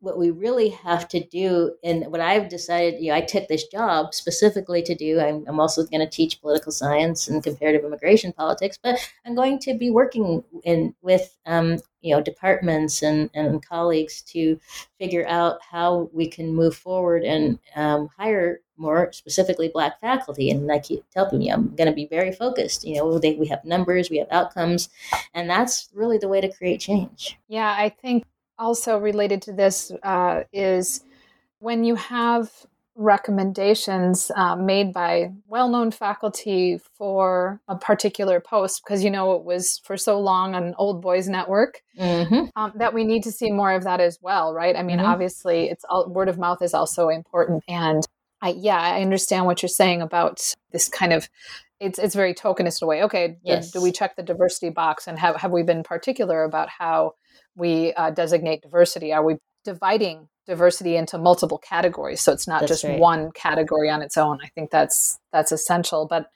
what 0.00 0.18
we 0.18 0.32
really 0.32 0.68
have 0.68 1.06
to 1.08 1.24
do 1.28 1.74
and 1.84 2.04
what 2.08 2.20
i've 2.20 2.48
decided 2.48 3.00
you 3.00 3.10
know 3.10 3.16
i 3.16 3.20
took 3.20 3.46
this 3.48 3.66
job 3.68 4.12
specifically 4.12 4.82
to 4.82 4.94
do 4.94 5.20
i'm, 5.20 5.44
I'm 5.46 5.60
also 5.60 5.84
going 5.86 6.00
to 6.00 6.10
teach 6.10 6.40
political 6.40 6.72
science 6.72 7.28
and 7.28 7.42
comparative 7.42 7.84
immigration 7.84 8.32
politics 8.32 8.78
but 8.82 8.98
i'm 9.24 9.34
going 9.34 9.58
to 9.60 9.74
be 9.74 9.90
working 9.90 10.42
in 10.64 10.94
with 11.02 11.36
um, 11.46 11.78
you 12.00 12.14
know 12.14 12.20
departments 12.20 13.02
and, 13.02 13.30
and 13.34 13.64
colleagues 13.64 14.22
to 14.22 14.58
figure 14.98 15.26
out 15.28 15.58
how 15.62 16.10
we 16.12 16.26
can 16.28 16.54
move 16.54 16.76
forward 16.76 17.22
and 17.22 17.58
um, 17.76 18.08
hire 18.18 18.60
more 18.82 19.10
specifically 19.12 19.68
black 19.72 20.00
faculty 20.00 20.50
and 20.50 20.70
i 20.70 20.78
keep 20.78 21.02
telling 21.10 21.40
you 21.40 21.52
i'm 21.52 21.74
going 21.76 21.88
to 21.88 21.94
be 21.94 22.06
very 22.06 22.32
focused 22.32 22.84
you 22.84 22.96
know 22.96 23.18
they, 23.18 23.34
we 23.36 23.46
have 23.46 23.64
numbers 23.64 24.10
we 24.10 24.18
have 24.18 24.28
outcomes 24.30 24.90
and 25.32 25.48
that's 25.48 25.88
really 25.94 26.18
the 26.18 26.28
way 26.28 26.40
to 26.40 26.52
create 26.52 26.80
change 26.80 27.38
yeah 27.48 27.74
i 27.78 27.88
think 27.88 28.24
also 28.58 28.98
related 28.98 29.40
to 29.42 29.52
this 29.52 29.90
uh, 30.02 30.42
is 30.52 31.04
when 31.58 31.84
you 31.84 31.94
have 31.94 32.50
recommendations 32.94 34.30
uh, 34.36 34.54
made 34.54 34.92
by 34.92 35.30
well-known 35.48 35.90
faculty 35.90 36.78
for 36.94 37.60
a 37.66 37.74
particular 37.74 38.38
post 38.38 38.82
because 38.84 39.02
you 39.02 39.10
know 39.10 39.32
it 39.32 39.44
was 39.44 39.80
for 39.82 39.96
so 39.96 40.20
long 40.20 40.54
an 40.54 40.74
old 40.76 41.00
boys 41.00 41.26
network 41.26 41.80
mm-hmm. 41.98 42.44
um, 42.54 42.70
that 42.74 42.92
we 42.92 43.02
need 43.04 43.22
to 43.22 43.32
see 43.32 43.50
more 43.50 43.72
of 43.72 43.84
that 43.84 43.98
as 43.98 44.18
well 44.20 44.52
right 44.52 44.76
i 44.76 44.82
mean 44.82 44.98
mm-hmm. 44.98 45.06
obviously 45.06 45.70
it's 45.70 45.84
all, 45.88 46.06
word 46.10 46.28
of 46.28 46.38
mouth 46.38 46.60
is 46.60 46.74
also 46.74 47.08
important 47.08 47.64
and 47.66 48.06
I, 48.42 48.54
yeah 48.58 48.78
i 48.78 49.00
understand 49.00 49.46
what 49.46 49.62
you're 49.62 49.68
saying 49.68 50.02
about 50.02 50.40
this 50.72 50.88
kind 50.88 51.12
of 51.12 51.28
it's 51.80 51.98
it's 51.98 52.14
very 52.14 52.34
tokenist 52.34 52.82
a 52.82 52.86
way 52.86 53.02
okay 53.02 53.38
yes. 53.42 53.70
do, 53.70 53.78
do 53.78 53.82
we 53.82 53.92
check 53.92 54.16
the 54.16 54.22
diversity 54.22 54.70
box 54.70 55.06
and 55.06 55.18
have, 55.18 55.36
have 55.36 55.50
we 55.50 55.62
been 55.62 55.82
particular 55.82 56.44
about 56.44 56.68
how 56.68 57.12
we 57.56 57.92
uh, 57.94 58.10
designate 58.10 58.62
diversity? 58.62 59.12
Are 59.12 59.24
we 59.24 59.36
dividing 59.64 60.28
diversity 60.44 60.96
into 60.96 61.18
multiple 61.18 61.58
categories 61.58 62.20
so 62.20 62.32
it's 62.32 62.48
not 62.48 62.60
that's 62.60 62.72
just 62.72 62.84
right. 62.84 62.98
one 62.98 63.30
category 63.30 63.88
on 63.88 64.02
its 64.02 64.16
own 64.16 64.40
i 64.42 64.48
think 64.48 64.70
that's 64.72 65.20
that's 65.32 65.52
essential 65.52 66.04
but 66.04 66.26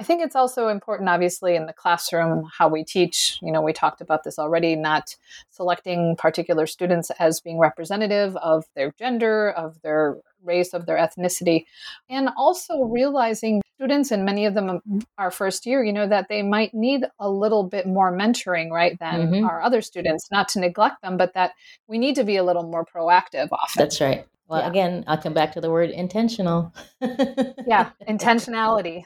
i 0.00 0.04
think 0.04 0.20
it's 0.20 0.34
also 0.34 0.66
important 0.66 1.08
obviously 1.08 1.54
in 1.54 1.66
the 1.66 1.72
classroom 1.72 2.48
how 2.58 2.68
we 2.68 2.82
teach 2.82 3.38
you 3.40 3.52
know 3.52 3.62
we 3.62 3.72
talked 3.72 4.00
about 4.00 4.24
this 4.24 4.36
already 4.36 4.74
not 4.74 5.14
selecting 5.50 6.16
particular 6.16 6.66
students 6.66 7.10
as 7.20 7.40
being 7.40 7.58
representative 7.58 8.34
of 8.36 8.64
their 8.74 8.92
gender 8.98 9.50
of 9.50 9.80
their 9.82 10.16
race 10.42 10.74
of 10.74 10.86
their 10.86 10.96
ethnicity 10.96 11.64
and 12.10 12.30
also 12.36 12.82
realizing 12.82 13.61
students, 13.74 14.10
and 14.10 14.24
many 14.24 14.46
of 14.46 14.54
them 14.54 14.80
are 15.18 15.30
first 15.30 15.66
year, 15.66 15.84
you 15.84 15.92
know, 15.92 16.08
that 16.08 16.26
they 16.28 16.42
might 16.42 16.74
need 16.74 17.04
a 17.18 17.28
little 17.28 17.64
bit 17.64 17.86
more 17.86 18.16
mentoring, 18.16 18.70
right, 18.70 18.98
than 18.98 19.28
mm-hmm. 19.28 19.44
our 19.44 19.62
other 19.62 19.82
students, 19.82 20.28
not 20.30 20.48
to 20.50 20.60
neglect 20.60 21.02
them, 21.02 21.16
but 21.16 21.34
that 21.34 21.52
we 21.88 21.98
need 21.98 22.14
to 22.16 22.24
be 22.24 22.36
a 22.36 22.44
little 22.44 22.64
more 22.64 22.84
proactive 22.84 23.48
often. 23.50 23.80
That's 23.82 24.00
right. 24.00 24.26
Well, 24.52 24.60
yeah. 24.60 24.68
again, 24.68 25.04
I'll 25.06 25.16
come 25.16 25.32
back 25.32 25.52
to 25.52 25.62
the 25.62 25.70
word 25.70 25.88
intentional. 25.88 26.74
yeah, 27.00 27.90
intentionality. 28.08 29.04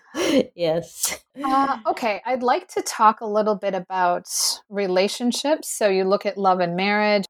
yes. 0.56 1.22
Uh, 1.40 1.78
okay, 1.86 2.20
I'd 2.26 2.42
like 2.42 2.66
to 2.68 2.82
talk 2.82 3.20
a 3.20 3.26
little 3.26 3.54
bit 3.54 3.72
about 3.72 4.28
relationships. 4.68 5.70
So 5.70 5.88
you 5.88 6.02
look 6.02 6.26
at 6.26 6.36
love 6.36 6.58
and 6.58 6.74
marriage, 6.74 7.26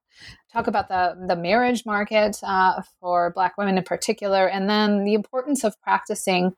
talk 0.50 0.66
about 0.66 0.88
the 0.88 1.14
the 1.28 1.36
marriage 1.36 1.84
market 1.84 2.38
uh, 2.42 2.80
for 3.00 3.32
Black 3.34 3.58
women 3.58 3.76
in 3.76 3.84
particular, 3.84 4.48
and 4.48 4.70
then 4.70 5.04
the 5.04 5.12
importance 5.12 5.62
of 5.62 5.78
practicing 5.82 6.54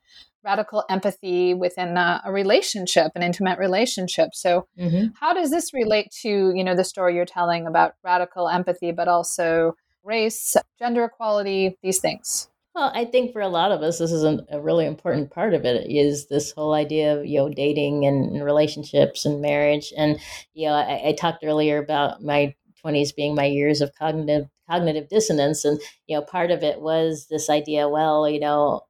radical 0.49 0.85
empathy 0.89 1.53
within 1.53 1.99
a, 1.99 2.23
a 2.25 2.33
relationship, 2.33 3.13
an 3.15 3.23
intimate 3.23 3.59
relationship. 3.59 4.31
So, 4.33 4.67
mm-hmm. 4.79 5.09
how 5.21 5.35
does 5.35 5.51
this 5.51 5.75
relate 5.75 6.11
to 6.23 6.53
you 6.55 6.65
know 6.65 6.75
the 6.75 6.85
story 6.85 7.15
you're 7.15 7.27
telling 7.27 7.67
about 7.67 7.93
radical 8.03 8.49
empathy, 8.49 8.93
but 8.93 9.09
also 9.09 9.75
race, 10.03 10.57
gender 10.79 11.05
equality, 11.05 11.77
these 11.83 12.01
things? 12.01 12.49
Well, 12.75 12.93
I 12.95 13.05
think 13.05 13.33
for 13.33 13.43
a 13.43 13.49
lot 13.49 13.73
of 13.73 13.83
us, 13.83 13.99
this 13.99 14.13
is 14.13 14.25
a, 14.25 14.39
a 14.51 14.61
really 14.61 14.87
important 14.87 15.31
part 15.31 15.53
of 15.53 15.65
it. 15.65 15.91
Is 15.91 16.29
this 16.29 16.53
whole 16.53 16.73
idea 16.73 17.19
of 17.19 17.27
you 17.27 17.39
know 17.39 17.49
dating 17.51 18.07
and, 18.07 18.37
and 18.37 18.45
relationships 18.45 19.27
and 19.27 19.43
marriage? 19.43 19.93
And 19.97 20.19
you 20.55 20.69
know, 20.69 20.75
I, 20.75 21.09
I 21.09 21.13
talked 21.13 21.45
earlier 21.45 21.77
about 21.77 22.23
my 22.23 22.55
20s 22.83 23.15
being 23.15 23.35
my 23.35 23.45
years 23.45 23.81
of 23.83 23.95
cognitive 23.99 24.47
cognitive 24.71 25.09
dissonance 25.09 25.65
and 25.65 25.81
you 26.07 26.15
know 26.15 26.23
part 26.23 26.51
of 26.51 26.63
it 26.63 26.81
was 26.81 27.27
this 27.31 27.49
idea 27.49 27.89
well 27.89 28.29
you 28.29 28.39
know 28.39 28.83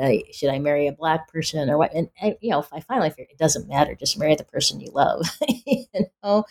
uh, 0.00 0.10
should 0.32 0.50
I 0.50 0.58
marry 0.58 0.86
a 0.86 0.92
black 0.92 1.28
person 1.28 1.68
or 1.70 1.78
what? 1.78 1.94
And, 1.94 2.08
and, 2.20 2.36
you 2.40 2.50
know, 2.50 2.60
if 2.60 2.72
I 2.72 2.80
finally 2.80 3.10
figured 3.10 3.30
it 3.30 3.38
doesn't 3.38 3.68
matter. 3.68 3.94
Just 3.94 4.18
marry 4.18 4.34
the 4.34 4.44
person 4.44 4.80
you 4.80 4.90
love, 4.92 5.26
you 5.66 5.84
know. 6.22 6.44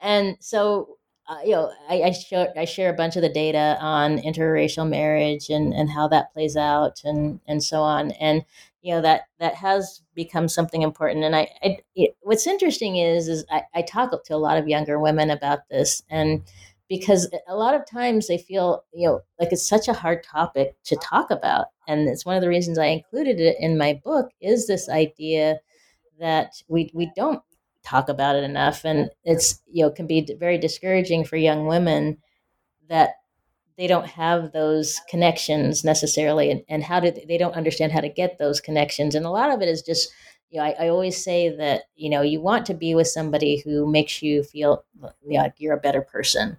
And 0.00 0.36
so, 0.40 0.98
uh, 1.28 1.38
you 1.44 1.50
know, 1.52 1.72
I, 1.88 2.02
I 2.02 2.10
share 2.12 2.52
I 2.56 2.64
share 2.64 2.90
a 2.90 2.96
bunch 2.96 3.16
of 3.16 3.22
the 3.22 3.28
data 3.28 3.76
on 3.80 4.18
interracial 4.18 4.88
marriage 4.88 5.50
and 5.50 5.74
and 5.74 5.90
how 5.90 6.06
that 6.08 6.32
plays 6.32 6.56
out 6.56 7.00
and 7.04 7.40
and 7.48 7.62
so 7.62 7.82
on. 7.82 8.12
And 8.12 8.44
you 8.82 8.94
know 8.94 9.00
that 9.02 9.22
that 9.40 9.56
has 9.56 10.02
become 10.14 10.48
something 10.48 10.82
important. 10.82 11.24
And 11.24 11.34
I, 11.34 11.48
I 11.64 11.78
it, 11.96 12.16
what's 12.20 12.46
interesting 12.46 12.96
is 12.96 13.26
is 13.26 13.44
I, 13.50 13.62
I 13.74 13.82
talk 13.82 14.12
to 14.24 14.34
a 14.34 14.38
lot 14.38 14.58
of 14.58 14.68
younger 14.68 15.00
women 15.00 15.30
about 15.30 15.68
this 15.68 16.02
and 16.08 16.42
because 16.88 17.28
a 17.48 17.56
lot 17.56 17.74
of 17.74 17.84
times 17.84 18.28
they 18.28 18.38
feel 18.38 18.84
you 18.92 19.08
know 19.08 19.20
like 19.40 19.52
it's 19.52 19.68
such 19.68 19.88
a 19.88 19.92
hard 19.92 20.22
topic 20.22 20.76
to 20.84 20.96
talk 20.96 21.32
about 21.32 21.66
and 21.86 22.08
it's 22.08 22.26
one 22.26 22.36
of 22.36 22.42
the 22.42 22.48
reasons 22.48 22.78
i 22.78 22.86
included 22.86 23.40
it 23.40 23.56
in 23.60 23.78
my 23.78 24.00
book 24.04 24.30
is 24.40 24.66
this 24.66 24.88
idea 24.88 25.58
that 26.18 26.52
we 26.68 26.90
we 26.94 27.10
don't 27.16 27.42
talk 27.86 28.08
about 28.08 28.36
it 28.36 28.44
enough. 28.44 28.84
And 28.84 29.10
it's 29.24 29.62
you 29.70 29.84
know 29.84 29.90
can 29.90 30.06
be 30.06 30.26
very 30.38 30.58
discouraging 30.58 31.24
for 31.24 31.36
young 31.36 31.66
women 31.66 32.18
that 32.88 33.10
they 33.78 33.86
don't 33.86 34.06
have 34.06 34.52
those 34.52 35.00
connections 35.08 35.84
necessarily. 35.84 36.50
And, 36.50 36.62
and 36.68 36.82
how 36.82 36.98
do 36.98 37.10
they, 37.10 37.24
they 37.28 37.38
don't 37.38 37.54
understand 37.54 37.92
how 37.92 38.00
to 38.00 38.08
get 38.08 38.38
those 38.38 38.60
connections. 38.60 39.14
And 39.14 39.26
a 39.26 39.30
lot 39.30 39.50
of 39.50 39.62
it 39.62 39.68
is 39.68 39.82
just 39.82 40.10
you 40.50 40.58
know, 40.58 40.64
I, 40.64 40.76
I, 40.80 40.88
always 40.88 41.22
say 41.22 41.54
that 41.56 41.82
you 41.96 42.10
know 42.10 42.22
you 42.22 42.40
want 42.40 42.66
to 42.66 42.74
be 42.74 42.94
with 42.94 43.08
somebody 43.08 43.62
who 43.64 43.90
makes 43.90 44.22
you 44.22 44.42
feel 44.42 44.84
like 45.24 45.54
you're 45.58 45.76
a 45.76 45.80
better 45.80 46.02
person 46.02 46.56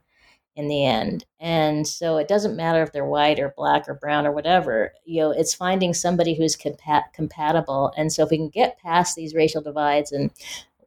in 0.58 0.68
the 0.68 0.84
end. 0.84 1.24
And 1.40 1.88
so 1.88 2.18
it 2.18 2.28
doesn't 2.28 2.56
matter 2.56 2.82
if 2.82 2.92
they're 2.92 3.06
white 3.06 3.40
or 3.40 3.54
black 3.56 3.88
or 3.88 3.94
brown 3.94 4.26
or 4.26 4.32
whatever, 4.32 4.92
you 5.06 5.22
know, 5.22 5.32
it's 5.32 5.54
finding 5.54 5.94
somebody 5.94 6.34
who's 6.34 6.58
compa- 6.58 7.14
compatible. 7.14 7.94
And 7.96 8.12
so 8.12 8.24
if 8.24 8.32
we 8.32 8.38
can 8.38 8.50
get 8.50 8.80
past 8.80 9.16
these 9.16 9.36
racial 9.36 9.62
divides 9.62 10.12
and, 10.12 10.32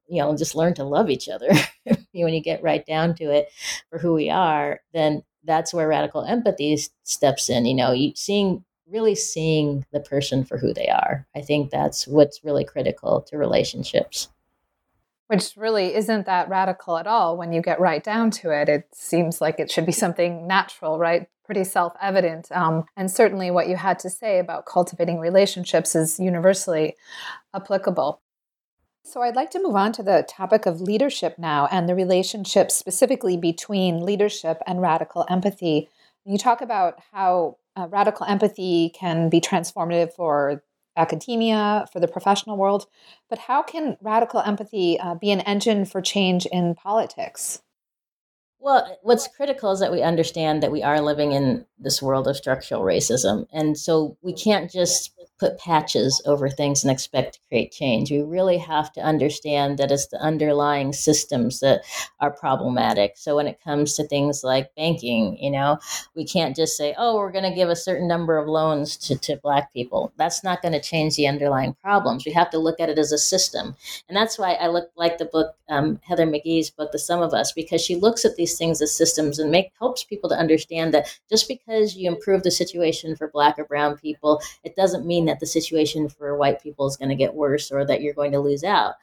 you 0.09 0.21
know, 0.21 0.37
just 0.37 0.57
learn 0.57 0.75
to 0.75 0.85
love 0.85 1.09
each 1.09 1.29
other 1.29 1.49
when 2.13 2.35
you 2.35 2.43
get 2.43 2.65
right 2.65 2.85
down 2.85 3.15
to 3.15 3.31
it 3.31 3.49
for 3.89 3.99
who 3.99 4.13
we 4.13 4.29
are, 4.29 4.81
then 4.93 5.23
that's 5.45 5.73
where 5.73 5.89
radical 5.89 6.25
empathy 6.25 6.77
steps 7.05 7.49
in, 7.49 7.65
you 7.65 7.75
know, 7.75 7.95
seeing 8.17 8.65
really 8.89 9.15
seeing 9.15 9.87
the 9.93 10.01
person 10.01 10.45
for 10.45 10.59
who 10.59 10.75
they 10.75 10.89
are. 10.89 11.29
I 11.37 11.43
think 11.43 11.71
that's 11.71 12.09
what's 12.09 12.43
really 12.43 12.65
critical 12.65 13.23
to 13.29 13.39
relationships 13.39 14.29
which 15.31 15.53
really 15.57 15.95
isn't 15.95 16.27
that 16.27 16.49
radical 16.49 16.99
at 16.99 17.07
all 17.07 17.37
when 17.37 17.53
you 17.53 17.63
get 17.63 17.79
right 17.79 18.03
down 18.03 18.33
to 18.33 18.51
it. 18.51 18.69
It 18.69 18.89
seems 18.93 19.41
like 19.41 19.61
it 19.61 19.71
should 19.71 19.87
be 19.87 19.93
something 19.93 20.45
natural, 20.49 20.99
right? 20.99 21.29
Pretty 21.45 21.63
self 21.63 21.93
evident. 22.03 22.51
Um, 22.51 22.85
and 22.97 23.09
certainly 23.09 23.49
what 23.53 23.69
you 23.69 23.77
had 23.77 24.01
to 24.01 24.11
say 24.11 24.41
about 24.41 24.67
cultivating 24.67 25.21
relationships 25.21 25.95
is 25.95 26.19
universally 26.19 26.97
applicable. 27.55 28.21
So 29.05 29.23
I'd 29.23 29.37
like 29.37 29.51
to 29.51 29.63
move 29.63 29.77
on 29.77 29.93
to 29.93 30.03
the 30.03 30.27
topic 30.29 30.67
of 30.67 30.81
leadership 30.81 31.39
now 31.39 31.69
and 31.71 31.89
the 31.89 31.95
relationship 31.95 32.73
specifically 32.73 33.37
between 33.37 34.05
leadership 34.05 34.61
and 34.67 34.83
radical 34.83 35.27
empathy. 35.31 35.89
You 36.25 36.39
talk 36.39 36.61
about 36.61 36.99
how 37.13 37.59
uh, 37.77 37.87
radical 37.89 38.27
empathy 38.27 38.91
can 38.99 39.29
be 39.29 39.41
transformative 39.41 40.13
for 40.13 40.65
academia, 40.97 41.87
for 41.93 42.01
the 42.01 42.09
professional 42.09 42.57
world. 42.57 42.87
But 43.29 43.39
how 43.39 43.63
can 43.63 43.97
radical 44.01 44.41
empathy 44.41 44.99
uh, 44.99 45.15
be 45.15 45.31
an 45.31 45.41
engine 45.41 45.85
for 45.85 46.01
change 46.01 46.47
in 46.47 46.75
politics? 46.75 47.63
Well, 48.63 48.99
what's 49.03 49.27
critical 49.27 49.73
is 49.73 49.81
that 49.81 49.91
we 49.91 50.03
understand 50.03 50.63
that 50.63 50.71
we 50.71 50.83
are 50.83 51.01
living 51.01 51.33
in 51.33 51.65
this 51.79 52.03
world 52.03 52.29
of 52.29 52.37
structural 52.37 52.83
racism. 52.83 53.47
And 53.53 53.77
so 53.79 54.19
we 54.21 54.35
can't 54.35 54.71
just 54.71 55.13
put 55.39 55.59
patches 55.59 56.23
over 56.27 56.51
things 56.51 56.85
and 56.85 56.91
expect 56.91 57.35
to 57.35 57.41
create 57.49 57.73
change. 57.73 58.11
We 58.11 58.21
really 58.21 58.59
have 58.59 58.93
to 58.93 59.01
understand 59.01 59.79
that 59.79 59.91
it's 59.91 60.07
the 60.09 60.21
underlying 60.21 60.93
systems 60.93 61.61
that 61.61 61.81
are 62.21 62.31
problematic. 62.31 63.17
So 63.17 63.37
when 63.37 63.47
it 63.47 63.65
comes 63.65 63.97
to 63.97 64.07
things 64.07 64.45
like 64.45 64.75
banking, 64.77 65.39
you 65.41 65.51
know, 65.51 65.79
we 66.15 66.27
can't 66.27 66.55
just 66.55 66.77
say, 66.77 66.95
oh, 66.99 67.17
we're 67.17 67.33
going 67.33 67.49
to 67.49 67.57
give 67.57 67.71
a 67.71 67.77
certain 67.77 68.07
number 68.07 68.37
of 68.37 68.47
loans 68.47 68.99
to, 68.99 69.17
to 69.17 69.39
Black 69.43 69.73
people. 69.73 70.13
That's 70.19 70.45
not 70.45 70.61
going 70.61 70.73
to 70.73 70.81
change 70.81 71.17
the 71.17 71.27
underlying 71.27 71.75
problems. 71.83 72.27
We 72.27 72.33
have 72.33 72.51
to 72.51 72.59
look 72.59 72.79
at 72.79 72.91
it 72.91 72.99
as 72.99 73.11
a 73.11 73.19
system. 73.19 73.75
And 74.09 74.17
that's 74.17 74.39
why 74.39 74.53
I 74.53 74.67
look 74.67 74.91
like 74.95 75.17
the 75.17 75.25
book, 75.25 75.57
um, 75.71 76.01
Heather 76.05 76.27
McGhee's 76.27 76.69
book, 76.69 76.93
The 76.93 76.99
Sum 76.99 77.23
of 77.23 77.33
Us, 77.33 77.53
because 77.53 77.81
she 77.81 77.95
looks 77.95 78.27
at 78.27 78.37
these 78.37 78.50
things 78.57 78.81
as 78.83 78.97
systems 78.97 79.39
and 79.39 79.51
make 79.51 79.73
helps 79.79 80.05
people 80.05 80.29
to 80.31 80.37
understand 80.37 80.95
that 80.95 81.19
just 81.29 81.49
because 81.49 81.97
you 81.97 82.11
improve 82.11 82.43
the 82.43 82.51
situation 82.51 83.17
for 83.17 83.29
Black 83.29 83.59
or 83.59 83.65
Brown 83.65 83.97
people, 83.97 84.41
it 84.65 84.77
doesn't 84.77 85.07
mean 85.07 85.27
that 85.27 85.41
the 85.41 85.47
situation 85.47 86.09
for 86.09 86.37
white 86.37 86.63
people 86.63 86.87
is 86.87 86.97
going 86.97 87.09
to 87.09 87.15
get 87.15 87.35
worse 87.35 87.71
or 87.71 87.85
that 87.85 88.03
you're 88.03 88.15
going 88.15 88.33
to 88.33 88.41
lose 88.41 88.65
out. 88.65 88.95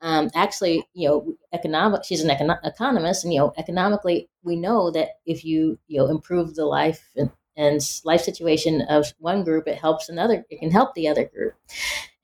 Um, 0.00 0.30
actually, 0.34 0.86
you 0.94 1.08
know, 1.08 1.34
economic. 1.52 2.04
She's 2.04 2.22
an 2.22 2.30
econo- 2.30 2.60
economist, 2.64 3.24
and 3.24 3.32
you 3.32 3.40
know, 3.40 3.52
economically, 3.56 4.28
we 4.42 4.56
know 4.56 4.90
that 4.90 5.18
if 5.24 5.44
you 5.44 5.78
you 5.88 5.98
know 5.98 6.08
improve 6.08 6.54
the 6.54 6.66
life 6.66 7.08
and, 7.16 7.30
and 7.56 7.80
life 8.04 8.20
situation 8.20 8.82
of 8.82 9.12
one 9.18 9.42
group, 9.42 9.66
it 9.66 9.78
helps 9.78 10.08
another. 10.08 10.44
It 10.50 10.60
can 10.60 10.70
help 10.70 10.94
the 10.94 11.08
other 11.08 11.24
group, 11.24 11.54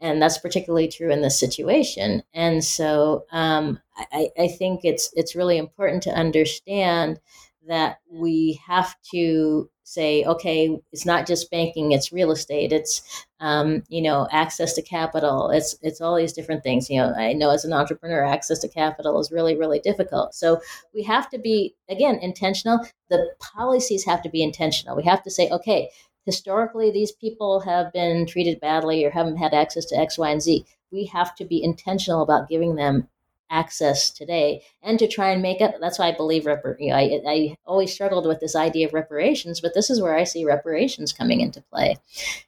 and 0.01 0.21
that's 0.21 0.39
particularly 0.39 0.89
true 0.89 1.11
in 1.11 1.23
this 1.23 1.41
situation. 1.41 2.23
And 2.35 2.63
so, 2.63 3.25
um, 3.33 3.81
I, 4.13 4.31
I 4.39 4.49
think 4.49 4.81
it's 4.85 5.11
it's 5.15 5.37
really 5.37 5.59
important 5.59 6.03
to 6.05 6.11
understand 6.11 7.21
that 7.69 7.99
we 8.11 8.61
have 8.67 8.95
to 9.13 9.71
say, 9.85 10.25
okay, 10.25 10.79
it's 10.93 11.07
not 11.07 11.27
just 11.27 11.51
banking; 11.51 11.93
it's 11.93 12.13
real 12.13 12.31
estate, 12.33 12.73
it's 12.73 13.27
um, 13.41 13.83
you 13.89 14.03
know, 14.03 14.29
access 14.31 14.73
to 14.75 14.83
capital. 14.83 15.51
It's 15.51 15.77
it's 15.83 16.01
all 16.01 16.17
these 16.17 16.33
different 16.33 16.63
things. 16.63 16.89
You 16.91 16.99
know, 17.03 17.13
I 17.15 17.33
know 17.33 17.51
as 17.51 17.65
an 17.65 17.73
entrepreneur, 17.73 18.25
access 18.25 18.59
to 18.61 18.69
capital 18.69 19.21
is 19.21 19.31
really 19.33 19.57
really 19.57 19.79
difficult. 19.81 20.35
So 20.35 20.61
we 20.95 21.03
have 21.05 21.29
to 21.31 21.39
be 21.39 21.75
again 21.89 22.17
intentional. 22.21 22.81
The 23.11 23.33
policies 23.41 24.05
have 24.07 24.23
to 24.23 24.31
be 24.31 24.43
intentional. 24.43 24.97
We 24.97 25.05
have 25.05 25.23
to 25.25 25.31
say, 25.31 25.49
okay, 25.51 25.91
historically 26.27 26.91
these 26.91 27.13
people 27.13 27.61
have 27.61 27.93
been 27.93 28.27
treated 28.27 28.61
badly 28.61 29.05
or 29.05 29.11
haven't 29.11 29.37
had 29.37 29.55
access 29.55 29.85
to 29.87 29.97
X, 29.97 30.19
Y, 30.19 30.31
and 30.31 30.43
Z. 30.43 30.65
We 30.91 31.07
have 31.07 31.35
to 31.37 31.45
be 31.45 31.63
intentional 31.63 32.23
about 32.23 32.49
giving 32.49 32.75
them 32.77 33.09
access 33.53 34.11
today 34.11 34.63
and 34.83 34.99
to 34.99 35.07
try 35.07 35.31
and 35.31 35.43
make 35.43 35.61
up 35.61 35.75
that's 35.81 35.99
why 35.99 36.09
i 36.09 36.17
believe 36.17 36.45
repar- 36.45 36.77
you 36.81 36.91
know, 36.91 36.97
I, 36.97 37.21
I 37.29 37.57
always 37.67 37.93
struggled 37.93 38.27
with 38.27 38.41
this 38.41 38.57
idea 38.57 38.87
of 38.87 38.95
reparations 38.95 39.61
but 39.61 39.75
this 39.75 39.91
is 39.91 40.01
where 40.01 40.17
i 40.17 40.25
see 40.25 40.45
reparations 40.45 41.13
coming 41.13 41.41
into 41.43 41.61
play 41.61 41.97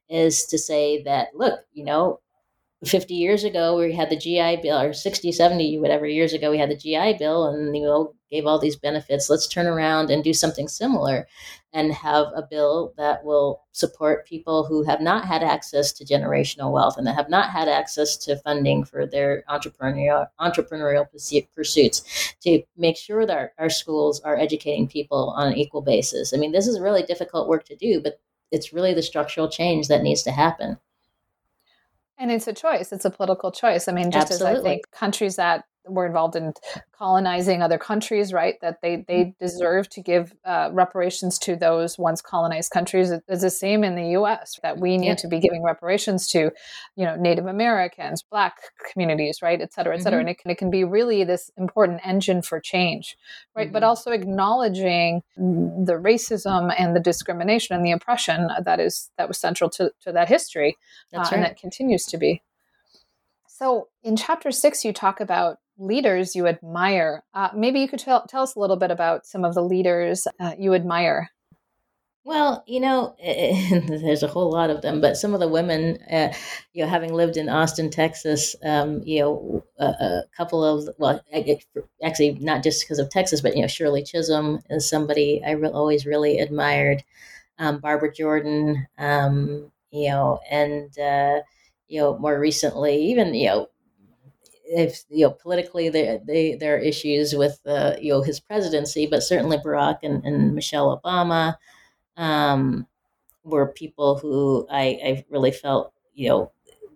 is 0.08 0.46
to 0.46 0.58
say 0.58 1.02
that 1.02 1.28
look 1.36 1.60
you 1.74 1.84
know 1.84 2.20
50 2.84 3.14
years 3.14 3.44
ago 3.44 3.78
we 3.78 3.92
had 3.92 4.10
the 4.10 4.16
GI 4.16 4.58
bill 4.62 4.80
or 4.80 4.92
60 4.92 5.32
70 5.32 5.78
whatever 5.78 6.06
years 6.06 6.32
ago 6.32 6.50
we 6.50 6.58
had 6.58 6.70
the 6.70 6.76
GI 6.76 7.18
bill 7.18 7.46
and 7.46 7.76
you 7.76 7.82
know 7.82 8.14
gave 8.34 8.46
all 8.46 8.58
these 8.58 8.76
benefits. 8.76 9.30
Let's 9.30 9.46
turn 9.46 9.66
around 9.66 10.10
and 10.10 10.24
do 10.24 10.34
something 10.34 10.66
similar 10.66 11.28
and 11.72 11.92
have 11.92 12.26
a 12.34 12.42
bill 12.42 12.92
that 12.96 13.24
will 13.24 13.62
support 13.70 14.26
people 14.26 14.64
who 14.64 14.82
have 14.82 15.00
not 15.00 15.24
had 15.24 15.42
access 15.44 15.92
to 15.92 16.04
generational 16.04 16.72
wealth 16.72 16.96
and 16.98 17.06
that 17.06 17.14
have 17.14 17.30
not 17.30 17.50
had 17.50 17.68
access 17.68 18.16
to 18.16 18.36
funding 18.38 18.84
for 18.84 19.06
their 19.06 19.44
entrepreneurial 19.48 20.26
entrepreneurial 20.40 21.06
pursuits 21.54 22.34
to 22.40 22.62
make 22.76 22.96
sure 22.96 23.24
that 23.24 23.36
our, 23.36 23.52
our 23.58 23.70
schools 23.70 24.20
are 24.22 24.36
educating 24.36 24.88
people 24.88 25.32
on 25.36 25.52
an 25.52 25.56
equal 25.56 25.82
basis. 25.82 26.34
I 26.34 26.36
mean 26.36 26.50
this 26.50 26.66
is 26.66 26.80
really 26.80 27.04
difficult 27.04 27.48
work 27.48 27.64
to 27.66 27.76
do 27.76 28.00
but 28.00 28.20
it's 28.50 28.72
really 28.72 28.94
the 28.94 29.02
structural 29.02 29.48
change 29.48 29.88
that 29.88 30.02
needs 30.02 30.22
to 30.24 30.30
happen 30.32 30.76
and 32.18 32.30
it's 32.30 32.46
a 32.46 32.52
choice. 32.52 32.92
It's 32.92 33.04
a 33.04 33.10
political 33.10 33.50
choice. 33.50 33.88
I 33.88 33.92
mean, 33.92 34.10
just 34.10 34.30
Absolutely. 34.30 34.58
as 34.58 34.60
I 34.60 34.62
think 34.62 34.90
countries 34.90 35.36
that 35.36 35.64
were 35.86 36.06
involved 36.06 36.36
in 36.36 36.52
colonizing 36.92 37.62
other 37.62 37.78
countries, 37.78 38.32
right? 38.32 38.54
That 38.60 38.80
they 38.82 39.04
they 39.06 39.24
mm-hmm. 39.24 39.44
deserve 39.44 39.88
to 39.90 40.00
give 40.00 40.34
uh, 40.44 40.70
reparations 40.72 41.38
to 41.40 41.56
those 41.56 41.98
once 41.98 42.22
colonized 42.22 42.70
countries. 42.70 43.10
It's 43.10 43.42
the 43.42 43.50
same 43.50 43.84
in 43.84 43.94
the 43.94 44.10
U.S. 44.10 44.58
That 44.62 44.78
we 44.78 44.96
need 44.96 45.06
yeah. 45.06 45.14
to 45.16 45.28
be 45.28 45.40
giving 45.40 45.62
reparations 45.62 46.28
to, 46.28 46.50
you 46.96 47.04
know, 47.04 47.16
Native 47.16 47.46
Americans, 47.46 48.22
Black 48.22 48.56
communities, 48.92 49.40
right, 49.42 49.60
et 49.60 49.72
cetera, 49.72 49.94
et 49.94 50.02
cetera. 50.02 50.20
Mm-hmm. 50.20 50.28
And 50.28 50.28
it 50.30 50.38
can, 50.38 50.50
it 50.50 50.58
can 50.58 50.70
be 50.70 50.84
really 50.84 51.24
this 51.24 51.50
important 51.56 52.00
engine 52.04 52.42
for 52.42 52.60
change, 52.60 53.16
right? 53.54 53.66
Mm-hmm. 53.66 53.72
But 53.72 53.82
also 53.82 54.10
acknowledging 54.10 55.22
the 55.36 56.00
racism 56.00 56.74
and 56.78 56.96
the 56.96 57.00
discrimination 57.00 57.76
and 57.76 57.84
the 57.84 57.92
oppression 57.92 58.48
that 58.64 58.80
is 58.80 59.10
that 59.18 59.28
was 59.28 59.38
central 59.38 59.68
to 59.70 59.90
to 60.02 60.12
that 60.12 60.28
history, 60.28 60.76
uh, 61.12 61.18
right. 61.18 61.32
and 61.32 61.42
that 61.42 61.58
continues 61.58 62.04
to 62.06 62.16
be. 62.16 62.42
So 63.46 63.88
in 64.02 64.16
chapter 64.16 64.50
six, 64.50 64.84
you 64.84 64.92
talk 64.92 65.20
about 65.20 65.58
leaders 65.78 66.34
you 66.34 66.46
admire. 66.46 67.22
Uh, 67.34 67.50
maybe 67.54 67.80
you 67.80 67.88
could 67.88 67.98
tell, 67.98 68.26
tell 68.26 68.42
us 68.42 68.54
a 68.54 68.60
little 68.60 68.76
bit 68.76 68.90
about 68.90 69.26
some 69.26 69.44
of 69.44 69.54
the 69.54 69.62
leaders 69.62 70.26
uh, 70.40 70.52
you 70.58 70.74
admire. 70.74 71.30
Well, 72.26 72.64
you 72.66 72.80
know, 72.80 73.14
there's 73.22 74.22
a 74.22 74.28
whole 74.28 74.50
lot 74.50 74.70
of 74.70 74.80
them, 74.80 75.02
but 75.02 75.18
some 75.18 75.34
of 75.34 75.40
the 75.40 75.48
women, 75.48 75.98
uh, 76.10 76.32
you 76.72 76.82
know, 76.82 76.88
having 76.88 77.12
lived 77.12 77.36
in 77.36 77.50
Austin, 77.50 77.90
Texas, 77.90 78.56
um, 78.64 79.02
you 79.04 79.20
know, 79.20 79.64
a, 79.78 79.84
a, 79.84 80.22
couple 80.34 80.64
of, 80.64 80.88
well, 80.96 81.20
actually 82.02 82.32
not 82.40 82.62
just 82.62 82.82
because 82.82 82.98
of 82.98 83.10
Texas, 83.10 83.42
but, 83.42 83.54
you 83.54 83.60
know, 83.60 83.68
Shirley 83.68 84.02
Chisholm 84.02 84.60
is 84.70 84.88
somebody 84.88 85.42
I 85.44 85.50
re- 85.50 85.68
always 85.68 86.06
really 86.06 86.38
admired, 86.38 87.04
um, 87.58 87.78
Barbara 87.78 88.12
Jordan, 88.14 88.86
um, 88.96 89.70
you 89.90 90.08
know, 90.08 90.40
and, 90.50 90.98
uh, 90.98 91.42
you 91.88 92.00
know, 92.00 92.18
more 92.18 92.40
recently, 92.40 92.96
even, 93.02 93.34
you 93.34 93.48
know, 93.48 93.68
if 94.64 95.04
you 95.10 95.26
know 95.26 95.30
politically 95.30 95.88
they, 95.88 96.20
they 96.26 96.54
there 96.56 96.76
are 96.76 96.78
issues 96.78 97.34
with 97.34 97.60
uh, 97.66 97.94
you 98.00 98.12
know 98.12 98.22
his 98.22 98.40
presidency, 98.40 99.06
but 99.06 99.22
certainly 99.22 99.58
Barack 99.58 99.98
and, 100.02 100.24
and 100.24 100.54
Michelle 100.54 101.00
Obama 101.04 101.56
um, 102.16 102.86
were 103.44 103.68
people 103.68 104.18
who 104.18 104.66
I, 104.70 104.98
I 105.04 105.26
really 105.30 105.52
felt 105.52 105.92
you 106.14 106.28
know 106.30 106.52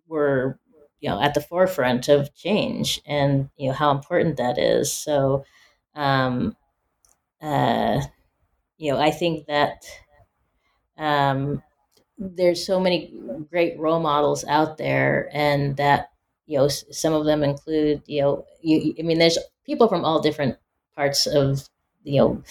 were 0.09 0.59
you 1.01 1.11
know 1.11 1.21
at 1.21 1.35
the 1.35 1.41
forefront 1.43 2.09
of 2.09 2.35
change 2.35 3.01
and 3.07 3.51
you 3.57 3.69
know 3.69 3.75
how 3.75 3.91
important 3.93 4.37
that 4.39 4.59
is. 4.59 4.93
So 4.93 5.45
um, 5.95 6.57
uh, 7.43 8.01
you 8.79 8.93
know 8.93 8.99
I 9.01 9.11
think 9.11 9.47
that 9.47 9.85
um, 10.97 11.63
there's 12.19 12.67
so 12.67 12.81
many 12.81 13.15
great 13.51 13.79
role 13.79 14.01
models 14.01 14.45
out 14.47 14.79
there 14.79 15.31
and 15.33 15.77
that 15.79 16.11
you 16.49 16.59
know, 16.59 16.69
some 16.69 17.15
of 17.15 17.27
them 17.27 17.45
include, 17.45 18.03
you 18.07 18.23
know, 18.23 18.47
you, 18.63 18.95
I 18.99 19.03
mean, 19.05 19.21
there's 19.21 19.39
people 19.67 19.89
from 19.89 20.05
all 20.05 20.21
different 20.23 20.59
parts 20.97 21.29
of, 21.29 21.69
you 22.05 22.21
know, 22.21 22.45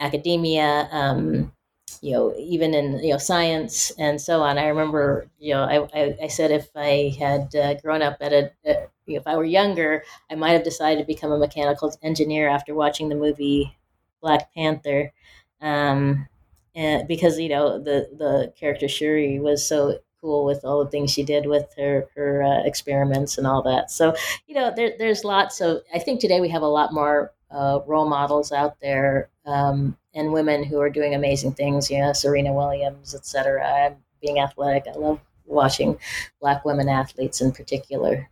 academia, 0.00 0.88
um, 0.92 1.52
you 2.00 2.12
know, 2.12 2.34
even 2.38 2.74
in, 2.74 2.98
you 3.02 3.10
know, 3.12 3.18
science 3.18 3.90
and 3.98 4.20
so 4.20 4.42
on. 4.42 4.58
I 4.58 4.66
remember, 4.68 5.28
you 5.38 5.54
know, 5.54 5.62
I, 5.64 6.00
I, 6.00 6.16
I 6.24 6.28
said 6.28 6.50
if 6.50 6.68
I 6.76 7.14
had 7.18 7.54
uh, 7.54 7.74
grown 7.74 8.02
up 8.02 8.18
at 8.20 8.32
a, 8.32 8.50
a, 8.66 8.86
if 9.06 9.26
I 9.26 9.36
were 9.36 9.44
younger, 9.44 10.04
I 10.30 10.34
might 10.34 10.52
have 10.52 10.64
decided 10.64 11.00
to 11.00 11.06
become 11.06 11.32
a 11.32 11.38
mechanical 11.38 11.94
engineer 12.02 12.48
after 12.48 12.74
watching 12.74 13.08
the 13.08 13.14
movie 13.16 13.76
Black 14.20 14.52
Panther. 14.54 15.12
Um, 15.60 16.28
and 16.74 17.06
because 17.06 17.38
you 17.38 17.48
know 17.48 17.78
the 17.78 18.08
the 18.18 18.52
character 18.58 18.88
Shuri 18.88 19.38
was 19.38 19.66
so 19.66 19.98
cool 20.24 20.46
with 20.46 20.64
all 20.64 20.82
the 20.82 20.90
things 20.90 21.12
she 21.12 21.22
did 21.22 21.44
with 21.44 21.74
her 21.76 22.08
her 22.16 22.42
uh, 22.42 22.62
experiments 22.64 23.36
and 23.36 23.46
all 23.46 23.62
that. 23.62 23.90
So 23.90 24.14
you 24.46 24.54
know, 24.54 24.72
there, 24.74 24.94
there's 24.98 25.22
lots 25.22 25.60
of. 25.60 25.82
I 25.94 25.98
think 25.98 26.18
today 26.20 26.40
we 26.40 26.48
have 26.48 26.62
a 26.62 26.66
lot 26.66 26.94
more 26.94 27.32
uh, 27.50 27.80
role 27.86 28.08
models 28.08 28.50
out 28.50 28.80
there 28.80 29.28
um, 29.44 29.98
and 30.14 30.32
women 30.32 30.64
who 30.64 30.80
are 30.80 30.88
doing 30.88 31.14
amazing 31.14 31.52
things. 31.52 31.90
You 31.90 31.98
know, 31.98 32.14
Serena 32.14 32.54
Williams, 32.54 33.14
etc. 33.14 33.62
I'm 33.62 33.96
being 34.22 34.40
athletic, 34.40 34.84
I 34.88 34.96
love 34.96 35.20
watching 35.44 35.98
Black 36.40 36.64
women 36.64 36.88
athletes 36.88 37.42
in 37.42 37.52
particular. 37.52 38.30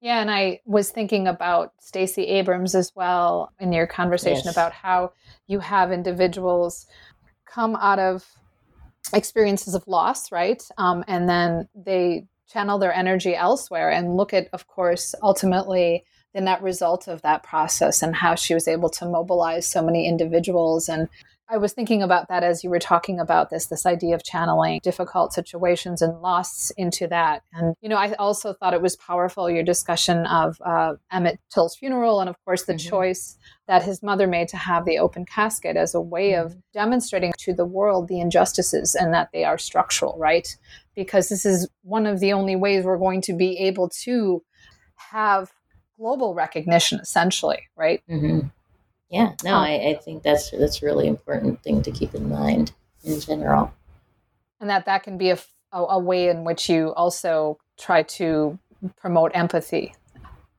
Yeah, 0.00 0.20
and 0.20 0.30
I 0.30 0.60
was 0.64 0.90
thinking 0.90 1.26
about 1.26 1.72
Stacey 1.80 2.24
Abrams 2.24 2.74
as 2.74 2.92
well 2.94 3.52
in 3.58 3.72
your 3.72 3.86
conversation 3.86 4.42
yes. 4.44 4.54
about 4.54 4.72
how 4.72 5.12
you 5.48 5.58
have 5.58 5.90
individuals 5.90 6.86
come 7.46 7.74
out 7.74 7.98
of 7.98 8.37
experiences 9.12 9.74
of 9.74 9.86
loss, 9.86 10.30
right? 10.32 10.62
Um, 10.76 11.04
and 11.08 11.28
then 11.28 11.68
they 11.74 12.26
channel 12.48 12.78
their 12.78 12.92
energy 12.92 13.34
elsewhere 13.34 13.90
and 13.90 14.16
look 14.16 14.32
at, 14.32 14.48
of 14.52 14.66
course, 14.66 15.14
ultimately 15.22 16.04
the 16.34 16.40
net 16.40 16.62
result 16.62 17.08
of 17.08 17.22
that 17.22 17.42
process 17.42 18.02
and 18.02 18.14
how 18.14 18.34
she 18.34 18.54
was 18.54 18.68
able 18.68 18.90
to 18.90 19.06
mobilize 19.06 19.66
so 19.66 19.82
many 19.82 20.06
individuals 20.06 20.88
and 20.88 21.08
I 21.50 21.56
was 21.56 21.72
thinking 21.72 22.02
about 22.02 22.28
that 22.28 22.44
as 22.44 22.62
you 22.62 22.68
were 22.68 22.78
talking 22.78 23.18
about 23.18 23.48
this, 23.48 23.66
this 23.66 23.86
idea 23.86 24.14
of 24.14 24.22
channeling 24.22 24.80
difficult 24.82 25.32
situations 25.32 26.02
and 26.02 26.20
loss 26.20 26.70
into 26.72 27.06
that. 27.08 27.42
And, 27.54 27.74
you 27.80 27.88
know, 27.88 27.96
I 27.96 28.12
also 28.14 28.52
thought 28.52 28.74
it 28.74 28.82
was 28.82 28.96
powerful 28.96 29.48
your 29.48 29.62
discussion 29.62 30.26
of 30.26 30.60
uh, 30.64 30.94
Emmett 31.10 31.40
Till's 31.52 31.74
funeral 31.74 32.20
and, 32.20 32.28
of 32.28 32.36
course, 32.44 32.64
the 32.64 32.74
mm-hmm. 32.74 32.88
choice 32.90 33.38
that 33.66 33.82
his 33.82 34.02
mother 34.02 34.26
made 34.26 34.48
to 34.48 34.58
have 34.58 34.84
the 34.84 34.98
open 34.98 35.24
casket 35.24 35.76
as 35.76 35.94
a 35.94 36.00
way 36.00 36.34
of 36.34 36.50
mm-hmm. 36.50 36.58
demonstrating 36.74 37.32
to 37.38 37.54
the 37.54 37.66
world 37.66 38.08
the 38.08 38.20
injustices 38.20 38.94
and 38.94 39.14
that 39.14 39.30
they 39.32 39.44
are 39.44 39.56
structural, 39.56 40.18
right? 40.18 40.54
Because 40.94 41.30
this 41.30 41.46
is 41.46 41.68
one 41.82 42.06
of 42.06 42.20
the 42.20 42.34
only 42.34 42.56
ways 42.56 42.84
we're 42.84 42.98
going 42.98 43.22
to 43.22 43.32
be 43.32 43.58
able 43.58 43.88
to 44.04 44.42
have 44.96 45.50
global 45.96 46.34
recognition, 46.34 47.00
essentially, 47.00 47.68
right? 47.74 48.02
Mm-hmm. 48.10 48.48
Yeah, 49.10 49.32
no, 49.42 49.54
um, 49.54 49.62
I, 49.62 49.90
I 49.90 50.00
think 50.02 50.22
that's 50.22 50.50
that's 50.50 50.82
a 50.82 50.86
really 50.86 51.06
important 51.06 51.62
thing 51.62 51.82
to 51.82 51.90
keep 51.90 52.14
in 52.14 52.28
mind 52.28 52.72
in 53.04 53.20
general, 53.20 53.72
and 54.60 54.68
that 54.68 54.84
that 54.84 55.02
can 55.02 55.16
be 55.16 55.30
a, 55.30 55.38
a, 55.72 55.78
a 55.78 55.98
way 55.98 56.28
in 56.28 56.44
which 56.44 56.68
you 56.68 56.92
also 56.94 57.58
try 57.78 58.02
to 58.02 58.58
promote 58.96 59.32
empathy. 59.34 59.94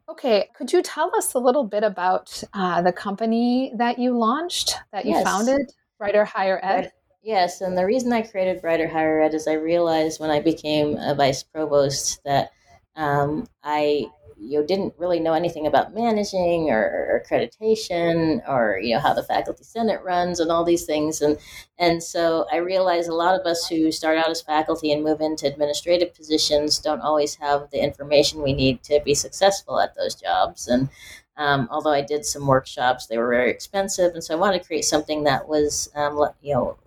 Okay, 0.10 0.50
could 0.58 0.74
you 0.74 0.82
tell 0.82 1.12
us 1.16 1.36
a 1.36 1.40
little 1.40 1.64
bit 1.64 1.84
about 1.84 2.44
uh, 2.54 2.82
the 2.82 2.92
company 2.92 3.72
that 3.78 4.00
you 4.00 4.18
launched, 4.18 4.76
that 4.92 5.06
you 5.06 5.12
yes. 5.12 5.24
founded, 5.24 5.72
Brighter 6.00 6.26
Higher 6.26 6.60
Ed? 6.64 6.92
Yes, 7.22 7.62
and 7.62 7.78
the 7.78 7.86
reason 7.86 8.12
I 8.12 8.24
created 8.24 8.62
Brighter 8.62 8.88
Higher 8.88 9.22
Ed 9.22 9.36
is 9.36 9.48
I 9.48 9.54
realized 9.54 10.20
when 10.20 10.32
I 10.32 10.40
became 10.40 10.98
a 10.98 11.14
vice 11.14 11.44
provost 11.44 12.24
that 12.24 12.52
um, 12.96 13.46
I 13.64 14.08
you 14.40 14.64
didn't 14.66 14.94
really 14.98 15.20
know 15.20 15.34
anything 15.34 15.68
about 15.68 15.94
managing 15.94 16.70
or, 16.70 16.80
or, 16.80 17.24
accreditation 17.24 18.42
or 18.48 18.80
you 18.82 18.94
know 18.94 19.00
how 19.02 19.14
the 19.14 19.24
faculty 19.24 19.64
senate 19.64 20.02
runs 20.04 20.40
and 20.40 20.52
all 20.52 20.64
these 20.64 20.86
things. 20.86 21.22
And 21.22 21.38
and 21.78 22.02
so 22.02 22.46
I 22.52 22.58
realized 22.58 23.10
a 23.10 23.16
lot 23.16 23.40
of 23.40 23.46
us 23.46 23.68
who 23.68 23.92
start 23.92 24.18
out 24.18 24.30
as 24.30 24.42
faculty 24.42 24.92
and 24.92 25.04
move 25.04 25.22
into 25.22 25.48
administrative 25.48 26.14
positions 26.14 26.80
don't 26.80 27.02
always 27.02 27.36
have 27.36 27.70
the 27.72 27.84
information 27.84 28.42
we 28.42 28.54
need 28.54 28.84
to 28.84 29.02
be 29.04 29.14
successful 29.14 29.80
at 29.80 29.96
those 29.96 30.16
jobs. 30.16 30.68
And 30.68 30.90
um, 31.38 31.68
although 31.72 31.94
I 31.94 32.02
did 32.02 32.26
some 32.26 32.48
workshops 32.48 33.08
they 33.08 33.18
were 33.18 33.30
very 33.30 33.52
expensive. 33.52 34.14
And 34.14 34.24
so 34.24 34.34
I 34.34 34.40
wanted 34.40 34.62
to 34.62 34.68
create 34.68 34.86
something 34.86 35.24
that 35.26 35.48
was 35.48 35.90
um, 35.96 36.18
you 36.42 36.54
know 36.54 36.78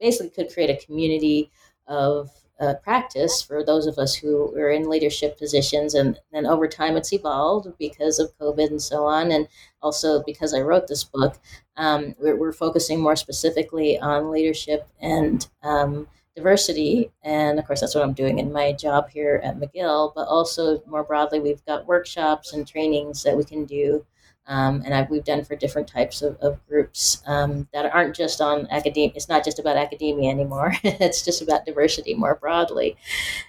basically 0.00 0.30
could 0.30 0.52
create 0.52 0.70
a 0.70 0.84
community 0.84 1.50
of 1.86 2.30
uh, 2.60 2.74
practice 2.82 3.40
for 3.40 3.64
those 3.64 3.86
of 3.86 3.98
us 3.98 4.14
who 4.14 4.54
are 4.56 4.70
in 4.70 4.88
leadership 4.88 5.38
positions. 5.38 5.94
And 5.94 6.18
then 6.32 6.46
over 6.46 6.66
time, 6.66 6.96
it's 6.96 7.12
evolved 7.12 7.68
because 7.78 8.18
of 8.18 8.36
COVID 8.38 8.68
and 8.68 8.82
so 8.82 9.04
on. 9.04 9.30
And 9.30 9.48
also 9.82 10.22
because 10.24 10.54
I 10.54 10.60
wrote 10.60 10.88
this 10.88 11.04
book, 11.04 11.38
um, 11.76 12.14
we're, 12.18 12.36
we're, 12.36 12.52
focusing 12.52 13.00
more 13.00 13.14
specifically 13.14 13.98
on 14.00 14.32
leadership 14.32 14.88
and 15.00 15.46
um, 15.62 16.08
diversity. 16.34 17.12
And 17.22 17.58
of 17.58 17.66
course, 17.66 17.80
that's 17.80 17.94
what 17.94 18.02
I'm 18.02 18.14
doing 18.14 18.40
in 18.40 18.52
my 18.52 18.72
job 18.72 19.08
here 19.10 19.40
at 19.44 19.58
McGill. 19.58 20.12
But 20.14 20.26
also 20.26 20.82
more 20.86 21.04
broadly, 21.04 21.38
we've 21.38 21.64
got 21.66 21.86
workshops 21.86 22.52
and 22.52 22.66
trainings 22.66 23.22
that 23.22 23.36
we 23.36 23.44
can 23.44 23.64
do 23.64 24.04
um, 24.48 24.82
and 24.84 24.94
I've, 24.94 25.10
we've 25.10 25.24
done 25.24 25.44
for 25.44 25.54
different 25.54 25.86
types 25.86 26.22
of, 26.22 26.36
of 26.38 26.66
groups 26.66 27.22
um, 27.26 27.68
that 27.74 27.84
aren't 27.94 28.16
just 28.16 28.40
on 28.40 28.66
academia. 28.70 29.12
It's 29.14 29.28
not 29.28 29.44
just 29.44 29.58
about 29.58 29.76
academia 29.76 30.30
anymore. 30.30 30.72
it's 30.82 31.22
just 31.22 31.42
about 31.42 31.66
diversity 31.66 32.14
more 32.14 32.34
broadly. 32.34 32.96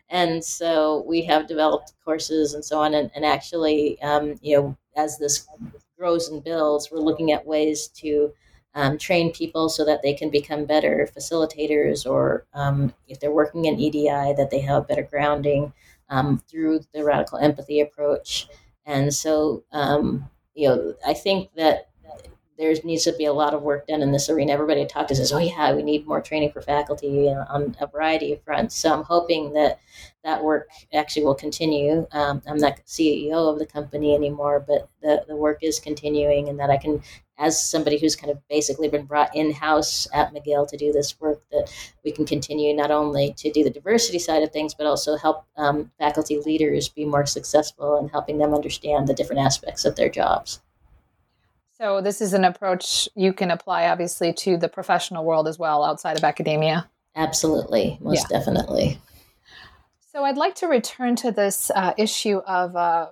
And 0.09 0.43
so 0.43 1.05
we 1.07 1.23
have 1.23 1.47
developed 1.47 1.93
courses 2.03 2.53
and 2.53 2.63
so 2.63 2.79
on. 2.79 2.93
And, 2.93 3.09
and 3.15 3.25
actually, 3.25 3.99
um, 4.01 4.35
you 4.41 4.57
know, 4.57 4.77
as 4.97 5.17
this 5.17 5.47
grows 5.97 6.27
and 6.27 6.43
builds, 6.43 6.91
we're 6.91 6.99
looking 6.99 7.31
at 7.31 7.47
ways 7.47 7.87
to 7.87 8.33
um, 8.75 8.97
train 8.97 9.31
people 9.31 9.69
so 9.69 9.85
that 9.85 10.01
they 10.03 10.13
can 10.13 10.29
become 10.29 10.65
better 10.65 11.09
facilitators, 11.15 12.05
or 12.09 12.45
um, 12.53 12.93
if 13.07 13.19
they're 13.19 13.31
working 13.31 13.65
in 13.65 13.79
EDI, 13.79 14.33
that 14.37 14.49
they 14.51 14.59
have 14.59 14.87
better 14.87 15.01
grounding 15.03 15.73
um, 16.09 16.43
through 16.49 16.81
the 16.93 17.03
radical 17.03 17.39
empathy 17.39 17.79
approach. 17.79 18.47
And 18.85 19.13
so, 19.13 19.63
um, 19.71 20.29
you 20.55 20.67
know, 20.67 20.95
I 21.05 21.13
think 21.13 21.49
that 21.55 21.89
there 22.59 22.73
needs 22.83 23.05
to 23.05 23.13
be 23.13 23.23
a 23.23 23.33
lot 23.33 23.53
of 23.53 23.61
work 23.61 23.87
done 23.87 24.01
in 24.01 24.11
this 24.11 24.29
arena. 24.29 24.51
Everybody 24.51 24.81
I 24.81 24.85
talk 24.85 25.07
to 25.07 25.15
says, 25.15 25.31
"Oh 25.31 25.37
yeah, 25.37 25.73
we 25.73 25.81
need 25.81 26.05
more 26.05 26.21
training 26.21 26.51
for 26.51 26.61
faculty 26.61 27.29
on 27.29 27.75
a 27.79 27.87
variety 27.87 28.33
of 28.33 28.43
fronts." 28.43 28.75
So 28.75 28.93
I'm 28.93 29.03
hoping 29.03 29.53
that 29.53 29.79
that 30.25 30.43
work 30.43 30.69
actually 30.93 31.23
will 31.23 31.35
continue. 31.35 32.05
Um, 32.11 32.41
I'm 32.45 32.57
not 32.57 32.81
CEO 32.85 33.49
of 33.51 33.59
the 33.59 33.65
company 33.65 34.13
anymore, 34.13 34.59
but 34.59 34.89
the 35.01 35.23
the 35.27 35.37
work 35.37 35.59
is 35.63 35.79
continuing, 35.79 36.49
and 36.49 36.59
that 36.59 36.69
I 36.69 36.75
can, 36.77 37.01
as 37.39 37.59
somebody 37.59 37.97
who's 37.97 38.15
kind 38.15 38.29
of 38.29 38.45
basically 38.49 38.89
been 38.89 39.05
brought 39.05 39.33
in 39.35 39.51
house 39.51 40.07
at 40.13 40.33
McGill 40.33 40.67
to 40.67 40.77
do 40.77 40.91
this 40.91 41.19
work, 41.19 41.41
that 41.51 41.71
we 42.03 42.11
can 42.11 42.25
continue 42.25 42.75
not 42.75 42.91
only 42.91 43.33
to 43.37 43.49
do 43.51 43.63
the 43.63 43.69
diversity 43.69 44.19
side 44.19 44.43
of 44.43 44.51
things, 44.51 44.73
but 44.73 44.85
also 44.85 45.15
help 45.15 45.45
um, 45.55 45.89
faculty 45.97 46.37
leaders 46.39 46.89
be 46.89 47.05
more 47.05 47.25
successful 47.25 47.97
and 47.97 48.11
helping 48.11 48.37
them 48.37 48.53
understand 48.53 49.07
the 49.07 49.13
different 49.13 49.41
aspects 49.41 49.85
of 49.85 49.95
their 49.95 50.09
jobs. 50.09 50.59
So 51.77 52.01
this 52.01 52.19
is 52.19 52.33
an 52.33 52.43
approach 52.43 53.07
you 53.15 53.31
can 53.31 53.51
apply 53.51 53.87
obviously 53.87 54.33
to 54.33 54.57
the 54.57 54.67
professional 54.67 55.23
world 55.23 55.47
as 55.47 55.57
well 55.57 55.85
outside 55.85 56.17
of 56.17 56.25
academia. 56.25 56.89
Absolutely, 57.15 57.97
most 58.01 58.27
yeah. 58.29 58.37
definitely. 58.37 58.99
So 60.11 60.25
I'd 60.25 60.37
like 60.37 60.55
to 60.55 60.67
return 60.67 61.15
to 61.17 61.31
this 61.31 61.71
uh, 61.73 61.93
issue 61.97 62.39
of 62.39 62.75
uh, 62.75 63.09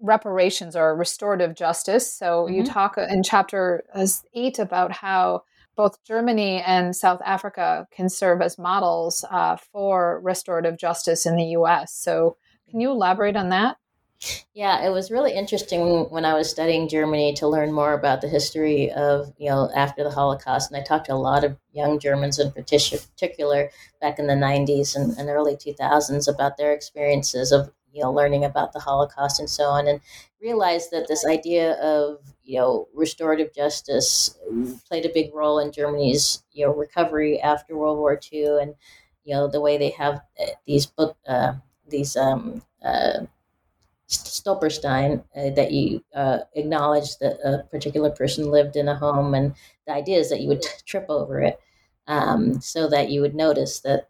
reparations 0.00 0.76
or 0.76 0.94
restorative 0.96 1.54
justice. 1.54 2.12
So 2.12 2.44
mm-hmm. 2.44 2.54
you 2.54 2.64
talk 2.64 2.98
in 2.98 3.22
chapter 3.22 3.84
uh, 3.94 4.06
eight 4.34 4.58
about 4.58 4.92
how 4.92 5.42
both 5.76 6.02
Germany 6.04 6.62
and 6.62 6.96
South 6.96 7.20
Africa 7.24 7.86
can 7.90 8.08
serve 8.08 8.40
as 8.40 8.58
models 8.58 9.24
uh, 9.30 9.56
for 9.56 10.20
restorative 10.22 10.78
justice 10.78 11.26
in 11.26 11.36
the 11.36 11.44
U.S. 11.44 11.92
So 11.92 12.36
can 12.70 12.80
you 12.80 12.90
elaborate 12.90 13.36
on 13.36 13.50
that? 13.50 13.76
Yeah, 14.54 14.86
it 14.86 14.90
was 14.90 15.10
really 15.10 15.34
interesting 15.34 16.04
when 16.08 16.24
I 16.24 16.32
was 16.32 16.48
studying 16.48 16.88
Germany 16.88 17.34
to 17.34 17.46
learn 17.46 17.72
more 17.72 17.92
about 17.92 18.22
the 18.22 18.28
history 18.28 18.90
of, 18.92 19.32
you 19.36 19.50
know, 19.50 19.70
after 19.76 20.02
the 20.02 20.10
Holocaust. 20.10 20.70
And 20.70 20.80
I 20.80 20.84
talked 20.84 21.06
to 21.06 21.12
a 21.12 21.16
lot 21.16 21.44
of 21.44 21.58
young 21.72 21.98
Germans 21.98 22.38
in 22.38 22.50
particular 22.50 23.70
back 24.00 24.18
in 24.18 24.26
the 24.26 24.32
90s 24.32 24.96
and, 24.96 25.16
and 25.18 25.28
early 25.28 25.54
2000s 25.54 26.32
about 26.32 26.56
their 26.56 26.72
experiences 26.72 27.52
of, 27.52 27.70
you 27.96 28.02
know, 28.02 28.12
learning 28.12 28.44
about 28.44 28.72
the 28.74 28.80
Holocaust 28.80 29.40
and 29.40 29.48
so 29.48 29.64
on, 29.64 29.88
and 29.88 30.00
realized 30.40 30.90
that 30.92 31.08
this 31.08 31.24
idea 31.26 31.72
of, 31.80 32.18
you 32.44 32.58
know, 32.58 32.88
restorative 32.94 33.54
justice 33.54 34.38
played 34.86 35.06
a 35.06 35.12
big 35.14 35.34
role 35.34 35.58
in 35.58 35.72
Germany's, 35.72 36.44
you 36.52 36.66
know, 36.66 36.72
recovery 36.74 37.40
after 37.40 37.76
World 37.76 37.98
War 37.98 38.16
II 38.16 38.58
and, 38.60 38.74
you 39.24 39.34
know, 39.34 39.48
the 39.48 39.60
way 39.60 39.78
they 39.78 39.90
have 39.90 40.20
eh, 40.38 40.50
these 40.66 40.86
book, 40.86 41.16
uh, 41.26 41.54
these, 41.88 42.16
um, 42.16 42.62
uh, 42.84 43.20
Stolperstein 44.08 45.24
uh, 45.36 45.50
that 45.56 45.72
you 45.72 46.04
uh, 46.14 46.38
acknowledge 46.54 47.18
that 47.18 47.38
a 47.44 47.64
particular 47.64 48.10
person 48.10 48.50
lived 48.50 48.76
in 48.76 48.88
a 48.88 48.94
home, 48.96 49.34
and 49.34 49.54
the 49.86 49.92
idea 49.92 50.18
is 50.18 50.30
that 50.30 50.40
you 50.40 50.48
would 50.48 50.62
trip 50.86 51.06
over 51.08 51.40
it 51.40 51.58
um, 52.06 52.60
so 52.60 52.88
that 52.88 53.10
you 53.10 53.20
would 53.20 53.34
notice 53.34 53.80
that 53.80 54.08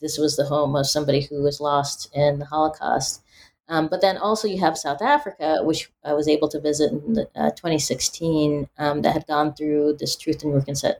this 0.00 0.18
was 0.18 0.36
the 0.36 0.46
home 0.46 0.74
of 0.74 0.86
somebody 0.86 1.20
who 1.22 1.42
was 1.42 1.60
lost 1.60 2.10
in 2.12 2.40
the 2.40 2.44
Holocaust. 2.46 3.22
Um, 3.68 3.88
but 3.88 4.00
then 4.00 4.16
also 4.16 4.46
you 4.46 4.60
have 4.60 4.78
South 4.78 5.02
Africa, 5.02 5.58
which 5.62 5.90
I 6.04 6.12
was 6.12 6.28
able 6.28 6.48
to 6.50 6.60
visit 6.60 6.92
in 6.92 7.26
uh, 7.34 7.50
2016, 7.50 8.68
um, 8.78 9.02
that 9.02 9.12
had 9.12 9.26
gone 9.26 9.54
through 9.54 9.96
this 9.98 10.14
truth 10.16 10.44
and 10.44 10.54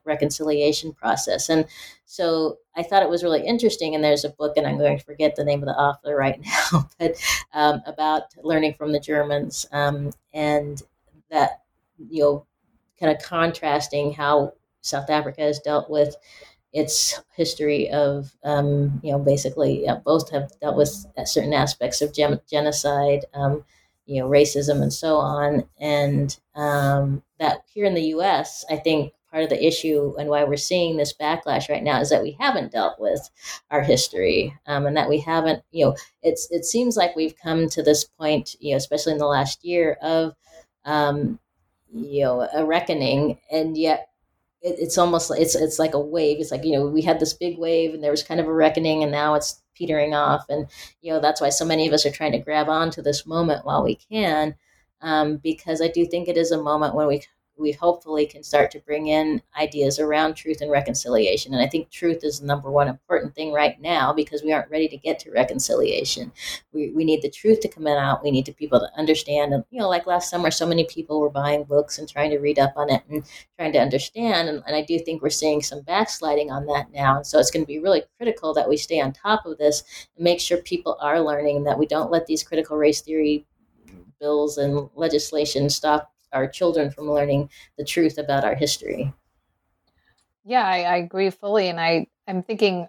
reconciliation 0.05 0.93
process. 0.93 1.49
And 1.49 1.67
so 2.07 2.59
I 2.77 2.83
thought 2.83 3.03
it 3.03 3.09
was 3.09 3.23
really 3.23 3.47
interesting. 3.47 3.95
And 3.95 4.03
there's 4.03 4.25
a 4.25 4.31
book, 4.31 4.57
and 4.57 4.67
I'm 4.67 4.79
going 4.79 4.99
to 4.99 5.05
forget 5.05 5.37
the 5.37 5.45
name 5.45 5.63
of 5.63 5.67
the 5.67 5.79
author 5.79 6.17
right 6.17 6.41
now, 6.41 6.89
but 6.99 7.15
um, 7.53 7.83
about 7.87 8.23
learning 8.43 8.75
from 8.75 8.93
the 8.93 9.01
Germans 9.01 9.67
um, 9.73 10.11
and 10.33 10.83
that, 11.31 11.63
you 12.11 12.23
know, 12.23 12.47
kind 12.99 13.15
of 13.15 13.23
contrasting 13.23 14.13
how 14.13 14.55
South 14.81 15.11
Africa 15.11 15.43
has 15.43 15.61
dealt 15.61 15.91
with 15.91 16.17
its 16.73 17.21
history 17.35 17.89
of, 17.91 18.33
um, 18.45 19.01
you 19.03 19.13
know, 19.13 19.19
basically 19.19 19.87
uh, 19.89 19.97
both 19.97 20.31
have 20.31 20.51
dealt 20.61 20.77
with 20.77 21.07
certain 21.25 21.55
aspects 21.55 22.03
of 22.03 22.13
gen- 22.13 22.41
genocide, 22.51 23.25
um, 23.35 23.65
you 24.07 24.21
know, 24.21 24.29
racism 24.29 24.83
and 24.83 24.93
so 24.93 25.17
on. 25.17 25.65
And 25.81 26.39
um, 26.55 27.23
that 27.39 27.63
here 27.73 27.87
in 27.87 27.95
the 27.95 28.03
U.S., 28.09 28.65
I 28.71 28.77
think 28.77 29.13
part 29.31 29.43
of 29.43 29.51
the 29.51 29.67
issue 29.67 30.15
and 30.19 30.29
why 30.29 30.45
we're 30.45 30.57
seeing 30.57 30.97
this 30.97 31.13
backlash 31.13 31.69
right 31.69 31.83
now 31.83 32.01
is 32.01 32.11
that 32.11 32.23
we 32.23 32.37
haven't 32.39 32.73
dealt 32.73 33.01
with 33.01 33.29
our 33.71 33.83
history 33.83 34.55
um, 34.67 34.87
and 34.87 34.97
that 34.97 35.09
we 35.09 35.19
haven't, 35.19 35.63
you 35.73 35.85
know, 35.87 35.97
it's 36.23 36.49
it 36.51 36.65
seems 36.65 36.97
like 36.97 37.17
we've 37.17 37.37
come 37.37 37.69
to 37.71 37.83
this 37.83 38.05
point, 38.05 38.55
you 38.61 38.73
know, 38.73 38.77
especially 38.77 39.13
in 39.13 39.19
the 39.19 39.27
last 39.27 39.65
year 39.65 39.97
of, 40.03 40.35
um, 40.85 41.39
you 41.93 42.23
know, 42.25 42.49
a 42.53 42.65
reckoning, 42.65 43.39
and 43.51 43.77
yet 43.77 44.09
it, 44.63 44.77
it's 44.79 44.99
almost 44.99 45.31
it's 45.37 45.55
it's 45.55 45.79
like 45.79 45.95
a 45.95 46.01
wave. 46.01 46.39
It's 46.41 46.51
like 46.51 46.65
you 46.65 46.73
know 46.73 46.87
we 46.87 47.03
had 47.03 47.21
this 47.21 47.35
big 47.35 47.59
wave 47.59 47.95
and 47.95 48.03
there 48.03 48.11
was 48.11 48.23
kind 48.23 48.41
of 48.41 48.47
a 48.47 48.53
reckoning, 48.53 49.03
and 49.03 49.13
now 49.13 49.35
it's 49.35 49.63
petering 49.77 50.15
off. 50.15 50.45
And 50.49 50.67
you 51.03 51.13
know 51.13 51.21
that's 51.21 51.41
why 51.41 51.51
so 51.51 51.65
many 51.65 51.87
of 51.87 51.93
us 51.95 52.07
are 52.07 52.11
trying 52.11 52.33
to 52.33 52.39
grab 52.39 52.69
onto 52.69 53.03
this 53.03 53.27
moment 53.27 53.65
while 53.67 53.83
we 53.85 53.97
can. 53.97 54.55
um, 55.03 55.37
because 55.39 55.81
I 55.83 55.89
do 55.89 56.07
think 56.07 56.29
it 56.29 56.37
is 56.39 56.51
a 56.53 56.63
moment 56.63 56.95
when 56.95 57.07
we 57.07 57.23
we 57.59 57.73
hopefully 57.73 58.27
can 58.27 58.43
start 58.43 58.71
to 58.71 58.81
bring 58.81 59.07
in 59.07 59.43
ideas 59.59 59.99
around 59.99 60.35
truth 60.35 60.61
and 60.61 60.71
reconciliation. 60.71 61.55
And 61.55 61.63
I 61.63 61.67
think 61.67 61.91
truth 61.91 62.23
is 62.23 62.41
the 62.41 62.47
number 62.47 62.71
one 62.71 62.89
important 62.89 63.35
thing 63.35 63.53
right 63.53 63.81
now 63.81 64.13
because 64.13 64.43
we 64.43 64.53
aren't 64.53 64.71
ready 64.71 64.89
to 64.89 64.97
get 64.97 65.19
to 65.21 65.31
reconciliation. 65.31 66.33
We, 66.73 66.91
we 66.91 67.05
need 67.05 67.23
the 67.23 67.31
truth 67.31 67.61
to 67.61 67.69
come 67.69 67.87
out. 67.87 68.23
We 68.23 68.31
need 68.31 68.47
to 68.47 68.53
people 68.53 68.81
to 68.81 68.91
understand. 68.99 69.55
And, 69.55 69.65
you 69.71 69.81
know, 69.81 69.89
like 69.89 70.07
last 70.07 70.31
summer, 70.31 70.51
so 70.51 70.67
many 70.67 70.85
people 70.85 71.21
were 71.21 71.31
buying 71.31 71.65
books 71.65 71.99
and 71.99 72.09
trying 72.09 72.31
to 72.31 72.39
read 72.39 72.59
up 72.59 72.75
on 72.77 72.91
it 72.91 73.03
and 73.09 73.25
trying 73.59 73.73
to 73.73 73.81
understand. 73.81 74.49
And, 74.49 74.63
and 74.67 74.77
I 74.77 74.83
do 74.83 74.99
think 74.99 75.23
we're 75.23 75.31
seeing 75.31 75.63
some 75.63 75.83
backsliding 75.83 76.51
on 76.51 76.67
that 76.67 76.93
now. 76.93 77.17
And 77.17 77.27
so 77.27 77.39
it's 77.39 77.51
going 77.51 77.65
to 77.65 77.69
be 77.69 77.79
really 77.79 78.03
critical 78.19 78.53
that 78.55 78.69
we 78.69 78.77
stay 78.77 79.01
on 79.01 79.13
top 79.13 79.47
of 79.47 79.59
this 79.59 79.83
and 80.17 80.25
make 80.25 80.41
sure 80.41 80.59
people 80.59 80.97
are 81.01 81.21
learning 81.21 81.57
and 81.57 81.67
that 81.67 81.79
we 81.79 81.87
don't 81.87 82.11
let 82.11 82.27
these 82.27 82.43
critical 82.43 82.77
race 82.77 83.01
theory 83.01 83.47
bills 84.21 84.59
and 84.59 84.89
legislation 84.95 85.69
stop 85.69 86.13
our 86.33 86.47
children 86.49 86.91
from 86.91 87.11
learning 87.11 87.51
the 87.79 87.85
truth 87.85 88.19
about 88.19 88.45
our 88.45 88.55
history. 88.55 89.13
Yeah, 90.45 90.65
I, 90.65 90.83
I 90.83 90.97
agree 90.99 91.31
fully, 91.31 91.69
and 91.69 91.81
I 91.81 92.07
I'm 92.29 92.43
thinking, 92.43 92.89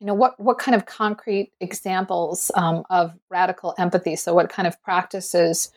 you 0.00 0.06
know, 0.06 0.14
what 0.14 0.38
what 0.40 0.58
kind 0.58 0.74
of 0.74 0.86
concrete 0.86 1.52
examples 1.60 2.50
um, 2.54 2.84
of 2.88 3.12
radical 3.30 3.74
empathy? 3.78 4.16
So, 4.16 4.34
what 4.34 4.48
kind 4.48 4.66
of 4.66 4.80
practices 4.82 5.70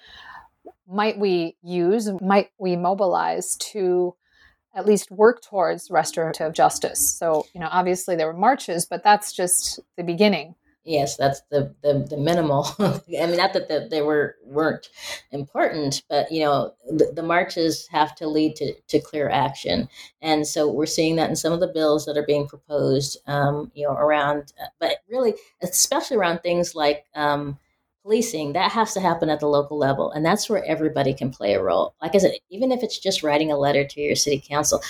might 0.88 1.18
we 1.18 1.58
use? 1.64 2.10
Might 2.22 2.52
we 2.58 2.76
mobilize 2.76 3.56
to 3.58 4.16
at 4.74 4.86
least 4.86 5.12
work 5.12 5.42
towards 5.42 5.92
restorative 5.92 6.54
justice? 6.54 7.06
So, 7.06 7.46
you 7.54 7.60
know, 7.60 7.70
obviously 7.70 8.16
there 8.16 8.28
were 8.28 8.34
marches, 8.34 8.86
but 8.86 9.04
that's 9.04 9.34
just 9.34 9.80
the 9.98 10.04
beginning. 10.04 10.56
Yes, 10.84 11.16
that's 11.16 11.42
the 11.52 11.76
the, 11.84 12.06
the 12.10 12.18
minimal. 12.18 12.68
I 12.80 13.02
mean, 13.08 13.38
not 13.38 13.54
that 13.54 13.68
the, 13.68 13.88
they 13.90 14.02
were 14.02 14.38
weren't 14.44 14.90
important, 15.32 16.02
but 16.10 16.32
you 16.32 16.44
know, 16.44 16.74
the, 16.90 17.12
the, 17.16 17.22
marches 17.22 17.88
have 17.88 18.16
to 18.16 18.28
lead 18.28 18.56
to, 18.56 18.74
to 18.88 19.00
clear 19.00 19.30
action, 19.30 19.88
and 20.24 20.48
so 20.48 20.72
we're 20.72 20.88
seeing 20.88 21.18
that 21.18 21.30
in 21.30 21.36
some 21.36 21.54
of 21.54 21.60
the 21.60 21.68
bills 21.68 22.06
that 22.06 22.18
are 22.18 22.26
being 22.26 22.48
proposed. 22.48 23.20
Um, 23.28 23.72
you 23.76 23.86
know, 23.86 23.94
around, 23.94 24.54
uh, 24.60 24.68
but 24.80 24.98
really, 25.08 25.36
especially 25.62 26.18
around 26.18 26.40
things 26.40 26.74
like 26.74 27.06
um, 27.14 27.60
policing, 28.02 28.54
that 28.54 28.72
has 28.72 28.96
to 28.96 29.02
happen 29.02 29.30
at 29.30 29.40
the 29.40 29.48
local 29.48 29.78
level, 29.78 30.12
and 30.12 30.26
that's 30.26 30.50
where 30.50 30.66
everybody 30.66 31.14
can 31.14 31.30
play 31.30 31.54
a 31.54 31.62
role. 31.62 31.94
Like 32.02 32.16
I 32.16 32.18
said, 32.18 32.34
even 32.50 32.72
if 32.72 32.82
it's 32.82 32.98
just 32.98 33.22
writing 33.22 33.52
a 33.52 33.58
letter 33.58 33.86
to 33.86 34.02
your 34.02 34.16
city 34.16 34.44
council, 34.44 34.82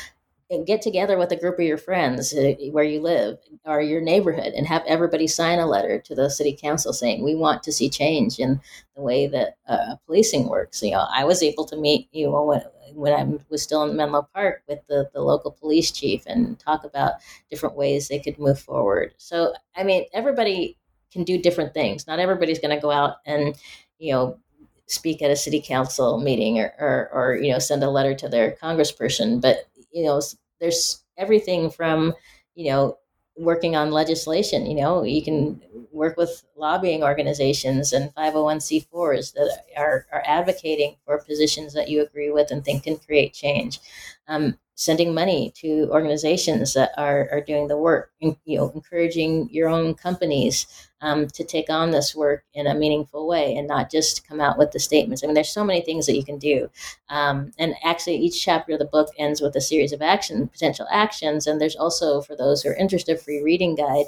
get 0.65 0.81
together 0.81 1.17
with 1.17 1.31
a 1.31 1.35
group 1.35 1.57
of 1.57 1.65
your 1.65 1.77
friends 1.77 2.33
uh, 2.33 2.53
where 2.71 2.83
you 2.83 3.01
live 3.01 3.37
or 3.65 3.81
your 3.81 4.01
neighborhood 4.01 4.53
and 4.53 4.67
have 4.67 4.83
everybody 4.85 5.27
sign 5.27 5.59
a 5.59 5.65
letter 5.65 5.99
to 5.99 6.13
the 6.13 6.29
city 6.29 6.57
council 6.59 6.93
saying 6.93 7.23
we 7.23 7.35
want 7.35 7.63
to 7.63 7.71
see 7.71 7.89
change 7.89 8.37
in 8.39 8.59
the 8.95 9.01
way 9.01 9.27
that 9.27 9.55
uh, 9.67 9.95
policing 10.05 10.47
works. 10.49 10.81
You 10.83 10.91
know 10.91 11.07
i 11.13 11.23
was 11.23 11.41
able 11.41 11.65
to 11.65 11.77
meet 11.77 12.09
you 12.11 12.25
know 12.27 12.43
when, 12.43 12.61
when 12.93 13.13
i 13.13 13.39
was 13.49 13.61
still 13.61 13.83
in 13.83 13.95
menlo 13.95 14.27
park 14.33 14.63
with 14.67 14.79
the, 14.87 15.09
the 15.13 15.21
local 15.21 15.51
police 15.51 15.91
chief 15.91 16.23
and 16.27 16.59
talk 16.59 16.83
about 16.83 17.13
different 17.49 17.75
ways 17.75 18.07
they 18.07 18.19
could 18.19 18.37
move 18.37 18.59
forward. 18.59 19.13
So 19.17 19.53
i 19.75 19.83
mean 19.83 20.05
everybody 20.13 20.77
can 21.11 21.23
do 21.23 21.37
different 21.37 21.73
things. 21.73 22.07
Not 22.07 22.19
everybody's 22.19 22.59
going 22.59 22.75
to 22.75 22.81
go 22.81 22.91
out 22.91 23.17
and 23.25 23.55
you 23.99 24.11
know 24.13 24.39
speak 24.87 25.21
at 25.21 25.31
a 25.31 25.35
city 25.35 25.61
council 25.61 26.19
meeting 26.19 26.59
or, 26.59 26.73
or, 26.79 27.09
or 27.13 27.35
you 27.35 27.51
know 27.51 27.59
send 27.59 27.83
a 27.83 27.89
letter 27.89 28.13
to 28.13 28.27
their 28.27 28.51
congressperson 28.61 29.39
but 29.39 29.65
you 29.93 30.03
know 30.03 30.19
there's 30.61 31.03
everything 31.17 31.69
from 31.69 32.13
you 32.55 32.71
know 32.71 32.97
working 33.37 33.75
on 33.75 33.91
legislation 33.91 34.65
you 34.65 34.75
know 34.75 35.03
you 35.03 35.23
can 35.23 35.61
work 35.91 36.17
with 36.17 36.43
lobbying 36.55 37.03
organizations 37.03 37.93
and 37.93 38.13
501c4s 38.15 39.33
that 39.33 39.65
are, 39.77 40.05
are 40.11 40.23
advocating 40.25 40.95
for 41.05 41.19
positions 41.19 41.73
that 41.73 41.89
you 41.89 42.01
agree 42.01 42.31
with 42.31 42.51
and 42.51 42.63
think 42.63 42.83
can 42.83 42.97
create 42.97 43.33
change. 43.33 43.79
Um, 44.27 44.57
sending 44.75 45.13
money 45.13 45.51
to 45.55 45.87
organizations 45.91 46.73
that 46.73 46.91
are, 46.97 47.27
are 47.31 47.41
doing 47.41 47.67
the 47.67 47.77
work 47.77 48.11
you 48.19 48.35
know 48.57 48.71
encouraging 48.73 49.49
your 49.51 49.69
own 49.69 49.93
companies 49.93 50.65
um, 51.01 51.27
to 51.27 51.43
take 51.43 51.69
on 51.69 51.91
this 51.91 52.15
work 52.15 52.43
in 52.53 52.67
a 52.67 52.75
meaningful 52.75 53.27
way 53.27 53.55
and 53.55 53.67
not 53.67 53.91
just 53.91 54.27
come 54.27 54.39
out 54.39 54.57
with 54.57 54.71
the 54.71 54.79
statements. 54.79 55.23
I 55.23 55.27
mean, 55.27 55.33
there's 55.33 55.49
so 55.49 55.63
many 55.63 55.81
things 55.81 56.05
that 56.05 56.15
you 56.15 56.23
can 56.23 56.37
do. 56.37 56.69
Um, 57.09 57.51
and 57.57 57.73
actually, 57.83 58.17
each 58.17 58.43
chapter 58.43 58.73
of 58.73 58.79
the 58.79 58.85
book 58.85 59.09
ends 59.17 59.41
with 59.41 59.55
a 59.55 59.61
series 59.61 59.93
of 59.93 60.01
action, 60.01 60.47
potential 60.47 60.87
actions. 60.91 61.47
And 61.47 61.59
there's 61.59 61.75
also, 61.75 62.21
for 62.21 62.35
those 62.35 62.61
who 62.61 62.69
are 62.69 62.75
interested, 62.75 63.19
free 63.19 63.41
reading 63.41 63.75
guide 63.75 64.05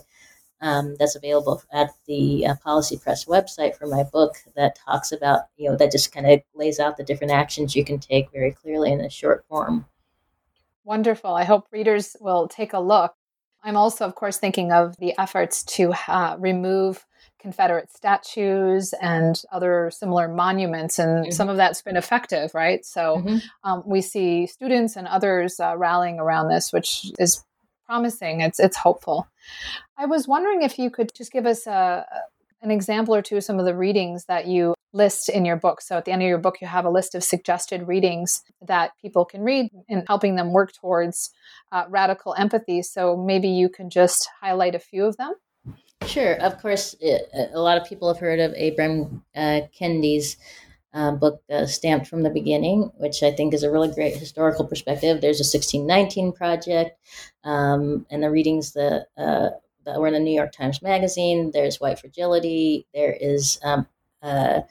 um, 0.62 0.96
that's 0.98 1.16
available 1.16 1.62
at 1.74 1.92
the 2.08 2.46
uh, 2.46 2.56
Policy 2.64 2.98
Press 2.98 3.26
website 3.26 3.76
for 3.76 3.88
my 3.88 4.04
book 4.04 4.36
that 4.56 4.78
talks 4.78 5.12
about, 5.12 5.42
you 5.58 5.70
know, 5.70 5.76
that 5.76 5.92
just 5.92 6.14
kind 6.14 6.30
of 6.30 6.42
lays 6.54 6.80
out 6.80 6.96
the 6.96 7.04
different 7.04 7.34
actions 7.34 7.76
you 7.76 7.84
can 7.84 8.00
take 8.00 8.32
very 8.32 8.52
clearly 8.52 8.92
in 8.92 9.02
a 9.02 9.10
short 9.10 9.46
form. 9.50 9.86
Wonderful. 10.86 11.34
I 11.34 11.44
hope 11.46 11.68
readers 11.72 12.16
will 12.20 12.48
take 12.48 12.74
a 12.74 12.80
look. 12.80 13.14
I'm 13.64 13.78
also, 13.78 14.06
of 14.06 14.16
course, 14.16 14.38
thinking 14.38 14.72
of 14.72 14.98
the 14.98 15.14
efforts 15.18 15.64
to 15.64 15.94
uh, 16.08 16.36
remove 16.38 17.06
Confederate 17.40 17.92
statues 17.92 18.94
and 19.02 19.42
other 19.52 19.92
similar 19.92 20.28
monuments, 20.28 21.00
and 21.00 21.26
mm-hmm. 21.26 21.32
some 21.32 21.50
of 21.50 21.58
that's 21.58 21.82
been 21.82 21.98
effective, 21.98 22.54
right? 22.54 22.86
So 22.86 23.18
mm-hmm. 23.18 23.38
um, 23.64 23.84
we 23.86 24.02
see 24.02 24.48
students 24.48 24.96
and 24.96 25.08
others 25.08 25.60
uh, 25.60 25.76
rallying 25.78 26.20
around 26.20 26.50
this, 26.50 26.72
which 26.72 27.12
is 27.20 27.44
promising. 27.86 28.42
It's 28.42 28.60
it's 28.60 28.78
hopeful. 28.78 29.28
I 29.98 30.06
was 30.06 30.28
wondering 30.28 30.62
if 30.62 30.80
you 30.80 30.90
could 30.90 31.14
just 31.14 31.32
give 31.32 31.46
us 31.46 31.68
a, 31.68 32.06
an 32.64 32.72
example 32.72 33.14
or 33.14 33.22
two 33.22 33.38
of 33.38 33.44
some 33.44 33.60
of 33.60 33.66
the 33.66 33.76
readings 33.76 34.26
that 34.26 34.48
you 34.48 34.74
list 34.94 35.28
in 35.28 35.44
your 35.44 35.58
book. 35.58 35.82
So 35.82 35.98
at 35.98 36.06
the 36.06 36.12
end 36.12 36.22
of 36.22 36.28
your 36.28 36.38
book, 36.38 36.62
you 36.62 36.68
have 36.68 36.86
a 36.86 36.90
list 36.90 37.14
of 37.14 37.24
suggested 37.24 37.88
readings 37.88 38.42
that 38.62 38.92
people 39.02 39.26
can 39.26 39.42
read 39.42 39.70
in 39.90 40.06
helping 40.08 40.36
them 40.36 40.54
work 40.54 40.72
towards 40.72 41.32
uh, 41.72 41.84
radical 41.90 42.34
empathy. 42.36 42.82
So 42.82 43.18
maybe 43.18 43.50
you 43.50 43.70
can 43.70 43.90
just 43.90 44.30
highlight 44.40 44.76
a 44.76 44.80
few 44.80 45.06
of 45.06 45.18
them. 45.18 45.34
Sure. 46.06 46.36
Of 46.36 46.62
course, 46.62 46.96
a 47.02 47.60
lot 47.60 47.78
of 47.78 47.88
people 47.88 48.08
have 48.08 48.20
heard 48.20 48.40
of 48.40 48.52
Ibram 48.54 49.22
uh, 49.36 49.62
Kendi's 49.78 50.38
uh, 50.94 51.12
book, 51.12 51.42
uh, 51.50 51.66
Stamped 51.66 52.08
from 52.08 52.24
the 52.24 52.30
Beginning, 52.30 52.92
which 52.98 53.24
I 53.24 53.32
think 53.32 53.54
is 53.54 53.64
a 53.64 53.72
really 53.72 53.92
great 53.92 54.16
historical 54.16 54.66
perspective. 54.66 55.22
There's 55.22 55.40
a 55.40 55.48
1619 55.48 56.34
project, 56.34 57.00
um, 57.44 58.06
and 58.12 58.22
the 58.22 58.30
readings 58.30 58.74
that, 58.74 59.08
that 59.86 60.00
were 60.00 60.08
in 60.08 60.14
the 60.14 60.20
New 60.20 60.34
York 60.34 60.52
Times 60.52 60.82
Magazine. 60.82 61.52
There's 61.52 61.80
White 61.80 62.00
Fragility. 62.00 62.88
There 62.94 63.16
is 63.20 63.60
um, 63.64 63.88
uh, 64.22 64.62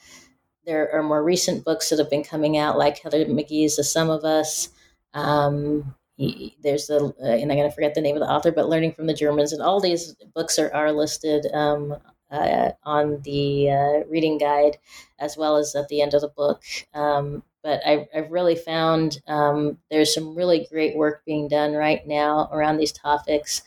there 0.65 0.93
are 0.93 1.03
more 1.03 1.23
recent 1.23 1.65
books 1.65 1.91
that 1.91 1.99
have 1.99 2.11
been 2.11 2.25
coming 2.25 2.57
out, 2.57 2.79
like 2.79 2.99
Heather 2.99 3.25
McGhee's 3.25 3.77
The 3.77 3.85
Sum 3.85 4.11
of 4.11 4.25
Us. 4.25 4.69
Um, 5.15 5.95
he, 6.17 6.57
there's 6.63 6.87
the, 6.87 7.15
uh, 7.21 7.27
and 7.27 7.51
I'm 7.51 7.59
going 7.59 7.69
to 7.69 7.75
forget 7.75 7.95
the 7.95 8.01
name 8.01 8.17
of 8.17 8.21
the 8.21 8.31
author, 8.31 8.53
but 8.53 8.69
Learning 8.69 8.93
from 8.93 9.07
the 9.07 9.15
Germans. 9.15 9.53
And 9.53 9.63
all 9.63 9.81
these 9.81 10.15
books 10.35 10.59
are, 10.59 10.73
are 10.73 10.93
listed 10.93 11.47
um, 11.53 11.97
uh, 12.31 12.71
on 12.85 13.21
the 13.23 13.71
uh, 13.71 14.09
reading 14.09 14.39
guide 14.39 14.79
as 15.19 15.37
well 15.37 15.57
as 15.57 15.75
at 15.75 15.89
the 15.89 16.01
end 16.01 16.15
of 16.15 16.21
the 16.21 16.29
book. 16.29 16.63
Um, 16.95 17.43
but 17.63 17.81
I, 17.87 18.09
have 18.13 18.31
really 18.31 18.57
found 18.57 19.21
um, 19.29 19.79
there's 19.91 20.15
some 20.15 20.35
really 20.35 20.67
great 20.71 20.97
work 20.97 21.23
being 21.25 21.49
done 21.49 21.75
right 21.75 22.07
now 22.07 22.49
around 22.53 22.77
these 22.77 22.93
topics. 22.93 23.63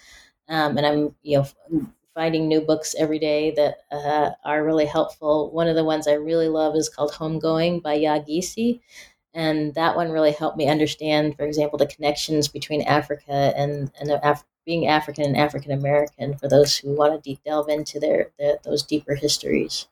Um, 0.50 0.78
and 0.78 0.86
I'm, 0.86 1.16
you 1.24 1.38
know, 1.40 1.46
finding 2.14 2.48
new 2.48 2.62
books 2.62 2.96
every 2.98 3.20
day 3.20 3.52
that 3.52 3.80
uh, 3.92 4.32
are 4.44 4.64
really 4.64 4.86
helpful. 4.86 5.52
One 5.52 5.68
of 5.68 5.76
the 5.76 5.84
ones 5.84 6.08
I 6.08 6.14
really 6.14 6.48
love 6.48 6.76
is 6.76 6.90
called 6.90 7.12
Homegoing 7.14 7.82
by 7.82 7.98
Yaa 7.98 8.26
Gyasi. 8.26 8.82
And 9.34 9.74
that 9.76 9.96
one 9.96 10.12
really 10.12 10.32
helped 10.32 10.58
me 10.58 10.68
understand, 10.70 11.36
for 11.38 11.46
example, 11.46 11.78
the 11.78 11.88
connections 11.88 12.48
between 12.48 12.82
Africa 12.84 13.54
and, 13.56 13.92
and 14.00 14.12
Af- 14.24 14.46
being 14.66 14.88
African 14.88 15.26
and 15.26 15.38
African 15.38 15.72
American 15.72 16.38
for 16.38 16.48
those 16.48 16.78
who 16.78 16.96
want 16.96 17.14
to 17.14 17.30
deep 17.30 17.44
delve 17.46 17.70
into 17.70 18.00
their, 18.00 18.32
their 18.40 18.58
those 18.64 18.82
deeper 18.84 19.16
histories. 19.16 19.88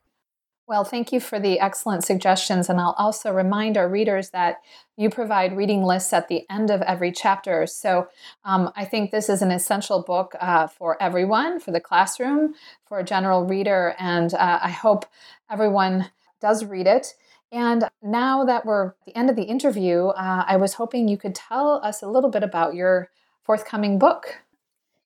Well, 0.66 0.84
thank 0.84 1.12
you 1.12 1.20
for 1.20 1.38
the 1.38 1.60
excellent 1.60 2.04
suggestions. 2.04 2.70
And 2.70 2.80
I'll 2.80 2.94
also 2.96 3.30
remind 3.30 3.76
our 3.76 3.88
readers 3.88 4.30
that 4.30 4.62
you 4.96 5.10
provide 5.10 5.54
reading 5.56 5.82
lists 5.82 6.12
at 6.14 6.28
the 6.28 6.46
end 6.48 6.70
of 6.70 6.80
every 6.82 7.12
chapter. 7.12 7.66
So 7.66 8.08
um, 8.44 8.72
I 8.74 8.86
think 8.86 9.10
this 9.10 9.28
is 9.28 9.42
an 9.42 9.50
essential 9.50 10.02
book 10.02 10.34
uh, 10.40 10.66
for 10.66 11.00
everyone, 11.02 11.60
for 11.60 11.70
the 11.70 11.80
classroom, 11.80 12.54
for 12.86 12.98
a 12.98 13.04
general 13.04 13.44
reader. 13.44 13.94
And 13.98 14.32
uh, 14.32 14.60
I 14.62 14.70
hope 14.70 15.04
everyone 15.50 16.10
does 16.40 16.64
read 16.64 16.86
it. 16.86 17.14
And 17.52 17.86
now 18.02 18.44
that 18.44 18.64
we're 18.64 18.88
at 18.88 19.04
the 19.06 19.16
end 19.16 19.28
of 19.28 19.36
the 19.36 19.42
interview, 19.42 20.06
uh, 20.06 20.44
I 20.46 20.56
was 20.56 20.74
hoping 20.74 21.08
you 21.08 21.18
could 21.18 21.34
tell 21.34 21.78
us 21.84 22.02
a 22.02 22.08
little 22.08 22.30
bit 22.30 22.42
about 22.42 22.74
your 22.74 23.10
forthcoming 23.42 23.98
book. 23.98 24.43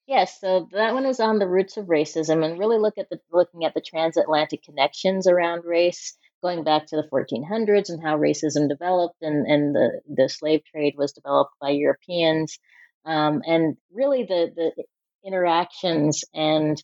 Yes, 0.09 0.41
so 0.41 0.67
that 0.73 0.95
one 0.95 1.05
is 1.05 1.21
on 1.21 1.39
the 1.39 1.47
roots 1.47 1.77
of 1.77 1.85
racism 1.85 2.43
and 2.43 2.59
really 2.59 2.79
look 2.79 2.97
at 2.97 3.11
the 3.11 3.21
looking 3.31 3.67
at 3.67 3.75
the 3.75 3.83
transatlantic 3.83 4.63
connections 4.63 5.27
around 5.27 5.67
race, 5.67 6.17
going 6.43 6.65
back 6.65 6.87
to 6.87 6.97
the 6.97 7.07
1400s 7.13 7.91
and 7.91 8.03
how 8.03 8.17
racism 8.17 8.71
developed 8.71 9.21
and, 9.21 9.47
and 9.47 9.75
the, 9.75 10.01
the 10.09 10.31
slave 10.31 10.63
trade 10.65 10.95
was 10.97 11.13
developed 11.13 11.53
by 11.61 11.71
Europeans, 11.71 12.59
um, 13.05 13.43
and 13.45 13.77
really 13.93 14.23
the, 14.25 14.51
the 14.57 14.85
interactions 15.27 16.25
and 16.33 16.83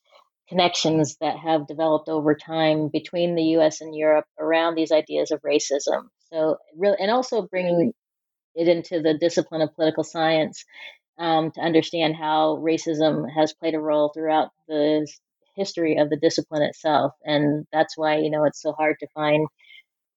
connections 0.50 1.16
that 1.22 1.38
have 1.38 1.66
developed 1.66 2.10
over 2.10 2.34
time 2.34 2.90
between 2.92 3.36
the 3.36 3.56
US 3.56 3.80
and 3.80 3.96
Europe 3.96 4.26
around 4.38 4.74
these 4.74 4.92
ideas 4.92 5.30
of 5.30 5.40
racism. 5.40 6.08
So, 6.30 6.58
really, 6.76 6.98
and 7.00 7.10
also 7.10 7.40
bringing 7.40 7.94
it 8.54 8.68
into 8.68 9.00
the 9.00 9.16
discipline 9.16 9.62
of 9.62 9.74
political 9.74 10.04
science 10.04 10.66
um, 11.18 11.50
to 11.52 11.60
understand 11.60 12.16
how 12.16 12.56
racism 12.56 13.26
has 13.30 13.52
played 13.54 13.74
a 13.74 13.80
role 13.80 14.10
throughout 14.14 14.50
the 14.68 15.06
history 15.56 15.96
of 15.96 16.10
the 16.10 16.16
discipline 16.16 16.62
itself. 16.62 17.12
And 17.24 17.66
that's 17.72 17.96
why, 17.96 18.18
you 18.18 18.30
know, 18.30 18.44
it's 18.44 18.60
so 18.60 18.72
hard 18.72 18.96
to 19.00 19.06
find 19.14 19.46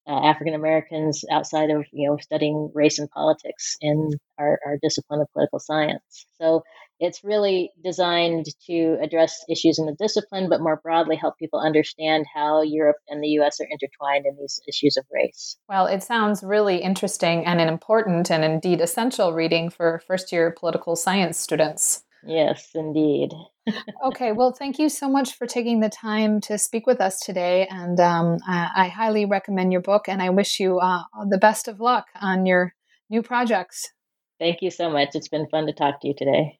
uh, 0.07 0.25
African 0.25 0.53
Americans 0.53 1.25
outside 1.31 1.69
of, 1.69 1.85
you 1.91 2.09
know, 2.09 2.17
studying 2.17 2.71
race 2.73 2.99
and 2.99 3.09
politics 3.09 3.75
in 3.81 4.11
our, 4.39 4.59
our 4.65 4.77
discipline 4.81 5.21
of 5.21 5.27
political 5.33 5.59
science. 5.59 6.25
So 6.39 6.63
it's 6.99 7.23
really 7.23 7.71
designed 7.83 8.45
to 8.65 8.97
address 9.01 9.43
issues 9.49 9.77
in 9.77 9.85
the 9.85 9.95
discipline, 9.99 10.49
but 10.49 10.61
more 10.61 10.79
broadly 10.81 11.15
help 11.15 11.37
people 11.37 11.59
understand 11.59 12.25
how 12.33 12.61
Europe 12.61 12.97
and 13.07 13.23
the 13.23 13.39
US 13.39 13.59
are 13.59 13.67
intertwined 13.69 14.25
in 14.25 14.35
these 14.39 14.59
issues 14.67 14.97
of 14.97 15.05
race. 15.11 15.57
Well, 15.69 15.85
it 15.87 16.01
sounds 16.03 16.43
really 16.43 16.77
interesting 16.77 17.45
and 17.45 17.61
an 17.61 17.67
important 17.67 18.31
and 18.31 18.43
indeed 18.43 18.81
essential 18.81 19.33
reading 19.33 19.69
for 19.69 20.01
first 20.07 20.31
year 20.31 20.55
political 20.57 20.95
science 20.95 21.37
students. 21.37 22.03
Yes, 22.27 22.71
indeed. 22.75 23.31
okay, 24.05 24.31
well, 24.33 24.51
thank 24.51 24.79
you 24.79 24.89
so 24.89 25.09
much 25.09 25.35
for 25.35 25.47
taking 25.47 25.79
the 25.79 25.89
time 25.89 26.41
to 26.41 26.57
speak 26.57 26.85
with 26.85 26.99
us 26.99 27.19
today. 27.19 27.67
And 27.69 27.99
um, 27.99 28.37
I, 28.45 28.69
I, 28.75 28.87
highly 28.89 29.25
recommend 29.25 29.71
your 29.71 29.81
book, 29.81 30.07
and 30.07 30.21
I 30.21 30.29
wish 30.29 30.59
you 30.59 30.79
uh, 30.79 31.03
the 31.29 31.37
best 31.37 31.67
of 31.67 31.79
luck 31.79 32.05
on 32.21 32.45
your 32.45 32.73
new 33.09 33.21
projects. 33.21 33.91
Thank 34.39 34.61
you 34.61 34.71
so 34.71 34.89
much. 34.89 35.09
It's 35.13 35.29
been 35.29 35.47
fun 35.47 35.65
to 35.67 35.73
talk 35.73 36.01
to 36.01 36.07
you 36.07 36.13
today. 36.15 36.59